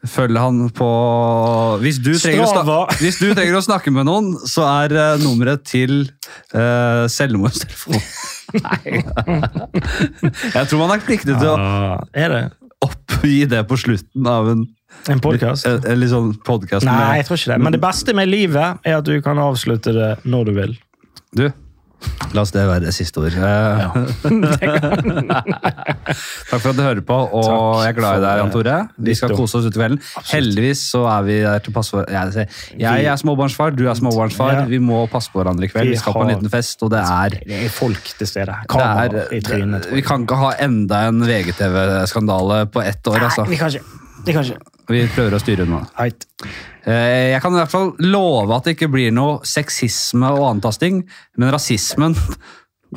Eh, 0.00 0.08
følg 0.08 0.38
han 0.40 0.60
på 0.72 0.86
hvis 1.82 1.98
du, 2.00 2.14
hvis 2.14 3.18
du 3.20 3.26
trenger 3.36 3.58
å 3.58 3.64
snakke 3.64 3.92
med 3.92 4.06
noen, 4.08 4.30
så 4.48 4.64
er 4.64 4.94
eh, 4.96 5.18
nummeret 5.20 5.64
til 5.68 6.06
uh, 6.54 7.04
selvmordstelefon. 7.12 8.00
Nei. 8.56 9.00
Jeg 10.54 10.66
tror 10.70 10.78
man 10.82 10.94
er 10.96 11.02
pliktig 11.04 11.36
til 11.38 11.50
å 11.52 11.56
oppgi 12.84 13.44
det 13.50 13.62
på 13.68 13.76
slutten 13.80 14.26
av 14.30 14.48
en, 14.50 14.62
en 15.12 15.20
podkast? 15.22 15.66
sånn. 16.82 16.90
Nei, 16.90 17.18
jeg 17.20 17.28
tror 17.28 17.40
ikke 17.40 17.52
det. 17.52 17.58
Men 17.66 17.76
det 17.76 17.82
beste 17.82 18.14
med 18.16 18.30
livet 18.30 18.80
er 18.88 18.98
at 19.00 19.08
du 19.08 19.16
kan 19.24 19.40
avslutte 19.42 19.92
det 19.96 20.10
når 20.24 20.48
du 20.50 20.52
vil. 20.56 20.72
Du, 21.36 21.44
la 22.34 22.44
oss 22.44 22.52
det 22.54 22.62
være 22.68 22.84
det 22.86 22.94
siste 22.94 23.20
ord. 23.22 23.34
Ja. 23.34 23.90
Takk 26.50 26.60
for 26.62 26.70
at 26.72 26.78
du 26.78 26.82
hører 26.82 27.02
på, 27.06 27.16
og 27.16 27.44
Takk 27.46 27.84
jeg 27.84 27.92
er 27.92 27.96
glad 27.98 28.20
i 28.20 28.22
deg, 28.24 28.40
Jan 28.40 28.52
Tore. 28.54 28.76
Vi 29.08 29.16
skal 29.18 29.34
kose 29.36 29.60
oss 29.60 29.66
ut 29.68 29.74
i 29.74 29.80
kvelden. 29.80 30.00
Heldigvis 30.30 30.84
så 30.92 31.04
er 31.10 31.26
vi 31.26 31.36
der 31.44 31.64
til 31.64 31.74
å 31.74 31.76
passe 31.76 32.04
Jeg, 32.10 32.46
jeg 32.80 33.08
er 33.12 33.20
småbarnsfar, 33.20 33.74
du 33.76 33.84
er 33.90 33.98
småbarnsfar. 33.98 34.62
Ja. 34.62 34.64
Vi 34.70 34.80
må 34.82 35.02
passe 35.12 35.32
på 35.32 35.42
hverandre 35.42 35.68
i 35.68 35.72
kveld. 35.72 35.90
Vi 35.90 35.96
Vi 35.96 36.02
skal 36.02 36.16
på 36.16 36.24
en 36.26 36.32
liten 36.34 36.52
fest, 36.52 36.82
og 36.86 36.92
det 36.94 37.02
er 37.04 37.38
Det 37.44 37.62
er 37.66 37.72
folk 37.74 38.12
til 38.18 38.30
stede. 38.30 38.54
Kamera 38.70 39.24
er, 39.24 39.34
i 39.36 39.40
trynet. 39.44 39.90
vi 39.92 40.04
kan 40.06 40.26
ikke 40.26 40.38
ha 40.40 40.52
enda 40.66 41.06
en 41.08 41.24
VGTV-skandale 41.26 42.66
på 42.72 42.84
ett 42.84 43.10
år, 43.10 43.26
altså. 43.28 43.46
Nei, 43.46 43.56
vi 43.56 43.60
kan 43.60 43.74
ikke. 43.74 43.84
Det 44.26 44.36
kan 44.36 44.44
ikke. 44.44 44.76
Vi 44.90 45.06
prøver 45.14 45.36
å 45.36 45.40
styre 45.42 45.66
unna. 45.66 45.84
Eh, 46.86 47.30
Jeg 47.34 47.42
kan 47.42 47.52
i 47.52 47.60
hvert 47.60 47.70
fall 47.72 47.92
love 47.98 48.54
at 48.56 48.64
det 48.64 48.76
ikke 48.78 48.88
blir 48.92 49.10
noe 49.12 49.40
sexisme 49.44 50.30
og 50.32 50.46
antasting, 50.54 51.02
men 51.38 51.52
rasismen 51.52 52.16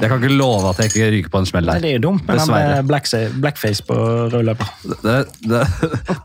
Jeg 0.02 0.10
kan 0.10 0.18
ikke 0.24 0.34
love 0.34 0.66
at 0.72 0.80
jeg 0.82 0.90
ikke 0.90 1.08
ryker 1.14 1.30
på 1.30 1.38
en 1.44 1.46
smell 1.46 1.68
der. 1.70 1.78
det 1.84 1.90
er 1.92 2.00
jo 2.00 2.02
dumt 2.08 2.24
den 2.26 2.40
Dessverre. 2.40 2.80
med 2.82 2.88
blackface 3.44 3.84
på 3.86 3.94
rød 4.34 4.44
løper. 4.48 4.72
Det, 5.04 5.18
det, 5.46 5.60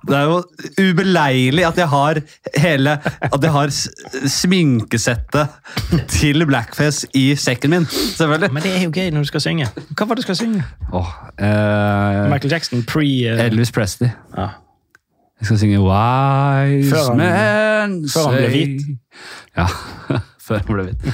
det 0.09 0.15
er 0.17 0.23
jo 0.25 0.39
ubeleilig 0.81 1.67
at 1.69 1.77
jeg 1.83 1.89
har 1.93 2.21
hele 2.57 2.95
At 3.29 3.45
jeg 3.45 3.53
har 3.53 3.69
sminkesettet 4.33 5.49
til 6.09 6.47
blackface 6.49 7.11
i 7.13 7.35
sekken 7.37 7.71
min. 7.77 7.85
Selvfølgelig. 7.93 8.53
Men 8.57 8.63
det 8.65 8.73
er 8.73 8.87
jo 8.87 8.91
gøy 8.95 9.11
når 9.13 9.27
du 9.29 9.31
skal 9.35 9.45
synge. 9.45 9.69
Hva 9.93 10.07
var 10.09 10.17
det 10.17 10.25
du 10.25 10.29
skal 10.31 10.41
synge? 10.41 10.65
Oh, 10.93 11.13
eh, 11.37 12.25
Michael 12.33 12.53
Jackson 12.57 12.83
pre... 12.89 13.05
eh, 13.29 13.45
Elvis 13.51 13.73
Presley. 13.77 14.09
ja. 14.37 14.49
Jeg 15.39 15.47
skal 15.47 15.59
synge 15.63 15.79
Wise 15.85 16.89
Før 16.91 17.05
han- 17.11 17.21
Men 17.23 18.09
før 18.11 18.25
han 18.31 18.39
ble 18.41 18.49
hvit. 18.55 18.81
Ja, 19.57 19.67
før 20.49 20.59
han 20.65 20.67
ble 20.75 20.89
hvit. 20.89 21.13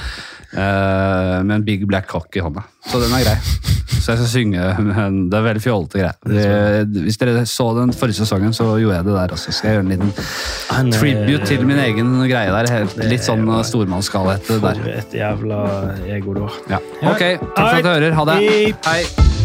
Uh, 0.55 1.43
med 1.43 1.55
en 1.59 1.65
big 1.67 1.85
black 1.87 2.07
cock 2.07 2.35
i 2.35 2.39
hånda. 2.41 2.63
Så 2.87 3.01
den 3.03 3.11
er 3.13 3.23
grei. 3.25 3.35
Så 4.05 4.13
jeg 4.13 4.19
skal 4.21 4.29
synge, 4.29 4.65
men 4.85 5.15
det 5.31 5.37
er 5.39 5.45
veldig 5.47 5.61
fjollete 5.63 5.97
greier. 5.97 6.85
Hvis 7.05 7.17
dere 7.17 7.41
så 7.49 7.65
den 7.79 7.91
forrige 7.97 8.19
sesongen, 8.21 8.53
så 8.53 8.67
gjorde 8.79 8.99
jeg 8.99 9.07
det 9.07 9.15
der 9.17 9.33
også. 9.33 9.51
Skal 9.55 9.69
jeg 9.71 9.77
gjøre 9.79 9.85
en 9.85 9.93
liten 9.95 10.11
Han, 10.69 10.91
eh, 10.93 10.99
tribute 10.99 11.45
til 11.49 11.65
min 11.65 11.81
egen 11.81 12.13
greie 12.29 12.53
der. 12.53 12.69
Helt, 12.71 12.97
litt 13.09 13.25
sånn 13.25 13.45
stormannsgalhet 13.65 14.45
der. 14.47 14.59
For 14.61 14.93
et 14.93 15.17
jævla 15.21 15.61
ego 16.17 16.37
du 16.37 16.45
har. 16.45 16.59
Ja. 16.75 16.81
Ok, 17.15 17.25
takk 17.55 17.57
for 17.57 17.81
at 17.81 17.83
du 17.83 17.89
hører. 17.95 18.13
Ha 18.21 18.29
det. 18.31 18.75
Hei. 18.85 19.44